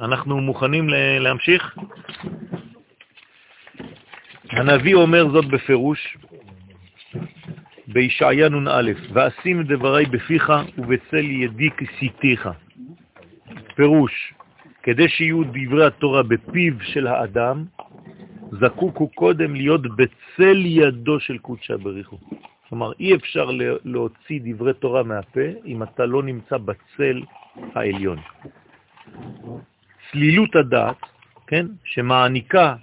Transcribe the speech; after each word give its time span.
אנחנו 0.00 0.40
מוכנים 0.40 0.88
להמשיך? 1.20 1.76
הנביא 4.50 4.94
אומר 4.94 5.28
זאת 5.28 5.44
בפירוש 5.44 6.16
בישעיה 7.86 8.48
נ"א, 8.48 8.90
ואשים 9.12 9.62
דברי 9.62 10.06
בפיך 10.06 10.52
ובצל 10.78 11.24
ידי 11.30 11.70
כסיתיך. 11.70 12.48
פירוש, 13.74 14.34
כדי 14.82 15.08
שיהיו 15.08 15.42
דברי 15.44 15.86
התורה 15.86 16.22
בפיו 16.22 16.72
של 16.80 17.06
האדם, 17.06 17.64
זקוק 18.50 18.96
הוא 18.96 19.10
קודם 19.14 19.54
להיות 19.54 19.82
בצל 19.96 20.56
ידו 20.66 21.20
של 21.20 21.38
קודשא 21.38 21.76
בריחו. 21.76 22.18
כלומר, 22.68 22.92
אי 23.00 23.14
אפשר 23.14 23.50
להוציא 23.84 24.40
דברי 24.44 24.74
תורה 24.74 25.02
מהפה 25.02 25.48
אם 25.66 25.82
אתה 25.82 26.06
לא 26.06 26.22
נמצא 26.22 26.56
בצל 26.56 27.22
העליון. 27.74 28.18
צלילות 30.10 30.56
הדעת, 30.56 30.96
כן, 31.46 31.66
שמעניקה, 31.84 32.74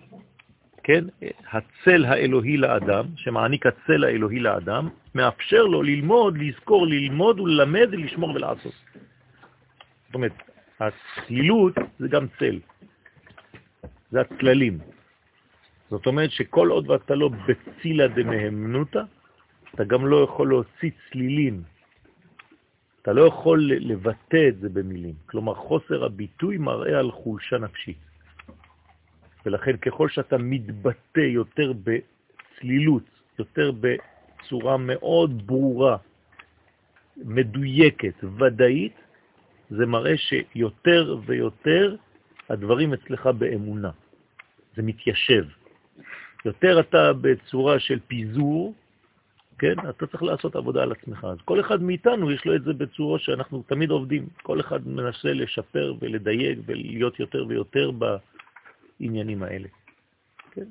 כן, 0.84 1.04
הצל 1.52 2.06
האלוהי 2.06 2.58
לאדם, 2.58 3.06
שמעניק 3.16 3.66
הצל 3.66 4.04
האלוהי 4.04 4.40
לאדם, 4.40 4.90
מאפשר 5.16 5.64
לו 5.64 5.84
ללמוד, 5.84 6.38
לזכור, 6.38 6.88
ללמוד 6.88 7.40
וללמד 7.40 7.88
ולשמור 7.92 8.30
ולעשות. 8.30 8.74
זאת 10.06 10.16
אומרת, 10.16 10.34
הצלילות 10.80 11.74
זה 12.00 12.08
גם 12.08 12.26
צל, 12.40 12.60
זה 14.12 14.22
הצללים. 14.22 14.95
זאת 15.90 16.06
אומרת 16.08 16.32
שכל 16.32 16.70
עוד 16.70 16.90
ואתה 16.90 17.16
לא 17.16 17.30
בצילה 17.30 18.08
דמהמנותה, 18.08 19.04
אתה 19.76 19.84
גם 19.84 20.08
לא 20.08 20.24
יכול 20.24 20.50
להוציא 20.50 20.92
צלילים. 21.10 21.64
אתה 23.02 23.14
לא 23.14 23.28
יכול 23.28 23.72
לבטא 23.80 24.48
את 24.48 24.58
זה 24.60 24.70
במילים. 24.70 25.14
כלומר, 25.26 25.54
חוסר 25.56 26.06
הביטוי 26.06 26.58
מראה 26.58 27.00
על 27.00 27.12
חולשה 27.12 27.58
נפשית. 27.58 27.98
ולכן 29.46 29.78
ככל 29.78 30.10
שאתה 30.10 30.38
מתבטא 30.38 31.20
יותר 31.20 31.74
בצלילות, 31.74 33.04
יותר 33.40 33.72
בצורה 33.72 34.78
מאוד 34.78 35.48
ברורה, 35.48 35.98
מדויקת, 37.18 38.24
ודאית, 38.24 38.96
זה 39.70 39.86
מראה 39.86 40.18
שיותר 40.18 41.18
ויותר 41.26 41.96
הדברים 42.50 42.94
אצלך 42.94 43.26
באמונה. 43.28 43.92
זה 44.76 44.82
מתיישב. 44.82 45.46
יותר 46.46 46.80
אתה 46.80 47.14
בצורה 47.14 47.80
של 47.80 48.00
פיזור, 48.08 48.74
כן? 49.60 49.74
אתה 49.90 50.08
צריך 50.08 50.24
לעשות 50.24 50.56
עבודה 50.56 50.84
על 50.84 50.92
עצמך. 50.92 51.28
אז 51.32 51.38
כל 51.46 51.60
אחד 51.60 51.82
מאיתנו 51.82 52.32
יש 52.32 52.46
לו 52.46 52.56
את 52.56 52.64
זה 52.64 52.74
בצורה 52.74 53.20
שאנחנו 53.20 53.64
תמיד 53.68 53.90
עובדים. 53.90 54.28
כל 54.44 54.60
אחד 54.60 54.88
מנסה 54.88 55.34
לשפר 55.34 55.94
ולדייק 56.00 56.60
ולהיות 56.66 57.20
יותר 57.20 57.46
ויותר 57.48 57.92
בעניינים 59.00 59.44
האלה. 59.44 59.68
כן? 60.52 60.68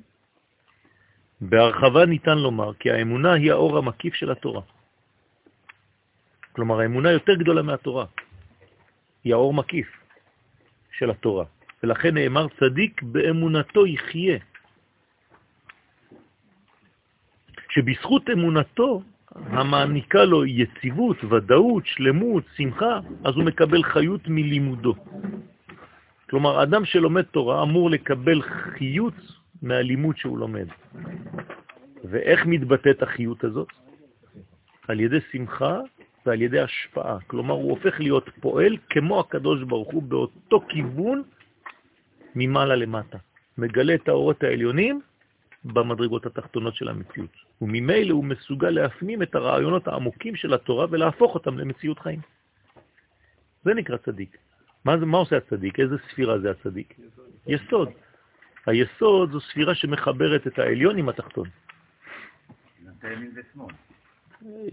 בהרחבה 1.41 2.05
ניתן 2.05 2.37
לומר 2.37 2.73
כי 2.73 2.91
האמונה 2.91 3.33
היא 3.33 3.51
האור 3.51 3.77
המקיף 3.77 4.13
של 4.13 4.31
התורה. 4.31 4.61
כלומר, 6.51 6.79
האמונה 6.79 7.11
יותר 7.11 7.35
גדולה 7.35 7.61
מהתורה. 7.61 8.05
היא 9.23 9.33
האור 9.33 9.53
מקיף 9.53 9.87
של 10.91 11.09
התורה. 11.09 11.45
ולכן 11.83 12.13
נאמר 12.13 12.47
צדיק 12.59 13.03
באמונתו 13.03 13.85
יחיה. 13.87 14.37
שבזכות 17.75 18.29
אמונתו 18.29 19.01
המעניקה 19.35 20.23
לו 20.23 20.45
יציבות, 20.45 21.23
ודאות, 21.23 21.83
שלמות, 21.85 22.43
שמחה, 22.57 22.99
אז 23.23 23.35
הוא 23.35 23.43
מקבל 23.43 23.83
חיות 23.83 24.27
מלימודו. 24.27 24.95
כלומר, 26.29 26.63
אדם 26.63 26.85
שלומד 26.85 27.21
תורה 27.21 27.63
אמור 27.63 27.89
לקבל 27.89 28.41
חיות 28.41 29.13
מהלימוד 29.61 30.17
שהוא 30.17 30.37
לומד. 30.37 30.67
ואיך 32.03 32.45
מתבטאת 32.45 33.03
החיות 33.03 33.43
הזאת? 33.43 33.67
על 34.87 34.99
ידי 34.99 35.19
שמחה 35.31 35.79
ועל 36.25 36.41
ידי 36.41 36.59
השפעה. 36.59 37.17
כלומר, 37.27 37.53
הוא 37.53 37.69
הופך 37.71 37.99
להיות 37.99 38.29
פועל 38.39 38.77
כמו 38.89 39.19
הקדוש 39.19 39.63
ברוך 39.63 39.93
הוא 39.93 40.03
באותו 40.03 40.61
כיוון 40.69 41.23
ממעלה 42.35 42.75
למטה. 42.75 43.17
מגלה 43.57 43.95
את 43.95 44.07
האורות 44.07 44.43
העליונים 44.43 45.01
במדרגות 45.65 46.25
התחתונות 46.25 46.75
של 46.75 46.89
המציאות. 46.89 47.44
וממילא 47.61 48.13
הוא 48.13 48.23
מסוגל 48.23 48.69
להפנים 48.69 49.21
את 49.21 49.35
הרעיונות 49.35 49.87
העמוקים 49.87 50.35
של 50.35 50.53
התורה 50.53 50.85
ולהפוך 50.89 51.33
אותם 51.33 51.57
למציאות 51.57 51.99
חיים. 51.99 52.19
זה 53.63 53.73
נקרא 53.73 53.97
צדיק. 53.97 54.37
מה, 54.85 54.97
זה, 54.97 55.05
מה 55.05 55.17
עושה 55.17 55.37
הצדיק? 55.37 55.79
איזה 55.79 55.95
ספירה 56.09 56.39
זה 56.39 56.51
הצדיק? 56.51 56.93
יסוד. 57.47 57.89
היסוד 58.65 59.31
זו 59.31 59.39
ספירה 59.41 59.75
שמחברת 59.75 60.47
את 60.47 60.59
העליון 60.59 60.97
עם 60.97 61.09
התחתון. 61.09 61.49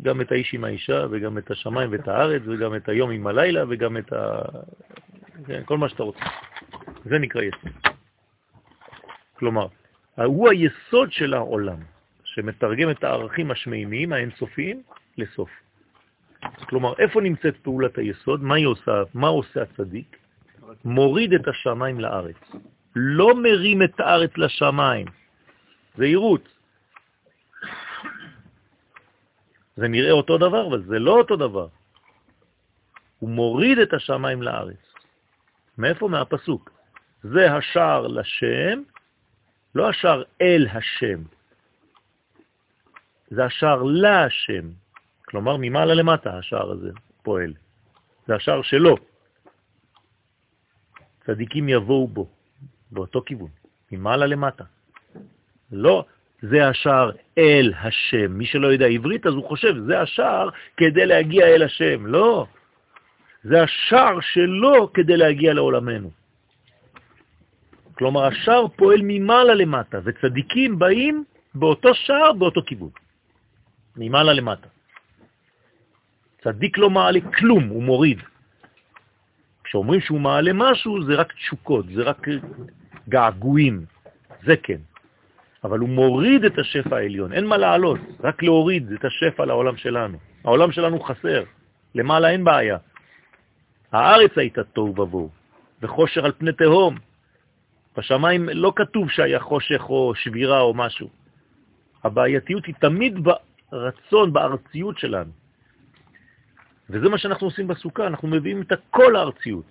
גם 0.02 0.20
את 0.20 0.32
האיש 0.32 0.54
עם 0.54 0.64
האישה, 0.64 1.06
וגם 1.10 1.38
את 1.38 1.50
השמיים 1.50 1.92
ואת 1.92 2.08
הארץ, 2.08 2.42
וגם 2.46 2.76
את 2.76 2.88
היום 2.88 3.10
עם 3.10 3.26
הלילה, 3.26 3.64
וגם 3.68 3.96
את 3.96 4.12
ה... 4.12 4.42
כן, 5.46 5.62
כל 5.64 5.78
מה 5.78 5.88
שאתה 5.88 6.02
רוצה. 6.02 6.24
זה 7.04 7.18
נקרא 7.18 7.42
יסוד. 7.42 7.72
כלומר, 9.38 9.66
הוא 10.16 10.48
היסוד 10.48 11.12
של 11.12 11.34
העולם, 11.34 11.78
שמתרגם 12.34 12.90
את 12.90 13.04
הערכים 13.04 13.50
השמימיים, 13.50 14.12
האינסופיים, 14.12 14.82
לסוף. 15.18 15.50
כלומר, 16.68 16.94
איפה 16.98 17.20
נמצאת 17.20 17.56
פעולת 17.62 17.98
היסוד? 17.98 18.42
מה 18.42 18.54
היא 18.54 18.66
עושה? 18.66 19.02
מה 19.14 19.28
עושה 19.28 19.62
הצדיק? 19.62 20.16
מוריד 20.84 21.32
את 21.32 21.48
השמיים 21.48 22.00
לארץ. 22.00 22.36
לא 22.96 23.34
מרים 23.34 23.82
את 23.82 24.00
הארץ 24.00 24.30
לשמיים. 24.36 25.06
זה 25.96 26.04
עירות. 26.04 26.48
זה 29.76 29.88
נראה 29.88 30.10
אותו 30.10 30.38
דבר, 30.38 30.66
אבל 30.68 30.82
זה 30.82 30.98
לא 30.98 31.12
אותו 31.18 31.36
דבר. 31.36 31.68
הוא 33.18 33.30
מוריד 33.30 33.78
את 33.78 33.92
השמיים 33.94 34.42
לארץ. 34.42 34.82
מאיפה? 35.78 36.08
מהפסוק. 36.08 36.70
זה 37.22 37.52
השער 37.52 38.06
לשם, 38.06 38.82
לא 39.74 39.88
השער 39.88 40.22
אל 40.40 40.66
השם, 40.72 41.22
זה 43.34 43.44
השער 43.44 43.82
להשם. 43.82 44.68
כלומר, 45.24 45.56
ממעלה 45.60 45.94
למטה 45.94 46.38
השער 46.38 46.70
הזה 46.70 46.90
פועל. 47.22 47.52
זה 48.26 48.34
השער 48.34 48.62
שלו. 48.62 48.96
צדיקים 51.26 51.68
יבואו 51.68 52.08
בו, 52.08 52.28
באותו 52.90 53.22
כיוון, 53.26 53.50
ממעלה 53.92 54.26
למטה. 54.26 54.64
לא, 55.72 56.04
זה 56.42 56.68
השער 56.68 57.10
אל 57.38 57.72
השם. 57.80 58.32
מי 58.32 58.46
שלא 58.46 58.66
יודע 58.66 58.86
עברית, 58.86 59.26
אז 59.26 59.34
הוא 59.34 59.48
חושב, 59.48 59.74
זה 59.86 60.00
השער 60.00 60.48
כדי 60.76 61.06
להגיע 61.06 61.46
אל 61.46 61.62
השם. 61.62 62.06
לא, 62.06 62.46
זה 63.44 63.62
השער 63.62 64.20
שלו 64.20 64.92
כדי 64.92 65.16
להגיע 65.16 65.54
לעולמנו. 65.54 66.10
כלומר, 67.94 68.24
השער 68.24 68.68
פועל 68.68 69.00
ממעלה 69.02 69.54
למטה, 69.54 69.98
וצדיקים 70.04 70.78
באים 70.78 71.24
באותו 71.54 71.94
שער, 71.94 72.32
באותו 72.32 72.62
כיוון. 72.66 73.01
ממעלה 73.96 74.32
למטה. 74.32 74.68
צדיק 76.44 76.78
לא 76.78 76.90
מעלה 76.90 77.20
כלום, 77.20 77.68
הוא 77.68 77.82
מוריד. 77.82 78.18
כשאומרים 79.64 80.00
שהוא 80.00 80.20
מעלה 80.20 80.50
משהו, 80.54 81.04
זה 81.04 81.14
רק 81.14 81.32
תשוקות, 81.32 81.86
זה 81.94 82.02
רק 82.02 82.26
געגועים, 83.08 83.84
זה 84.44 84.56
כן. 84.56 84.80
אבל 85.64 85.78
הוא 85.78 85.88
מוריד 85.88 86.44
את 86.44 86.58
השפע 86.58 86.96
העליון, 86.96 87.32
אין 87.32 87.46
מה 87.46 87.56
לעלות, 87.56 88.00
רק 88.20 88.42
להוריד 88.42 88.92
את 88.92 89.04
השפע 89.04 89.44
לעולם 89.44 89.76
שלנו. 89.76 90.18
העולם 90.44 90.72
שלנו 90.72 91.00
חסר, 91.00 91.44
למעלה 91.94 92.30
אין 92.30 92.44
בעיה. 92.44 92.78
הארץ 93.92 94.30
הייתה 94.36 94.64
תוהו 94.64 95.00
ובוהו, 95.00 95.30
וחושר 95.82 96.24
על 96.24 96.32
פני 96.32 96.52
תהום. 96.52 96.98
בשמיים 97.96 98.48
לא 98.48 98.72
כתוב 98.76 99.10
שהיה 99.10 99.40
חושך 99.40 99.82
או 99.88 100.14
שבירה 100.14 100.60
או 100.60 100.74
משהו. 100.74 101.08
הבעייתיות 102.04 102.66
היא 102.66 102.74
תמיד 102.80 103.18
ברצון, 103.72 104.32
בארציות 104.32 104.98
שלנו. 104.98 105.32
וזה 106.90 107.08
מה 107.08 107.18
שאנחנו 107.18 107.46
עושים 107.46 107.68
בסוכה, 107.68 108.06
אנחנו 108.06 108.28
מביאים 108.28 108.62
את 108.62 108.72
כל 108.90 109.16
הארציות. 109.16 109.64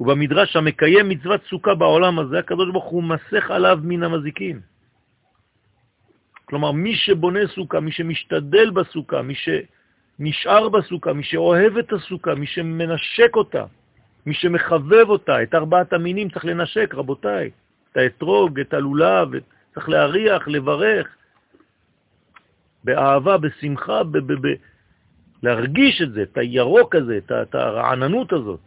ובמדרש 0.00 0.56
המקיים 0.56 1.08
מצוות 1.08 1.40
סוכה 1.44 1.74
בעולם 1.74 2.18
הזה, 2.18 2.38
הקדוש 2.38 2.70
ברוך 2.72 2.84
הוא 2.84 3.02
מסך 3.02 3.50
עליו 3.50 3.78
מן 3.82 4.02
המזיקים. 4.02 4.60
כלומר, 6.44 6.72
מי 6.72 6.94
שבונה 6.94 7.46
סוכה, 7.54 7.80
מי 7.80 7.92
שמשתדל 7.92 8.70
בסוכה, 8.70 9.22
מי 9.22 9.34
שנשאר 9.34 10.68
בסוכה, 10.68 11.12
מי 11.12 11.22
שאוהב 11.22 11.76
את 11.78 11.92
הסוכה, 11.92 12.34
מי 12.34 12.46
שמנשק 12.46 13.36
אותה, 13.36 13.64
מי 14.26 14.34
שמחבב 14.34 15.08
אותה, 15.08 15.42
את 15.42 15.54
ארבעת 15.54 15.92
המינים 15.92 16.30
צריך 16.30 16.44
לנשק, 16.44 16.94
רבותיי, 16.94 17.50
את 17.92 17.96
האתרוג, 17.96 18.60
את 18.60 18.74
הלולב, 18.74 19.28
צריך 19.74 19.88
להריח, 19.88 20.48
לברך. 20.48 21.06
באהבה, 22.84 23.38
בשמחה, 23.38 24.04
ב- 24.04 24.18
ב- 24.18 24.46
ב- 24.46 24.60
להרגיש 25.42 26.02
את 26.02 26.12
זה, 26.12 26.22
את 26.22 26.38
הירוק 26.38 26.94
הזה, 26.94 27.18
את, 27.18 27.32
את 27.32 27.54
הרעננות 27.54 28.32
הזאת. 28.32 28.60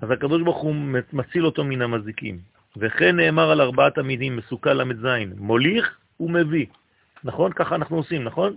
אז 0.00 0.10
הקדוש 0.10 0.42
ברוך 0.42 0.58
הוא 0.58 0.74
מציל 1.12 1.46
אותו 1.46 1.64
מן 1.64 1.82
המזיקים. 1.82 2.38
וכן 2.76 3.16
נאמר 3.16 3.50
על 3.50 3.60
ארבעת 3.60 3.98
המינים, 3.98 4.36
מסוכה 4.36 4.72
ל"ז, 4.72 5.06
מוליך 5.36 5.98
ומביא. 6.20 6.66
נכון? 7.24 7.52
ככה 7.52 7.74
אנחנו 7.74 7.96
עושים, 7.96 8.24
נכון? 8.24 8.56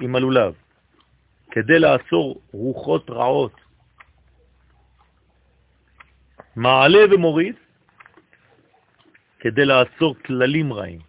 עם 0.00 0.16
הלולב. 0.16 0.54
כדי 1.50 1.78
לעצור 1.78 2.40
רוחות 2.52 3.10
רעות. 3.10 3.52
מעלה 6.56 7.14
ומוריד, 7.14 7.54
כדי 9.40 9.64
לעצור 9.64 10.16
כללים 10.26 10.72
רעים. 10.72 11.05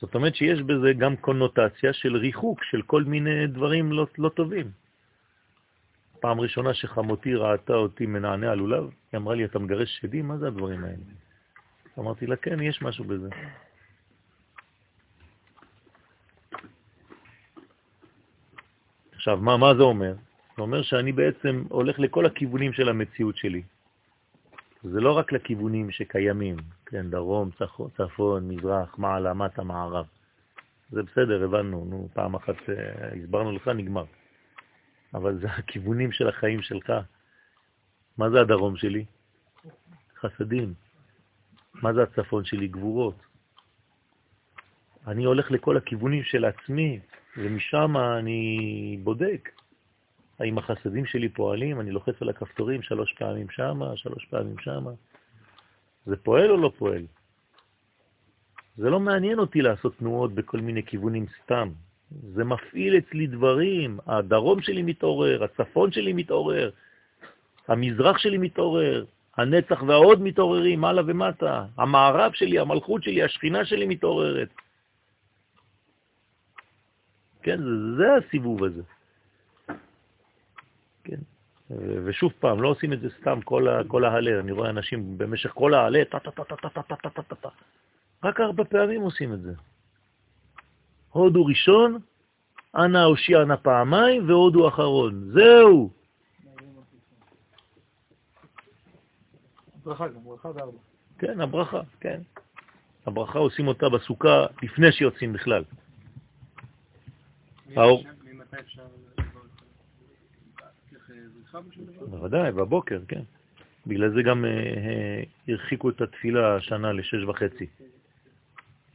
זאת 0.00 0.14
אומרת 0.14 0.34
שיש 0.34 0.62
בזה 0.62 0.92
גם 0.92 1.16
קונוטציה 1.16 1.92
של 1.92 2.16
ריחוק 2.16 2.64
של 2.64 2.82
כל 2.82 3.02
מיני 3.02 3.46
דברים 3.46 3.92
לא, 3.92 4.06
לא 4.18 4.28
טובים. 4.28 4.70
פעם 6.20 6.40
ראשונה 6.40 6.74
שחמותי 6.74 7.34
ראתה 7.34 7.72
אותי 7.72 8.06
מנענע 8.06 8.52
על 8.52 8.58
לולב, 8.58 8.90
היא 9.12 9.18
אמרה 9.18 9.34
לי, 9.34 9.44
אתה 9.44 9.58
מגרש 9.58 9.98
שדים? 10.00 10.28
מה 10.28 10.38
זה 10.38 10.46
הדברים 10.46 10.84
האלה? 10.84 11.04
אמרתי 11.98 12.26
לה, 12.26 12.36
כן, 12.36 12.60
יש 12.60 12.82
משהו 12.82 13.04
בזה. 13.04 13.28
עכשיו, 19.14 19.36
מה, 19.36 19.56
מה 19.56 19.74
זה 19.74 19.82
אומר? 19.82 20.14
זה 20.56 20.62
אומר 20.62 20.82
שאני 20.82 21.12
בעצם 21.12 21.64
הולך 21.68 21.98
לכל 21.98 22.26
הכיוונים 22.26 22.72
של 22.72 22.88
המציאות 22.88 23.36
שלי. 23.36 23.62
זה 24.84 25.00
לא 25.00 25.12
רק 25.12 25.32
לכיוונים 25.32 25.90
שקיימים, 25.90 26.56
כן, 26.86 27.10
דרום, 27.10 27.50
צפון, 27.96 28.48
מזרח, 28.48 28.98
מעלה, 28.98 29.34
מטה, 29.34 29.62
מערב. 29.62 30.06
זה 30.90 31.02
בסדר, 31.02 31.44
הבנו, 31.44 31.84
נו, 31.84 32.08
פעם 32.12 32.34
אחת 32.34 32.54
אה, 32.68 33.08
הסברנו 33.22 33.52
לך, 33.52 33.68
נגמר. 33.68 34.04
אבל 35.14 35.38
זה 35.40 35.46
הכיוונים 35.50 36.12
של 36.12 36.28
החיים 36.28 36.62
שלך. 36.62 36.92
מה 38.18 38.30
זה 38.30 38.40
הדרום 38.40 38.76
שלי? 38.76 39.04
חסדים. 40.20 40.74
מה 41.74 41.92
זה 41.92 42.02
הצפון 42.02 42.44
שלי? 42.44 42.68
גבורות. 42.68 43.16
אני 45.06 45.24
הולך 45.24 45.50
לכל 45.50 45.76
הכיוונים 45.76 46.22
של 46.22 46.44
עצמי, 46.44 47.00
ומשם 47.36 47.96
אני 48.18 48.98
בודק. 49.02 49.50
האם 50.40 50.58
החסדים 50.58 51.06
שלי 51.06 51.28
פועלים? 51.28 51.80
אני 51.80 51.90
לוחץ 51.90 52.14
על 52.20 52.28
הכפתורים 52.28 52.82
שלוש 52.82 53.12
פעמים 53.12 53.46
שמה, 53.50 53.96
שלוש 53.96 54.24
פעמים 54.24 54.58
שמה. 54.58 54.90
זה 56.06 56.16
פועל 56.16 56.50
או 56.50 56.56
לא 56.56 56.72
פועל? 56.78 57.06
זה 58.76 58.90
לא 58.90 59.00
מעניין 59.00 59.38
אותי 59.38 59.62
לעשות 59.62 59.96
תנועות 59.98 60.34
בכל 60.34 60.60
מיני 60.60 60.82
כיוונים 60.82 61.26
סתם. 61.42 61.70
זה 62.10 62.44
מפעיל 62.44 62.98
אצלי 62.98 63.26
דברים, 63.26 63.98
הדרום 64.06 64.62
שלי 64.62 64.82
מתעורר, 64.82 65.44
הצפון 65.44 65.92
שלי 65.92 66.12
מתעורר, 66.12 66.70
המזרח 67.68 68.18
שלי 68.18 68.38
מתעורר, 68.38 69.04
הנצח 69.36 69.82
והעוד 69.82 70.22
מתעוררים, 70.22 70.80
מעלה 70.80 71.02
ומטה, 71.06 71.66
המערב 71.76 72.32
שלי, 72.32 72.58
המלכות 72.58 73.02
שלי, 73.02 73.22
השכינה 73.22 73.64
שלי 73.64 73.86
מתעוררת. 73.86 74.48
כן, 77.42 77.62
זה, 77.62 77.96
זה 77.96 78.14
הסיבוב 78.14 78.64
הזה. 78.64 78.82
כן. 81.04 81.20
ושוב 82.04 82.32
פעם, 82.40 82.62
לא 82.62 82.68
עושים 82.68 82.92
את 82.92 83.00
זה 83.00 83.08
סתם 83.20 83.40
כל, 83.44 83.66
כל 83.88 84.04
ההלל, 84.04 84.38
אני 84.38 84.52
רואה 84.52 84.70
אנשים 84.70 85.18
במשך 85.18 85.50
כל 85.50 85.74
ההלל, 85.74 86.04
טה-טה-טה-טה-טה-טה-טה-טה. 86.04 87.48
רק 88.24 88.40
ארבע 88.40 88.64
פעמים 88.64 89.02
עושים 89.02 89.32
את 89.32 89.42
זה. 89.42 89.52
הודו 91.10 91.46
ראשון, 91.46 91.98
אנא 92.76 92.98
הושיענה 92.98 93.56
פעמיים 93.56 94.28
והודו 94.28 94.68
אחרון. 94.68 95.30
זהו. 95.32 95.90
ברכה 99.84 100.08
גם, 100.08 100.24
ברכה 100.24 100.48
וארבע. 100.48 100.78
כן, 101.18 101.40
הברכה, 101.40 101.80
כן. 102.00 102.20
הברכה 103.06 103.38
עושים 103.38 103.68
אותה 103.68 103.88
בסוכה 103.88 104.46
לפני 104.62 104.92
שיוצאים 104.92 105.32
בכלל. 105.32 105.64
האור... 107.76 108.04
בוודאי, 112.10 112.52
בבוקר, 112.52 113.00
כן. 113.08 113.22
בגלל 113.86 114.10
זה 114.14 114.22
גם 114.22 114.44
אה, 114.44 114.50
אה, 114.50 115.22
הרחיקו 115.48 115.90
את 115.90 116.00
התפילה 116.00 116.56
השנה 116.56 116.92
לשש 116.92 117.24
וחצי. 117.28 117.66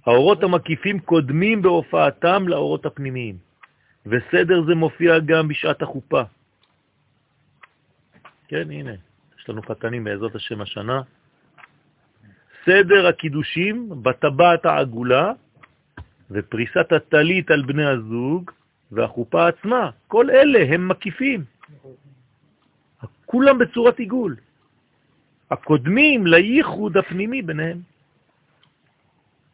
האורות 0.06 0.44
המקיפים 0.44 1.00
קודמים 1.00 1.62
בהופעתם 1.62 2.48
לאורות 2.48 2.86
הפנימיים, 2.86 3.38
וסדר 4.06 4.64
זה 4.68 4.76
מופיע 4.76 5.20
גם 5.20 5.48
בשעת 5.48 5.82
החופה. 5.82 6.22
כן, 8.48 8.72
הנה, 8.72 8.94
יש 9.40 9.50
לנו 9.50 9.62
חתנים 9.62 10.04
בעזרת 10.04 10.36
השם 10.36 10.62
השנה. 10.62 11.02
סדר 12.66 13.08
הקידושים 13.08 13.90
בטבעת 14.04 14.66
העגולה 14.66 15.32
ופריסת 16.32 16.92
הטלית 16.92 17.52
על 17.52 17.62
בני 17.62 17.86
הזוג 17.86 18.52
והחופה 18.92 19.48
עצמה, 19.48 19.90
כל 20.08 20.30
אלה 20.30 20.74
הם 20.74 20.88
מקיפים. 20.88 21.44
כולם 23.32 23.58
בצורת 23.58 24.00
עיגול. 24.00 24.36
הקודמים 25.52 26.28
לייחוד 26.28 26.98
הפנימי 26.98 27.42
ביניהם. 27.42 27.78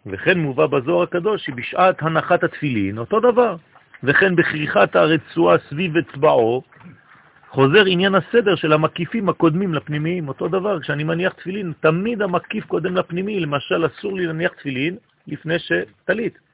וכן 0.06 0.40
מובא 0.40 0.66
בזוהר 0.68 1.04
הקדוש 1.04 1.46
שבשעת 1.46 2.02
הנחת 2.02 2.44
התפילין, 2.44 2.98
אותו 2.98 3.20
דבר, 3.20 3.56
וכן 4.04 4.36
בכריכת 4.36 4.96
הרצועה 4.96 5.58
סביב 5.70 5.98
אצבעו, 5.98 6.64
חוזר 7.50 7.86
עניין 7.86 8.16
הסדר 8.16 8.56
של 8.56 8.74
המקיפים 8.74 9.30
הקודמים 9.30 9.74
לפנימיים, 9.74 10.28
אותו 10.28 10.48
דבר, 10.48 10.80
כשאני 10.80 11.04
מניח 11.04 11.34
תפילין, 11.34 11.74
תמיד 11.80 12.22
המקיף 12.22 12.66
קודם 12.66 12.96
לפנימי, 12.96 13.40
למשל 13.40 13.86
אסור 13.86 14.16
לי 14.16 14.26
להניח 14.26 14.52
תפילין 14.54 14.98
לפני 15.28 15.56
שתלית. 15.60 16.45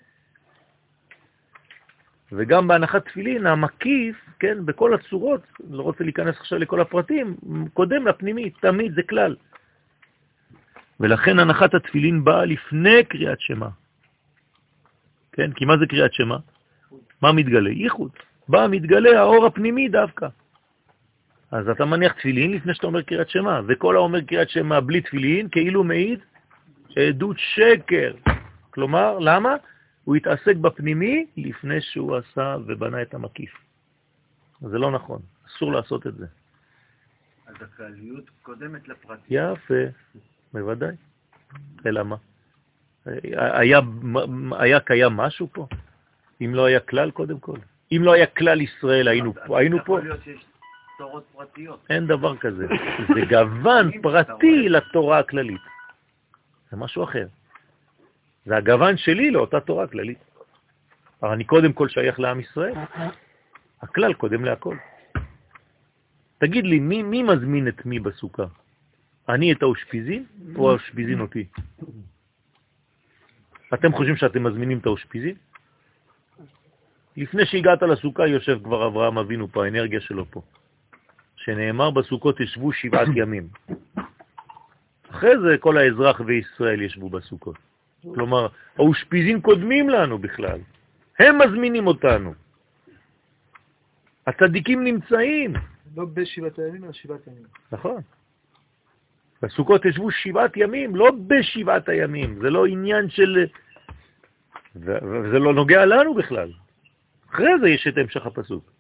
וגם 2.32 2.68
בהנחת 2.68 3.06
תפילין, 3.06 3.48
המקיף, 3.48 4.16
כן, 4.40 4.66
בכל 4.66 4.94
הצורות, 4.94 5.42
לא 5.70 5.84
רוצה 5.84 6.04
להיכנס 6.04 6.36
עכשיו 6.40 6.60
לכל 6.60 6.82
הפרטים, 6.82 7.36
קודם 7.74 8.08
לפנימי, 8.08 8.50
תמיד 8.50 8.94
זה 8.96 9.02
כלל. 9.04 9.36
ולכן 11.00 11.40
הנחת 11.40 11.74
התפילין 11.74 12.24
באה 12.24 12.46
לפני 12.46 13.04
קריאת 13.04 13.40
שמה. 13.40 13.70
כן, 15.32 15.52
כי 15.52 15.66
מה 15.66 15.78
זה 15.78 15.86
קריאת 15.86 16.14
שמה? 16.14 16.38
מה 17.22 17.32
מתגלה? 17.32 17.70
ייחוד. 17.70 18.12
בא 18.48 18.68
מתגלה 18.70 19.20
האור 19.20 19.46
הפנימי 19.46 19.90
דווקא. 19.90 20.28
אז 21.52 21.70
אתה 21.70 21.86
מניח 21.86 22.14
תפילין 22.14 22.52
לפני 22.52 22.74
שאתה 22.74 22.88
אומר 22.88 23.02
קריאת 23.02 23.30
שמה, 23.30 23.62
וכל 23.68 23.96
האומר 23.96 24.22
קריאת 24.22 24.50
שמה 24.50 24.82
בלי 24.82 25.02
תפילין 25.02 25.50
כאילו 25.50 25.84
מעיד 25.84 26.20
עדות 26.96 27.38
שקר. 27.40 28.14
כלומר, 28.70 29.20
למה? 29.20 29.56
הוא 30.12 30.16
התעסק 30.16 30.56
בפנימי 30.56 31.26
לפני 31.38 31.82
שהוא 31.82 32.16
עשה 32.16 32.56
ובנה 32.68 33.02
את 33.02 33.14
המקיף. 33.14 33.54
זה 34.62 34.78
לא 34.78 34.92
נכון, 34.92 35.22
אסור 35.48 35.72
לעשות 35.72 36.08
את 36.08 36.16
זה. 36.16 36.26
אז 37.48 37.56
הכלליות 37.62 38.30
קודמת 38.44 38.88
לפרטיות. 38.88 39.28
יפה, 39.30 39.84
בוודאי. 40.54 40.96
אלא 41.86 42.04
מה? 42.04 42.16
היה, 43.06 43.80
היה 44.52 44.80
קיים 44.80 45.14
משהו 45.14 45.48
פה? 45.54 45.68
אם 46.42 46.56
לא 46.56 46.66
היה 46.66 46.80
כלל 46.80 47.12
קודם 47.12 47.40
כל? 47.40 47.58
אם 47.92 48.02
לא 48.04 48.14
היה 48.14 48.26
כלל 48.26 48.62
ישראל, 48.62 49.08
היינו, 49.08 49.34
היינו 49.56 49.78
פה? 49.86 50.00
להיות 50.00 50.24
שיש 50.24 50.46
תורות 50.98 51.24
פרטיות. 51.34 51.86
אין 51.90 52.08
דבר 52.08 52.38
כזה. 52.38 52.68
זה 53.16 53.22
גוון 53.30 53.92
פרטי 54.04 54.70
לתורה 54.70 55.20
הכללית. 55.20 55.62
זה 56.72 56.78
משהו 56.78 57.04
אחר. 57.04 57.28
זה 58.46 58.58
הגוון 58.58 58.98
שלי 58.98 59.32
לאותה 59.32 59.60
תורה 59.60 59.88
כללית. 59.88 60.18
אבל 61.24 61.32
אני 61.32 61.44
קודם 61.44 61.74
כל 61.74 61.90
שייך 61.90 62.20
לעם 62.20 62.40
ישראל. 62.40 62.74
הכלל 63.82 64.14
קודם 64.14 64.46
להכל. 64.46 64.78
תגיד 66.38 66.66
לי, 66.66 66.80
מי, 66.80 67.04
מי 67.04 67.24
מזמין 67.24 67.68
את 67.68 67.86
מי 67.86 68.00
בסוכה? 68.00 68.46
אני 69.30 69.54
את 69.54 69.62
האושפיזין 69.62 70.26
או 70.56 70.70
האושפיזין 70.70 71.20
אותי? 71.20 71.46
אתם 73.74 73.92
חושבים 73.92 74.16
שאתם 74.16 74.44
מזמינים 74.44 74.78
את 74.78 74.86
האושפיזין? 74.86 75.36
לפני 77.18 77.46
שהגעת 77.46 77.82
לסוכה 77.84 78.28
יושב 78.28 78.60
כבר 78.64 78.88
אברהם 78.88 79.18
אבינו 79.18 79.48
פה, 79.48 79.66
האנרגיה 79.66 80.02
שלו 80.02 80.26
פה, 80.26 80.42
שנאמר 81.36 81.92
בסוכות 81.92 82.40
ישבו 82.40 82.74
שבעת 82.74 83.08
ימים. 83.16 83.48
אחרי 85.10 85.40
זה 85.42 85.58
כל 85.60 85.78
האזרח 85.78 86.22
וישראל 86.26 86.82
ישבו 86.82 87.10
בסוכות. 87.10 87.71
כלומר, 88.02 88.48
האושפיזין 88.78 89.42
קודמים 89.42 89.90
לנו 89.90 90.18
בכלל. 90.18 90.60
הם 91.20 91.38
מזמינים 91.42 91.88
אותנו. 91.88 92.34
הצדיקים 94.28 94.84
נמצאים. 94.84 95.54
לא 95.96 96.06
בשבעת 96.14 96.60
הימים, 96.60 96.84
אלא 96.84 96.94
שבעת 96.94 97.28
הימים. 97.28 97.44
נכון. 97.72 98.02
בסוכות 99.42 99.86
ישבו 99.86 100.12
שבעת 100.12 100.58
ימים, 100.58 100.96
לא 100.96 101.12
בשבעת 101.28 101.90
הימים. 101.90 102.40
זה 102.42 102.50
לא 102.50 102.66
עניין 102.66 103.10
של 103.10 103.46
וזה 104.76 105.40
לא 105.40 105.54
נוגע 105.54 105.86
לנו 105.86 106.14
בכלל. 106.14 106.52
אחרי 107.32 107.60
זה 107.62 107.70
יש 107.70 107.88
את 107.88 107.98
המשך 107.98 108.26
הפסוק. 108.26 108.72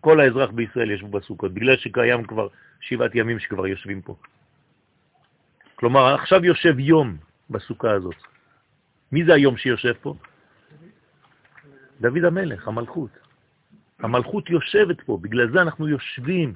כל 0.00 0.20
האזרח 0.20 0.50
בישראל 0.50 0.90
ישבו 0.90 1.08
בסוכות, 1.08 1.54
בגלל 1.54 1.76
שקיים 1.76 2.24
כבר 2.24 2.48
שבעת 2.80 3.14
ימים 3.14 3.38
שכבר 3.38 3.66
יושבים 3.66 4.02
פה. 4.02 4.16
כלומר, 5.74 6.14
עכשיו 6.14 6.44
יושב 6.44 6.78
יום 6.78 7.16
בסוכה 7.50 7.90
הזאת. 7.90 8.16
מי 9.12 9.24
זה 9.24 9.34
היום 9.34 9.56
שיושב 9.56 9.92
פה? 10.02 10.14
דוד 12.00 12.24
המלך, 12.24 12.68
המלכות. 12.68 13.10
המלכות 13.98 14.50
יושבת 14.50 15.00
פה, 15.00 15.18
בגלל 15.20 15.52
זה 15.52 15.62
אנחנו 15.62 15.88
יושבים. 15.88 16.54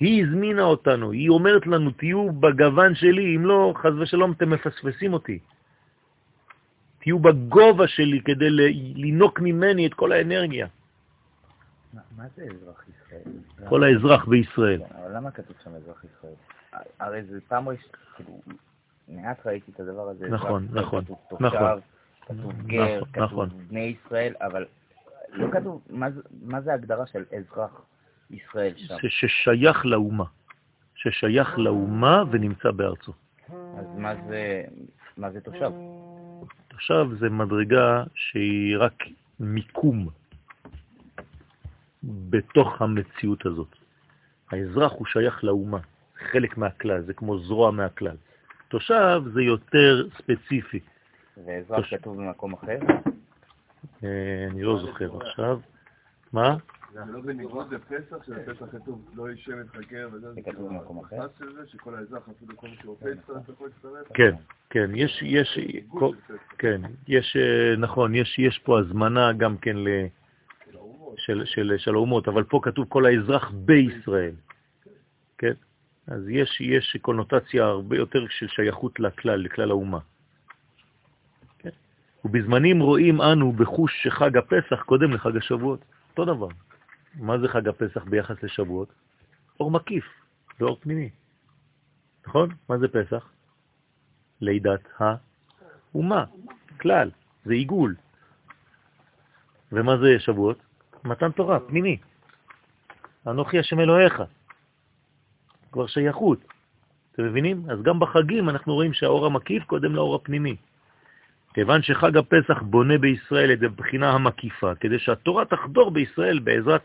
היא 0.00 0.24
הזמינה 0.24 0.62
אותנו, 0.62 1.12
היא 1.12 1.28
אומרת 1.28 1.66
לנו, 1.66 1.90
תהיו 1.90 2.32
בגוון 2.32 2.94
שלי, 2.94 3.36
אם 3.36 3.46
לא, 3.46 3.74
חז 3.76 3.92
ושלום, 3.98 4.32
אתם 4.32 4.50
מפספסים 4.50 5.12
אותי. 5.12 5.38
תהיו 7.00 7.18
בגובה 7.18 7.88
שלי 7.88 8.20
כדי 8.24 8.50
לנוק 8.94 9.40
ממני 9.40 9.86
את 9.86 9.94
כל 9.94 10.12
האנרגיה. 10.12 10.66
מה 12.16 12.24
זה 12.36 12.42
אזרח 12.42 12.84
ישראל? 12.88 13.22
כל 13.68 13.84
האזרח 13.84 14.24
בישראל. 14.24 14.80
כן, 14.88 15.12
למה 15.14 15.30
כתוב 15.30 15.56
שם 15.64 15.74
אזרח 15.74 16.04
ישראל? 16.04 16.34
הרי 17.00 17.22
זה 17.22 17.38
פעם 17.48 17.68
ראשונה, 17.68 17.92
כאילו, 18.16 18.40
מעט 19.08 19.46
ראיתי 19.46 19.72
את 19.72 19.80
הדבר 19.80 20.08
הזה. 20.08 20.28
נכון, 20.28 20.68
נכון, 20.72 21.04
כתוב 21.04 21.18
נכון. 21.42 21.80
כתוב 22.20 22.52
גר, 22.66 22.96
נכון, 22.96 23.08
כתוב 23.12 23.22
נכון. 23.22 23.48
בני 23.68 23.94
ישראל, 24.04 24.34
אבל 24.40 24.64
לא 25.32 25.50
כתוב 25.52 25.82
מה 26.40 26.60
זה- 26.60 26.70
ההגדרה 26.70 27.06
של 27.06 27.24
אזרח 27.38 27.82
ישראל 28.30 28.72
שם. 28.76 28.94
ששייך 29.08 29.86
לאומה, 29.86 30.24
ששייך 30.94 31.58
לאומה 31.58 32.22
ונמצא 32.30 32.70
בארצו. 32.70 33.12
אז 33.48 33.86
מה 33.98 34.12
זה, 34.28 34.64
מה 35.16 35.30
זה 35.30 35.40
תושב? 35.40 35.70
עכשיו 36.74 37.16
זה 37.16 37.30
מדרגה 37.30 38.04
שהיא 38.14 38.76
רק 38.78 39.02
מיקום 39.40 40.08
בתוך 42.02 42.82
המציאות 42.82 43.46
הזאת. 43.46 43.76
האזרח 44.50 44.92
הוא 44.92 45.06
שייך 45.06 45.44
לאומה, 45.44 45.78
חלק 46.32 46.56
מהכלל, 46.58 47.02
זה 47.02 47.14
כמו 47.14 47.38
זרוע 47.38 47.70
מהכלל. 47.70 48.16
תושב 48.68 49.22
זה 49.32 49.42
יותר 49.42 50.08
ספציפי, 50.18 50.80
ואזרח 51.46 51.80
תושב. 51.80 51.96
כתוב 51.96 52.16
במקום 52.16 52.52
אחר? 52.52 52.78
אה, 54.04 54.46
אני 54.50 54.62
לא 54.62 54.78
זוכר 54.80 55.16
עכשיו. 55.16 55.60
מה? 56.32 56.56
זה 56.92 57.00
לא 57.12 57.20
בניגוד 57.20 57.74
לפסח, 57.74 58.16
שבפסח 58.26 58.66
כתוב 58.72 59.10
לא 59.14 59.30
יישב 59.30 59.52
את 59.52 59.76
חקר 59.76 60.08
וזה, 60.12 60.32
זה 60.32 60.40
כתוב 60.42 60.68
במקום 60.68 61.04
אחר? 61.04 61.26
שכל 61.66 61.94
האזרח 61.94 62.28
אפילו 62.36 62.56
כל 62.56 62.68
מי 62.68 62.76
שרופא 62.82 63.08
יצטרף 63.08 63.48
יכול 63.48 63.68
להצטרף. 63.68 64.12
כן, 64.14 64.34
כן, 64.70 64.90
יש, 64.94 65.22
יש. 65.22 65.58
כן, 66.58 66.80
יש, 67.08 67.36
אה, 67.36 67.76
נכון, 67.76 68.14
יש, 68.14 68.38
יש 68.38 68.58
פה 68.58 68.78
הזמנה 68.78 69.32
גם 69.32 69.56
כן 69.58 69.76
ל... 69.76 69.88
של, 71.16 71.44
של, 71.44 71.74
של 71.78 71.94
האומות, 71.94 72.28
אבל 72.28 72.44
פה 72.44 72.60
כתוב 72.62 72.86
כל 72.88 73.06
האזרח 73.06 73.50
בישראל, 73.50 74.34
כן? 75.38 75.52
אז 76.06 76.28
יש, 76.28 76.60
יש 76.60 76.96
קונוטציה 77.02 77.64
הרבה 77.64 77.96
יותר 77.96 78.26
של 78.28 78.48
שייכות 78.48 79.00
לכלל, 79.00 79.40
לכלל 79.40 79.70
האומה. 79.70 79.98
כן? 81.58 81.70
ובזמנים 82.24 82.80
רואים 82.80 83.20
אנו 83.20 83.52
בחוש 83.52 84.02
שחג 84.02 84.36
הפסח 84.36 84.82
קודם 84.82 85.12
לחג 85.12 85.36
השבועות. 85.36 85.84
אותו 86.10 86.24
דבר. 86.24 86.48
מה 87.14 87.38
זה 87.38 87.48
חג 87.48 87.68
הפסח 87.68 88.04
ביחס 88.04 88.42
לשבועות? 88.42 88.92
אור 89.60 89.70
מקיף 89.70 90.04
ואור 90.60 90.76
פנימי. 90.80 91.10
נכון? 92.26 92.48
מה 92.68 92.78
זה 92.78 92.88
פסח? 92.88 93.30
לידת 94.40 94.80
האומה, 94.98 96.24
כלל, 96.80 97.10
זה 97.44 97.54
עיגול. 97.54 97.94
ומה 99.72 99.96
זה 99.96 100.18
שבועות? 100.18 100.58
מתן 101.04 101.30
תורה, 101.32 101.60
פנימי. 101.60 101.96
אנוכי 103.26 103.58
השם 103.58 103.80
אלוהיך. 103.80 104.22
כבר 105.76 105.86
שייכות. 105.86 106.38
אתם 107.12 107.24
מבינים? 107.24 107.70
אז 107.70 107.82
גם 107.82 108.00
בחגים 108.00 108.48
אנחנו 108.48 108.74
רואים 108.74 108.92
שהאור 108.92 109.26
המקיף 109.26 109.64
קודם 109.64 109.94
לאור 109.94 110.14
הפנימי. 110.14 110.56
כיוון 111.54 111.82
שחג 111.82 112.16
הפסח 112.16 112.62
בונה 112.62 112.98
בישראל 112.98 113.52
את 113.52 113.62
הבחינה 113.62 114.10
המקיפה, 114.10 114.74
כדי 114.74 114.98
שהתורה 114.98 115.44
תחדור 115.44 115.90
בישראל 115.90 116.38
בעזרת, 116.38 116.82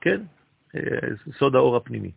כן, 0.00 0.20
אה, 0.76 0.80
סוד 1.38 1.54
האור 1.54 1.76
הפנימי. 1.76 2.10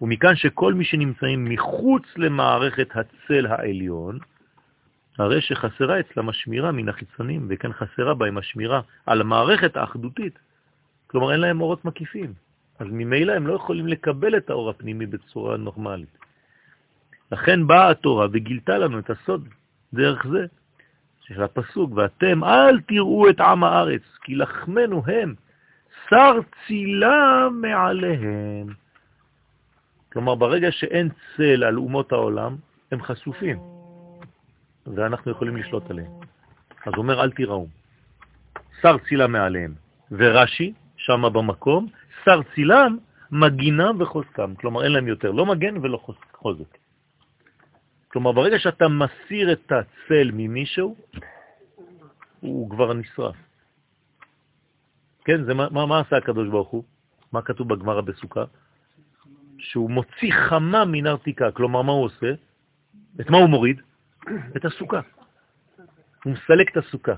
ומכאן 0.00 0.36
שכל 0.36 0.74
מי 0.74 0.84
שנמצאים 0.84 1.44
מחוץ 1.44 2.02
למערכת 2.16 2.88
הצל 2.96 3.46
העליון, 3.46 4.18
הרי 5.18 5.40
שחסרה 5.40 6.00
אצלם 6.00 6.28
השמירה 6.28 6.72
מן 6.72 6.88
החיצונים, 6.88 7.46
וכן 7.50 7.72
חסרה 7.72 8.14
בהם 8.14 8.38
השמירה 8.38 8.80
על 9.06 9.20
המערכת 9.20 9.76
האחדותית. 9.76 10.38
כלומר, 11.06 11.32
אין 11.32 11.40
להם 11.40 11.60
אורות 11.60 11.84
מקיפים. 11.84 12.47
אז 12.78 12.86
ממילא 12.90 13.32
הם 13.32 13.46
לא 13.46 13.54
יכולים 13.54 13.86
לקבל 13.86 14.36
את 14.36 14.50
האור 14.50 14.70
הפנימי 14.70 15.06
בצורה 15.06 15.56
נורמלית. 15.56 16.18
לכן 17.32 17.66
באה 17.66 17.90
התורה 17.90 18.26
וגילתה 18.32 18.78
לנו 18.78 18.98
את 18.98 19.10
הסוד 19.10 19.48
דרך 19.94 20.26
זה, 20.26 20.46
של 21.20 21.42
הפסוק, 21.42 21.92
ואתם 21.94 22.44
אל 22.44 22.80
תראו 22.80 23.30
את 23.30 23.40
עם 23.40 23.64
הארץ, 23.64 24.02
כי 24.22 24.34
לחמנו 24.34 25.02
הם, 25.06 25.34
שר 26.10 26.38
צילה 26.66 27.48
מעליהם. 27.52 28.66
כלומר, 30.12 30.34
ברגע 30.34 30.72
שאין 30.72 31.08
צל 31.36 31.64
על 31.64 31.76
אומות 31.76 32.12
העולם, 32.12 32.56
הם 32.92 33.02
חשופים, 33.02 33.58
ואנחנו 34.86 35.30
יכולים 35.30 35.56
לשלוט 35.56 35.90
עליהם. 35.90 36.12
אז 36.86 36.92
אומר, 36.96 37.22
אל 37.22 37.30
תיראו. 37.30 37.66
שר 38.82 38.96
צילה 39.08 39.26
מעליהם. 39.26 39.74
ורש"י, 40.10 40.72
שם 41.08 41.22
במקום, 41.32 41.88
שר 42.24 42.40
צילם, 42.54 42.98
מגינם 43.30 44.00
וחוזקם. 44.00 44.54
כלומר, 44.54 44.84
אין 44.84 44.92
להם 44.92 45.08
יותר 45.08 45.30
לא 45.30 45.46
מגן 45.46 45.76
ולא 45.76 45.96
חוז- 45.96 46.32
חוזק. 46.36 46.72
כלומר, 48.08 48.32
ברגע 48.32 48.58
שאתה 48.58 48.88
מסיר 48.88 49.52
את 49.52 49.72
הצל 49.72 50.30
ממישהו, 50.32 50.96
הוא 52.40 52.70
כבר 52.70 52.92
נשרף. 52.92 53.36
כן, 55.24 55.44
זה 55.44 55.54
מה, 55.54 55.68
מה, 55.70 55.86
מה 55.86 56.00
עשה 56.00 56.16
הקדוש 56.16 56.48
ברוך 56.48 56.68
הוא? 56.68 56.84
מה 57.32 57.42
כתוב 57.42 57.68
בגמרא 57.68 58.00
בסוכה? 58.00 58.44
שהוא 59.58 59.90
מוציא 59.90 60.32
חמה 60.48 60.84
מן 60.84 61.06
ארתיקה. 61.06 61.50
כלומר, 61.50 61.82
מה 61.82 61.92
הוא 61.92 62.04
עושה? 62.04 62.32
את 63.20 63.30
מה 63.30 63.38
הוא 63.38 63.48
מוריד? 63.48 63.80
את 64.56 64.64
הסוכה. 64.64 65.00
הוא 66.24 66.32
מסלק 66.32 66.70
את 66.72 66.76
הסוכה. 66.76 67.14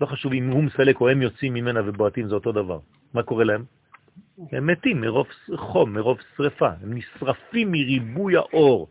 לא 0.00 0.06
חשוב 0.06 0.32
אם 0.32 0.50
הוא 0.50 0.64
מסלק 0.64 1.00
או 1.00 1.08
הם 1.08 1.22
יוצאים 1.22 1.54
ממנה 1.54 1.80
ובועטים, 1.86 2.28
זה 2.28 2.34
אותו 2.34 2.52
דבר. 2.52 2.78
מה 3.14 3.22
קורה 3.22 3.44
להם? 3.44 3.64
הם 4.52 4.66
מתים 4.66 5.00
מרוב 5.00 5.26
חום, 5.56 5.92
מרוב 5.92 6.18
שריפה. 6.36 6.68
הם 6.82 6.94
נשרפים 6.94 7.72
מריבוי 7.72 8.36
האור. 8.36 8.90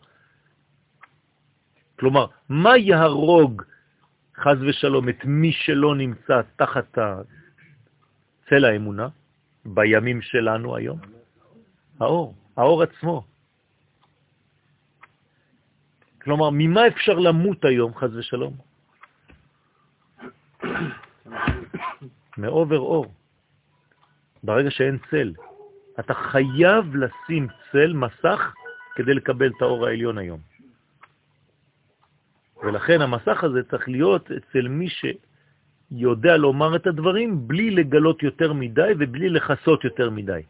כלומר, 1.99 2.25
מה 2.49 2.77
יהרוג 2.77 3.61
חז 4.37 4.57
ושלום 4.63 5.09
את 5.09 5.25
מי 5.25 5.51
שלא 5.51 5.95
נמצא 5.95 6.41
תחת 6.55 6.97
צל 8.49 8.65
האמונה 8.65 9.07
בימים 9.65 10.21
שלנו 10.21 10.75
היום? 10.75 10.99
האור, 11.99 12.35
האור 12.57 12.83
עצמו. 12.83 13.23
כלומר, 16.21 16.49
ממה 16.53 16.87
אפשר 16.87 17.19
למות 17.19 17.65
היום, 17.65 17.95
חז 17.95 18.15
ושלום? 18.15 18.68
מעובר 22.41 22.79
אור. 22.79 23.13
ברגע 24.43 24.71
שאין 24.71 24.97
צל. 25.11 25.33
אתה 25.99 26.13
חייב 26.13 26.95
לשים 26.95 27.47
צל, 27.71 27.93
מסך, 27.93 28.53
כדי 28.95 29.13
לקבל 29.13 29.47
את 29.47 29.61
האור 29.61 29.87
העליון 29.87 30.17
היום. 30.17 30.39
ולכן 32.63 33.01
המסך 33.01 33.43
הזה 33.43 33.63
צריך 33.63 33.89
להיות 33.89 34.31
אצל 34.31 34.67
מי 34.67 34.87
שיודע 34.89 36.37
לומר 36.37 36.75
את 36.75 36.87
הדברים 36.87 37.47
בלי 37.47 37.71
לגלות 37.71 38.23
יותר 38.23 38.53
מדי 38.53 38.91
ובלי 38.99 39.29
לחסות 39.29 39.83
יותר 39.83 40.09
מדי. 40.09 40.41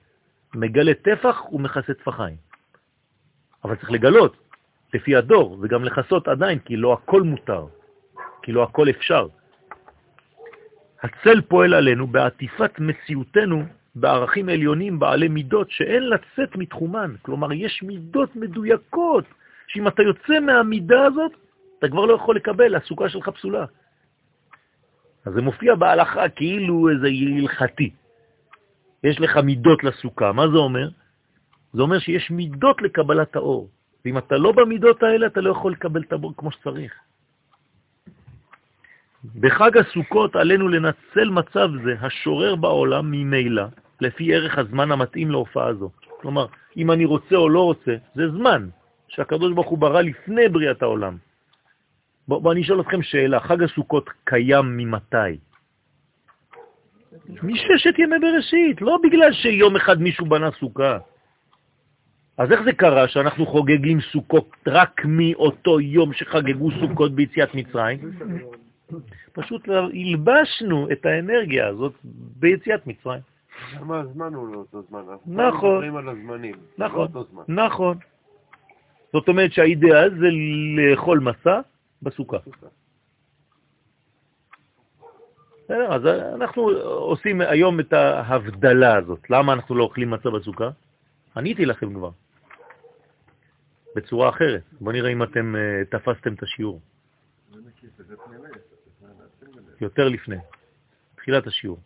מגלה 0.56 0.94
טפח 0.94 1.52
ומכסה 1.52 1.94
טפחיים. 1.94 2.38
אבל 3.64 3.76
צריך 3.76 3.92
לגלות, 3.92 4.38
לפי 4.94 5.16
הדור, 5.16 5.58
וגם 5.62 5.84
לחסות 5.84 6.28
עדיין, 6.28 6.60
כי 6.60 6.78
לא 6.78 6.94
הכל 6.94 7.22
מותר, 7.22 7.68
כי 8.42 8.52
לא 8.52 8.64
הכל 8.64 8.90
אפשר. 8.90 9.28
הצל 11.04 11.42
פועל 11.42 11.74
עלינו 11.74 12.08
בעטיפת 12.08 12.80
מציאותנו 12.80 13.64
בערכים 13.96 14.50
עליונים 14.50 15.00
בעלי 15.00 15.28
מידות 15.28 15.72
שאין 15.72 16.10
לצאת 16.10 16.56
מתחומן. 16.56 17.16
כלומר, 17.22 17.54
יש 17.54 17.84
מידות 17.84 18.36
מדויקות, 18.36 19.26
שאם 19.68 19.88
אתה 19.88 20.04
יוצא 20.04 20.40
מהמידה 20.40 21.06
הזאת, 21.06 21.32
אתה 21.80 21.88
כבר 21.90 22.06
לא 22.06 22.14
יכול 22.14 22.36
לקבל, 22.36 22.76
הסוכה 22.76 23.10
שלך 23.10 23.30
פסולה. 23.30 23.66
אז 25.26 25.34
זה 25.34 25.42
מופיע 25.42 25.76
בהלכה 25.76 26.30
כאילו 26.30 26.90
איזה 26.90 27.08
הלכתי. 27.38 27.90
יש 29.04 29.20
לך 29.20 29.38
מידות 29.38 29.84
לסוכה, 29.84 30.32
מה 30.32 30.48
זה 30.48 30.58
אומר? 30.58 30.90
זה 31.74 31.82
אומר 31.82 32.00
שיש 32.00 32.32
מידות 32.32 32.82
לקבלת 32.82 33.36
האור, 33.36 33.70
ואם 34.06 34.18
אתה 34.18 34.38
לא 34.38 34.52
במידות 34.52 35.04
האלה, 35.04 35.28
אתה 35.28 35.42
לא 35.42 35.52
יכול 35.52 35.72
לקבל 35.72 36.02
את 36.02 36.12
האור 36.12 36.34
כמו 36.38 36.52
שצריך. 36.52 36.94
בחג 39.40 39.78
הסוכות 39.78 40.36
עלינו 40.36 40.68
לנצל 40.68 41.30
מצב 41.30 41.70
זה 41.84 41.96
השורר 42.02 42.56
בעולם 42.56 43.12
ממילא, 43.12 43.64
לפי 44.02 44.36
ערך 44.36 44.58
הזמן 44.58 44.92
המתאים 44.92 45.32
להופעה 45.32 45.74
זו. 45.74 45.90
כלומר, 46.22 46.46
אם 46.78 46.92
אני 46.92 47.06
רוצה 47.06 47.36
או 47.36 47.50
לא 47.50 47.64
רוצה, 47.64 47.96
זה 48.16 48.30
זמן 48.30 48.70
שהקדוש 49.08 49.54
ברוך 49.54 49.68
הוא 49.68 49.78
ברא 49.78 50.02
לפני 50.02 50.50
בריאת 50.50 50.82
העולם. 50.82 51.18
בואו 52.28 52.42
בוא 52.42 52.52
אני 52.52 52.62
אשאל 52.62 52.82
אתכם 52.82 53.02
שאלה, 53.02 53.40
חג 53.40 53.64
הסוכות 53.64 54.10
קיים 54.24 54.78
ממתי? 54.78 55.38
מששת 57.44 58.00
ימי 58.00 58.20
בראשית, 58.20 58.82
לא 58.82 58.98
בגלל 59.04 59.34
שיום 59.34 59.76
אחד 59.76 60.02
מישהו 60.02 60.26
בנה 60.26 60.52
סוכה. 60.60 60.98
אז 62.38 62.52
איך 62.52 62.62
זה 62.64 62.72
קרה 62.72 63.08
שאנחנו 63.08 63.46
חוגגים 63.46 64.02
סוכות 64.02 64.50
רק 64.68 65.02
מאותו 65.06 65.80
יום 65.80 66.14
שחגגו 66.14 66.70
סוכות 66.80 67.12
ביציאת 67.16 67.56
מצרים? 67.56 68.00
פשוט 69.34 69.70
הלבשנו 69.70 70.88
את 70.92 71.06
האנרגיה 71.06 71.68
הזאת 71.68 71.94
ביציאת 72.40 72.88
מצרים. 72.88 73.22
למה 73.80 74.00
הזמן 74.00 74.34
הוא 74.34 74.54
לא 74.54 74.58
אותו 74.58 74.82
זמן? 74.90 75.02
נכון. 75.26 75.40
אנחנו 75.40 75.72
מדברים 75.72 75.96
על 75.96 76.10
הזמנים. 76.10 76.56
נכון, 76.78 77.00
לא 77.00 77.20
אותו 77.20 77.24
זמן. 77.32 77.44
נכון. 77.48 77.98
זאת 79.14 79.28
אומרת 79.28 79.54
שהאידאל 79.54 80.10
זה 80.20 80.28
לאכול 80.76 81.20
מסע 81.20 81.60
בסוכה. 82.02 82.38
בסדר, 85.64 85.94
אז 85.94 86.02
אנחנו 86.36 86.70
עושים 86.84 87.42
היום 87.42 87.80
את 87.80 87.94
ההבדלה 87.94 88.98
הזאת. 88.98 89.30
למה 89.30 89.54
אנחנו 89.54 89.76
לא 89.76 89.84
אוכלים 89.84 90.12
מצה 90.12 90.30
בסוכה? 90.30 90.70
עניתי 91.38 91.66
לכם 91.66 91.94
כבר, 91.94 92.10
בצורה 93.96 94.30
אחרת. 94.30 94.64
בואו 94.82 94.92
נראה 94.92 95.12
אם 95.12 95.24
אתם 95.24 95.56
אה, 95.56 95.86
תפסתם 95.90 96.34
את 96.34 96.44
השיעור. 96.44 96.80
יותר 99.82 100.10
לפני, 100.10 100.38
תחילת 101.16 101.48
השיעור. 101.48 101.80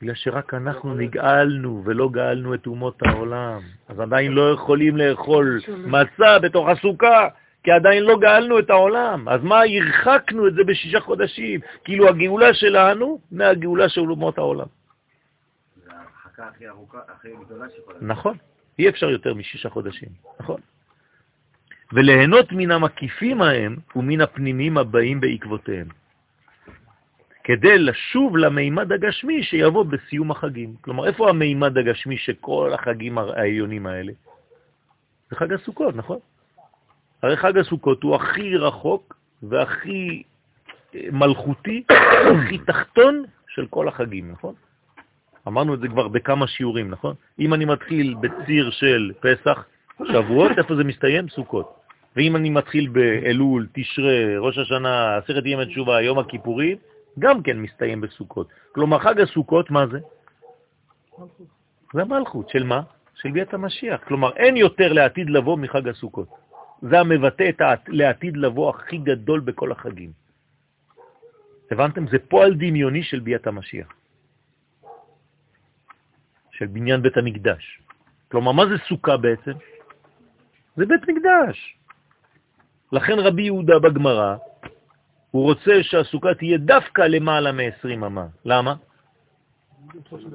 בגלל 0.00 0.14
שרק 0.14 0.54
אנחנו 0.54 0.94
נגאלנו 0.94 1.82
ולא 1.84 2.08
גאלנו 2.12 2.54
את 2.54 2.66
אומות 2.66 3.02
העולם. 3.02 3.60
אז 3.88 4.00
עדיין 4.00 4.32
לא 4.32 4.52
יכולים 4.52 4.96
לאכול 4.96 5.60
מצה 5.86 6.38
בתוך 6.42 6.68
הסוכה, 6.68 7.28
כי 7.62 7.70
עדיין 7.70 8.02
לא 8.02 8.18
גאלנו 8.18 8.58
את 8.58 8.70
העולם. 8.70 9.28
אז 9.28 9.42
מה, 9.42 9.60
הרחקנו 9.62 10.48
את 10.48 10.54
זה 10.54 10.64
בשישה 10.64 11.00
חודשים, 11.00 11.60
כאילו 11.84 12.08
הגאולה 12.08 12.54
שלנו 12.54 13.20
מהגאולה 13.32 13.88
של 13.88 14.00
אומות 14.00 14.38
העולם. 14.38 14.66
זה 15.84 15.90
ההרחקה 15.92 16.48
הכי 16.48 16.68
ארוכה, 16.68 16.98
הכי 17.08 17.28
גדולה 17.44 17.66
שיכולה. 17.76 17.98
נכון, 18.00 18.36
אי 18.78 18.88
אפשר 18.88 19.10
יותר 19.10 19.34
משישה 19.34 19.68
חודשים, 19.70 20.08
נכון. 20.40 20.60
וליהנות 21.92 22.52
מן 22.52 22.70
המקיפים 22.70 23.42
ההם 23.42 23.76
ומן 23.96 24.20
הפנימים 24.20 24.78
הבאים 24.78 25.20
בעקבותיהם. 25.20 25.88
כדי 27.44 27.78
לשוב 27.78 28.36
למימד 28.36 28.92
הגשמי 28.92 29.42
שיבוא 29.42 29.84
בסיום 29.84 30.30
החגים. 30.30 30.74
כלומר, 30.80 31.06
איפה 31.06 31.28
המימד 31.28 31.78
הגשמי 31.78 32.18
של 32.18 32.32
כל 32.40 32.70
החגים 32.74 33.18
העליונים 33.18 33.86
האלה? 33.86 34.12
זה 35.30 35.36
חג 35.36 35.52
הסוכות, 35.52 35.96
נכון? 35.96 36.18
הרי 37.22 37.36
חג 37.36 37.58
הסוכות 37.58 38.02
הוא 38.02 38.14
הכי 38.14 38.56
רחוק 38.56 39.16
והכי 39.42 40.22
אה, 40.94 41.00
מלכותי, 41.12 41.84
הכי 42.46 42.58
תחתון 42.58 43.24
של 43.48 43.66
כל 43.66 43.88
החגים, 43.88 44.32
נכון? 44.32 44.54
אמרנו 45.48 45.74
את 45.74 45.80
זה 45.80 45.88
כבר 45.88 46.08
בכמה 46.08 46.46
שיעורים, 46.46 46.90
נכון? 46.90 47.14
אם 47.38 47.54
אני 47.54 47.64
מתחיל 47.64 48.14
בציר 48.20 48.70
של 48.70 49.12
פסח, 49.20 49.64
שבועות, 50.04 50.52
איפה 50.58 50.76
זה 50.76 50.84
מסתיים? 50.84 51.28
סוכות. 51.28 51.76
ואם 52.16 52.36
אני 52.36 52.50
מתחיל 52.50 52.88
באלול, 52.88 53.66
תשרה, 53.72 54.38
ראש 54.38 54.58
השנה, 54.58 55.16
עשרת 55.16 55.46
ימי 55.46 55.66
תשובה, 55.66 56.02
יום 56.02 56.18
הכיפורים, 56.18 56.76
גם 57.18 57.42
כן 57.42 57.58
מסתיים 57.58 58.00
בסוכות. 58.00 58.48
כלומר, 58.72 58.98
חג 58.98 59.20
הסוכות, 59.20 59.70
מה 59.70 59.86
זה? 59.86 59.98
זה 61.94 62.02
המלכות. 62.02 62.48
של 62.48 62.64
מה? 62.64 62.82
של 63.14 63.30
ביאת 63.30 63.54
המשיח. 63.54 64.00
כלומר, 64.04 64.36
אין 64.36 64.56
יותר 64.56 64.92
לעתיד 64.92 65.30
לבוא 65.30 65.56
מחג 65.56 65.88
הסוכות. 65.88 66.28
זה 66.82 67.00
המבטא 67.00 67.48
את 67.48 67.60
לעתיד 67.88 68.36
לבוא 68.36 68.70
הכי 68.70 68.98
גדול 68.98 69.40
בכל 69.40 69.72
החגים. 69.72 70.12
הבנתם? 71.70 72.08
זה 72.08 72.18
פועל 72.28 72.54
דמיוני 72.54 73.02
של 73.02 73.20
ביאת 73.20 73.46
המשיח, 73.46 73.88
של 76.50 76.66
בניין 76.66 77.02
בית 77.02 77.16
המקדש. 77.16 77.80
כלומר, 78.30 78.52
מה 78.52 78.66
זה 78.66 78.76
סוכה 78.88 79.16
בעצם? 79.16 79.52
זה 80.76 80.86
בית 80.86 81.02
מקדש. 81.08 81.78
לכן 82.92 83.18
רבי 83.18 83.42
יהודה 83.42 83.78
בגמרא 83.78 84.36
הוא 85.30 85.44
רוצה 85.44 85.82
שהסוכה 85.82 86.34
תהיה 86.34 86.58
דווקא 86.58 87.02
למעלה 87.02 87.52
מ-20 87.52 88.06
אמה. 88.06 88.26
למה? 88.44 88.74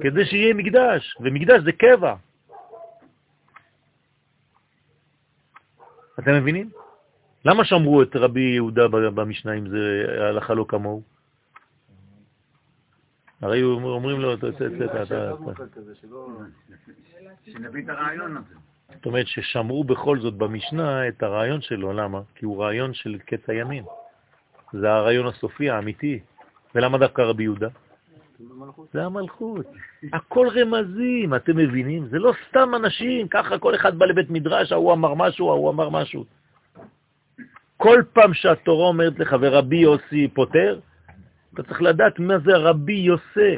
כדי 0.00 0.24
שיהיה 0.24 0.54
מקדש, 0.54 1.16
ומקדש 1.20 1.62
זה 1.64 1.72
קבע. 1.72 2.14
אתם 6.18 6.34
מבינים? 6.34 6.70
למה 7.44 7.64
שמרו 7.64 8.02
את 8.02 8.16
רבי 8.16 8.40
יהודה 8.40 8.88
במשנה 8.88 9.52
אם 9.52 9.68
זה 9.68 10.06
הלכה 10.28 10.54
לא 10.54 10.64
כמוהו? 10.68 11.02
הרי 13.40 13.62
אומרים 13.62 14.20
לו, 14.20 14.34
אתה... 14.34 14.46
שנביא 17.44 17.84
את 17.84 17.88
הרעיון 17.88 18.36
הזה. 18.36 18.71
זאת 18.94 19.06
אומרת 19.06 19.26
ששמרו 19.26 19.84
בכל 19.84 20.18
זאת 20.18 20.34
במשנה 20.34 21.08
את 21.08 21.22
הרעיון 21.22 21.60
שלו, 21.60 21.92
למה? 21.92 22.20
כי 22.34 22.44
הוא 22.44 22.62
רעיון 22.64 22.94
של 22.94 23.18
קץ 23.26 23.48
הימים. 23.48 23.84
זה 24.72 24.92
הרעיון 24.92 25.26
הסופי, 25.26 25.70
האמיתי. 25.70 26.20
ולמה 26.74 26.98
דווקא 26.98 27.22
רבי 27.22 27.42
יהודה? 27.42 27.68
זה 28.92 29.04
המלכות. 29.04 29.66
הכל 30.12 30.48
רמזים, 30.48 31.34
אתם 31.34 31.56
מבינים? 31.56 32.06
זה 32.08 32.18
לא 32.18 32.32
סתם 32.48 32.74
אנשים, 32.74 33.28
ככה 33.28 33.58
כל 33.58 33.74
אחד 33.74 33.98
בא 33.98 34.06
לבית 34.06 34.30
מדרש, 34.30 34.72
ההוא 34.72 34.92
אמר 34.92 35.14
משהו, 35.14 35.50
ההוא 35.50 35.70
אמר 35.70 35.88
משהו. 35.88 36.24
כל 37.76 38.02
פעם 38.12 38.34
שהתורה 38.34 38.88
אומרת 38.88 39.18
לך, 39.18 39.36
ורבי 39.40 39.76
יוסי 39.76 40.28
פותר, 40.28 40.80
אתה 41.54 41.62
צריך 41.62 41.82
לדעת 41.82 42.18
מה 42.18 42.38
זה 42.38 42.56
רבי 42.56 42.92
יוסי. 42.92 43.56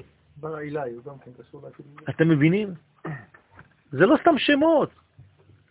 כן. 1.99 2.12
אתם 2.12 2.29
מבינים? 2.29 2.75
זה 3.92 4.07
לא 4.07 4.16
סתם 4.20 4.38
שמות. 4.38 4.90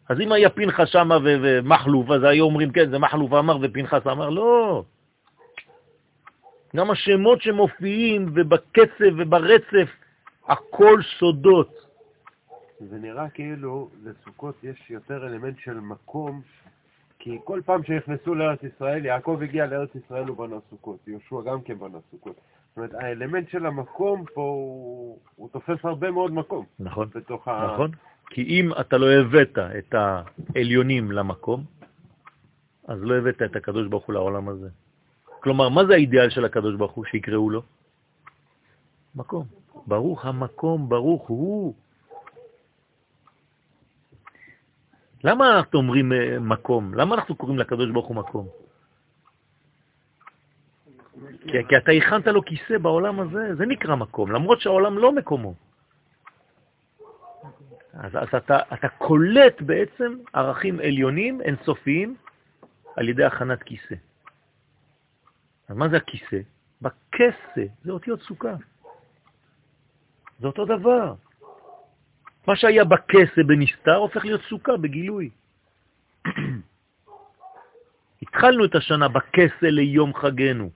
אז 0.09 0.19
אם 0.19 0.31
היה 0.31 0.49
פנחס 0.49 0.87
שמה 0.87 1.17
ומחלוף, 1.23 2.11
אז 2.11 2.23
היו 2.23 2.45
אומרים, 2.45 2.71
כן, 2.71 2.89
זה 2.89 2.99
מחלוף 2.99 3.33
אמר 3.33 3.57
ופנחס 3.61 4.07
אמר, 4.07 4.29
לא. 4.29 4.83
גם 6.75 6.91
השמות 6.91 7.41
שמופיעים 7.41 8.25
ובקצב 8.35 9.13
וברצף, 9.17 9.89
הכל 10.47 10.99
סודות. 11.19 11.69
זה 12.79 12.97
נראה 12.97 13.29
כאילו 13.29 13.89
לסוכות 14.03 14.63
יש 14.63 14.89
יותר 14.89 15.27
אלמנט 15.27 15.59
של 15.59 15.79
מקום, 15.79 16.41
כי 17.19 17.37
כל 17.43 17.61
פעם 17.65 17.83
שנכנסו 17.83 18.35
לארץ 18.35 18.59
ישראל, 18.63 19.05
יעקב 19.05 19.39
הגיע 19.43 19.65
לארץ 19.65 19.89
ישראל 19.95 20.31
ובנה 20.31 20.55
סוכות, 20.69 20.97
יהושע 21.07 21.35
גם 21.45 21.61
כן 21.61 21.79
בנה 21.79 21.97
סוכות. 22.11 22.35
זאת 22.35 22.77
אומרת, 22.77 22.93
האלמנט 22.93 23.49
של 23.49 23.65
המקום 23.65 24.23
פה 24.33 24.41
הוא, 24.41 25.19
הוא 25.35 25.49
תופס 25.49 25.85
הרבה 25.85 26.11
מאוד 26.11 26.33
מקום. 26.33 26.65
נכון, 26.79 27.09
בתוך 27.15 27.47
ה... 27.47 27.77
כי 28.29 28.41
אם 28.41 28.71
אתה 28.81 28.97
לא 28.97 29.11
הבאת 29.11 29.57
את 29.57 29.95
העליונים 29.95 31.11
למקום, 31.11 31.63
אז 32.87 32.99
לא 33.01 33.17
הבאת 33.17 33.41
את 33.41 33.55
הקדוש 33.55 33.87
ברוך 33.87 34.05
הוא 34.05 34.13
לעולם 34.13 34.49
הזה. 34.49 34.69
כלומר, 35.39 35.69
מה 35.69 35.85
זה 35.85 35.93
האידיאל 35.93 36.29
של 36.29 36.45
הקדוש 36.45 36.75
ברוך 36.75 36.91
הוא 36.91 37.05
שיקראו 37.05 37.49
לו? 37.49 37.61
מקום. 39.15 39.45
ברוך 39.87 40.25
המקום, 40.25 40.89
ברוך 40.89 41.27
הוא. 41.27 41.73
למה 45.23 45.57
אנחנו 45.57 45.79
אומרים 45.79 46.13
אה, 46.13 46.39
מקום? 46.39 46.93
למה 46.93 47.15
אנחנו 47.15 47.35
קוראים 47.35 47.59
לקדוש 47.59 47.91
ברוך 47.91 48.07
הוא 48.07 48.15
מקום? 48.15 48.47
כי, 51.41 51.57
כי 51.69 51.77
אתה 51.77 51.91
הכנת 51.91 52.27
לו 52.27 52.45
כיסא 52.45 52.77
בעולם 52.77 53.19
הזה, 53.19 53.55
זה 53.55 53.65
נקרא 53.65 53.95
מקום, 53.95 54.31
למרות 54.31 54.61
שהעולם 54.61 54.97
לא 54.97 55.11
מקומו. 55.11 55.53
אז, 57.93 58.15
אז 58.15 58.27
אתה, 58.37 58.59
אתה 58.73 58.89
קולט 58.89 59.61
בעצם 59.61 60.17
ערכים 60.33 60.79
עליונים, 60.79 61.41
אינסופיים, 61.41 62.15
על 62.95 63.09
ידי 63.09 63.23
הכנת 63.23 63.63
כיסא. 63.63 63.95
אז 65.67 65.77
מה 65.77 65.89
זה 65.89 65.97
הכיסא? 65.97 66.39
בכסא, 66.81 67.65
זה 67.83 67.91
אותיות 67.91 68.21
סוכה. 68.21 68.55
זה 70.39 70.47
אותו 70.47 70.65
דבר. 70.65 71.13
מה 72.47 72.55
שהיה 72.55 72.83
בכסא 72.83 73.43
בנסתר 73.47 73.95
הופך 73.95 74.25
להיות 74.25 74.41
סוכה 74.41 74.77
בגילוי. 74.77 75.29
התחלנו 78.21 78.65
את 78.65 78.75
השנה 78.75 79.07
בכסא 79.07 79.65
ליום 79.65 80.13
חגנו. 80.13 80.69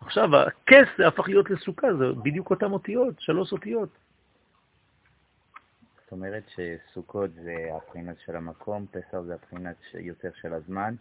עכשיו 0.00 0.36
הכסא 0.36 1.02
הפך 1.02 1.28
להיות 1.28 1.50
לסוכה, 1.50 1.94
זה 1.94 2.04
בדיוק 2.22 2.50
אותם 2.50 2.72
אותיות, 2.72 3.20
שלוש 3.20 3.52
אותיות. 3.52 3.88
זאת 6.12 6.16
אומרת 6.16 6.42
שסוכות 6.48 7.30
זה 7.34 7.54
הבחינת 7.76 8.16
של 8.24 8.36
המקום, 8.36 8.86
פסח 8.90 9.20
זה 9.20 9.34
הבחינת 9.34 9.76
יותר 9.94 10.28
של 10.40 10.54
הזמן, 10.54 10.94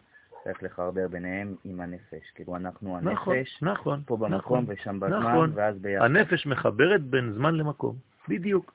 צריך 0.43 0.63
לחרבר 0.63 1.07
ביניהם 1.07 1.55
עם 1.65 1.81
הנפש. 1.81 2.31
כאילו 2.35 2.55
אנחנו 2.55 2.99
נכון, 2.99 3.33
הנפש, 3.33 3.59
נכון. 3.61 4.01
פה 4.05 4.17
במקום 4.17 4.37
נכון. 4.37 4.65
ושם 4.67 4.99
בזמן, 4.99 5.19
נכון. 5.19 5.51
ואז 5.55 5.77
ביחד. 5.77 6.05
הנפש 6.05 6.45
מחברת 6.45 7.01
בין 7.01 7.33
זמן 7.33 7.55
למקום, 7.55 7.95
בדיוק. 8.27 8.73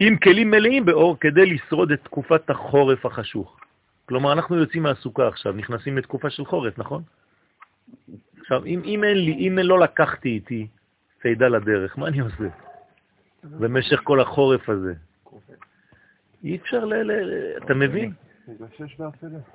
עם 0.00 0.16
כלים 0.16 0.50
מלאים 0.50 0.84
באור 0.84 1.16
כדי 1.20 1.46
לשרוד 1.46 1.92
את 1.92 2.04
תקופת 2.04 2.50
החורף 2.50 3.06
החשוך. 3.06 3.60
כלומר, 4.06 4.32
אנחנו 4.32 4.56
יוצאים 4.56 4.82
מהסוכה 4.82 5.28
עכשיו, 5.28 5.52
נכנסים 5.52 5.98
לתקופה 5.98 6.30
של 6.30 6.44
חורף, 6.44 6.78
נכון? 6.78 7.02
עכשיו, 8.40 8.64
אם, 8.64 8.82
אם 8.84 9.04
אין 9.04 9.16
לי, 9.16 9.48
אם 9.48 9.58
לא 9.58 9.78
לקחתי 9.78 10.28
איתי 10.28 10.66
צידה 11.22 11.48
לדרך, 11.48 11.98
מה 11.98 12.08
אני 12.08 12.20
עושה? 12.20 12.67
במשך 13.44 14.00
כל 14.04 14.20
החורף 14.20 14.68
הזה. 14.68 14.94
אי 16.44 16.56
אפשר 16.56 16.84
ל... 16.84 17.10
אתה 17.64 17.74
מבין? 17.74 18.12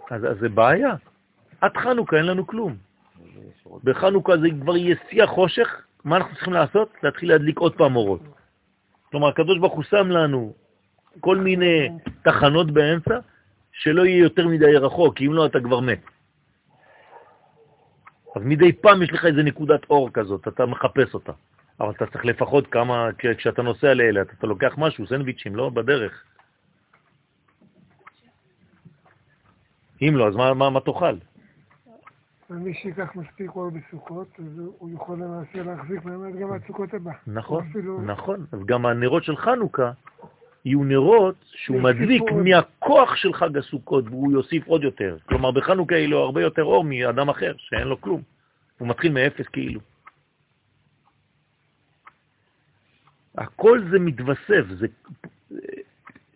אז 0.09 0.21
זה 0.39 0.49
בעיה. 0.49 0.95
עד 1.61 1.77
חנוכה 1.77 2.17
אין 2.17 2.25
לנו 2.25 2.47
כלום. 2.47 2.75
בחנוכה 3.83 4.37
זה 4.37 4.47
כבר 4.61 4.77
יהיה 4.77 4.95
שיא 5.09 5.23
החושך, 5.23 5.81
מה 6.03 6.17
אנחנו 6.17 6.35
צריכים 6.35 6.53
לעשות? 6.53 6.89
להתחיל 7.03 7.29
להדליק 7.29 7.59
עוד 7.59 7.75
פעם 7.75 7.95
אורות. 7.95 8.21
כלומר, 9.11 9.27
הקדוש 9.27 9.59
ברוך 9.59 9.73
הוא 9.73 9.83
שם 9.83 10.07
לנו 10.07 10.53
כל 11.19 11.37
מיני 11.37 11.89
תחנות 12.23 12.71
באמצע, 12.71 13.19
שלא 13.71 14.05
יהיה 14.05 14.17
יותר 14.17 14.47
מדי 14.47 14.77
רחוק, 14.77 15.17
כי 15.17 15.27
אם 15.27 15.33
לא 15.33 15.45
אתה 15.45 15.59
כבר 15.59 15.79
מת. 15.79 16.01
אז 18.35 18.41
מדי 18.45 18.71
פעם 18.73 19.01
יש 19.01 19.13
לך 19.13 19.25
איזה 19.25 19.43
נקודת 19.43 19.89
אור 19.89 20.09
כזאת, 20.13 20.47
אתה 20.47 20.65
מחפש 20.65 21.13
אותה. 21.13 21.31
אבל 21.79 21.91
אתה 21.91 22.05
צריך 22.05 22.25
לפחות 22.25 22.67
כמה, 22.67 23.09
כשאתה 23.38 23.62
נוסע 23.62 23.93
לאילת, 23.93 24.27
אתה 24.39 24.47
לוקח 24.47 24.73
משהו, 24.77 25.07
סנדוויצ'ים, 25.07 25.55
לא? 25.55 25.69
בדרך. 25.69 26.23
אם 30.01 30.13
לא, 30.15 30.27
אז 30.27 30.36
מה, 30.36 30.53
מה, 30.53 30.69
מה 30.69 30.79
תאכל? 30.79 31.15
ומי 32.49 32.73
שייקח 32.73 33.15
מספיק 33.15 33.51
אור 33.55 33.69
בסוכות, 33.71 34.27
אז 34.39 34.59
הוא 34.77 34.89
יכול 34.95 35.17
למעשה 35.17 35.63
להחזיק 35.63 36.03
באמת 36.03 36.36
גם 36.36 36.53
עד 36.53 36.62
סוכות 36.67 36.93
הבא. 36.93 37.12
נכון, 37.27 37.65
אפילו- 37.69 38.01
נכון. 38.01 38.45
אז 38.51 38.59
גם 38.65 38.86
הנרות 38.86 39.23
של 39.23 39.38
חנוכה 39.38 39.91
יהיו 40.65 40.83
נרות 40.83 41.36
שהוא 41.45 41.81
מדליק 41.81 42.21
עוד. 42.21 42.33
מהכוח 42.43 43.15
של 43.15 43.33
חג 43.33 43.57
הסוכות, 43.57 44.05
והוא 44.07 44.31
יוסיף 44.31 44.67
עוד 44.67 44.83
יותר. 44.83 45.17
כלומר, 45.25 45.51
בחנוכה 45.51 45.95
יהיה 45.95 46.07
לו 46.07 46.19
הרבה 46.19 46.41
יותר 46.41 46.63
אור 46.63 46.83
מאדם 46.83 47.29
אחר, 47.29 47.53
שאין 47.57 47.88
לו 47.88 48.01
כלום. 48.01 48.21
הוא 48.77 48.88
מתחיל 48.88 49.12
מאפס 49.12 49.47
כאילו. 49.47 49.79
הכל 53.37 53.81
זה 53.91 53.99
מתווסף, 53.99 54.65
זה... 54.79 54.87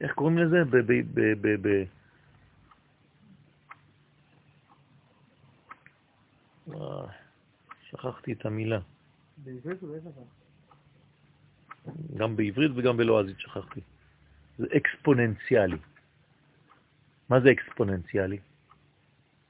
איך 0.01 0.13
קוראים 0.13 0.37
לזה? 0.37 0.63
ב... 0.65 0.77
ב... 0.77 0.91
ב... 1.13 1.21
ב... 1.41 1.67
ב... 1.67 1.83
שכחתי 7.89 8.33
את 8.33 8.45
המילה. 8.45 8.79
בעברית 9.37 9.83
דבר? 9.83 10.21
גם 12.17 12.35
בעברית 12.35 12.71
וגם 12.75 12.97
בלועזית 12.97 13.39
שכחתי. 13.39 13.81
זה 14.57 14.65
אקספוננציאלי. 14.77 15.77
מה 17.29 17.39
זה 17.39 17.51
אקספוננציאלי? 17.51 18.39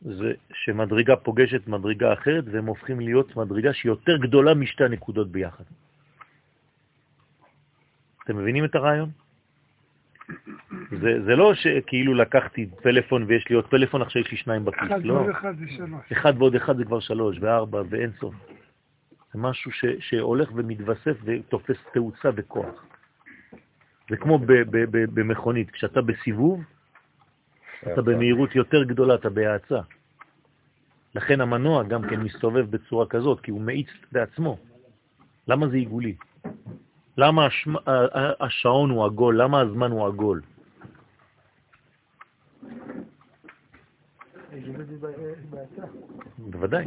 זה 0.02 0.34
שמדרגה 0.54 1.16
פוגשת 1.16 1.68
מדרגה 1.68 2.14
אחרת 2.14 2.44
והם 2.52 2.66
הופכים 2.66 3.00
להיות 3.00 3.36
מדרגה 3.36 3.74
שהיא 3.74 3.90
יותר 3.90 4.18
גדולה 4.18 4.54
משתי 4.54 4.84
הנקודות 4.84 5.32
ביחד. 5.32 5.64
אתם 8.28 8.38
מבינים 8.38 8.66
את 8.66 8.76
הרעיון? 8.76 9.10
זה, 10.92 11.24
זה 11.26 11.36
לא 11.36 11.54
שכאילו 11.54 12.14
לקחתי 12.14 12.70
פלאפון 12.84 13.24
ויש 13.24 13.50
לי 13.50 13.56
עוד 13.56 13.68
פלאפון, 13.68 14.02
עכשיו 14.02 14.22
יש 14.22 14.32
לי 14.32 14.38
שניים 14.38 14.66
בכיס, 14.66 14.88
אחד 14.88 15.04
לא. 15.04 15.14
ועוד 15.14 15.30
אחד 15.30 15.58
זה 15.60 15.66
שלוש. 15.70 16.12
אחד 16.12 16.34
ועוד 16.38 16.56
אחד 16.56 16.78
זה 16.78 16.86
כבר 16.86 17.00
שלוש, 17.00 17.38
וארבע, 17.42 17.82
ואין 17.90 18.12
סוף. 18.20 18.36
זה 19.34 19.40
משהו 19.40 19.72
ש, 19.72 19.86
שהולך 20.00 20.50
ומתווסף 20.56 21.18
ותופס 21.24 21.78
תאוצה 21.94 22.30
וכוח. 22.36 22.86
זה 24.10 24.18
כמו 24.18 24.40
ב, 24.40 24.46
ב, 24.52 24.78
ב, 24.92 25.20
במכונית, 25.20 25.72
כשאתה 25.72 26.02
בסיבוב, 26.02 26.64
אתה 27.94 28.02
במהירות 28.02 28.56
יותר 28.56 28.84
גדולה, 28.84 29.16
אתה 29.16 29.30
בהאצה. 29.30 29.80
לכן 31.16 31.42
המנוע 31.42 31.84
גם 31.84 32.10
כן 32.10 32.20
מסתובב 32.20 32.72
בצורה 32.72 33.06
כזאת, 33.06 33.42
כי 33.42 33.52
הוא 33.52 33.62
מאיץ 33.62 33.88
בעצמו. 34.12 34.58
למה 35.48 35.68
זה 35.68 35.76
עיגולי? 35.78 36.16
למה 37.18 37.46
השמ... 37.46 37.76
ה- 37.76 37.82
ה- 38.20 38.46
השעון 38.46 38.90
הוא 38.90 39.06
עגול? 39.06 39.42
למה 39.42 39.60
הזמן 39.62 39.92
הוא 39.92 40.08
עגול? 40.08 40.42
בוודאי. 46.38 46.86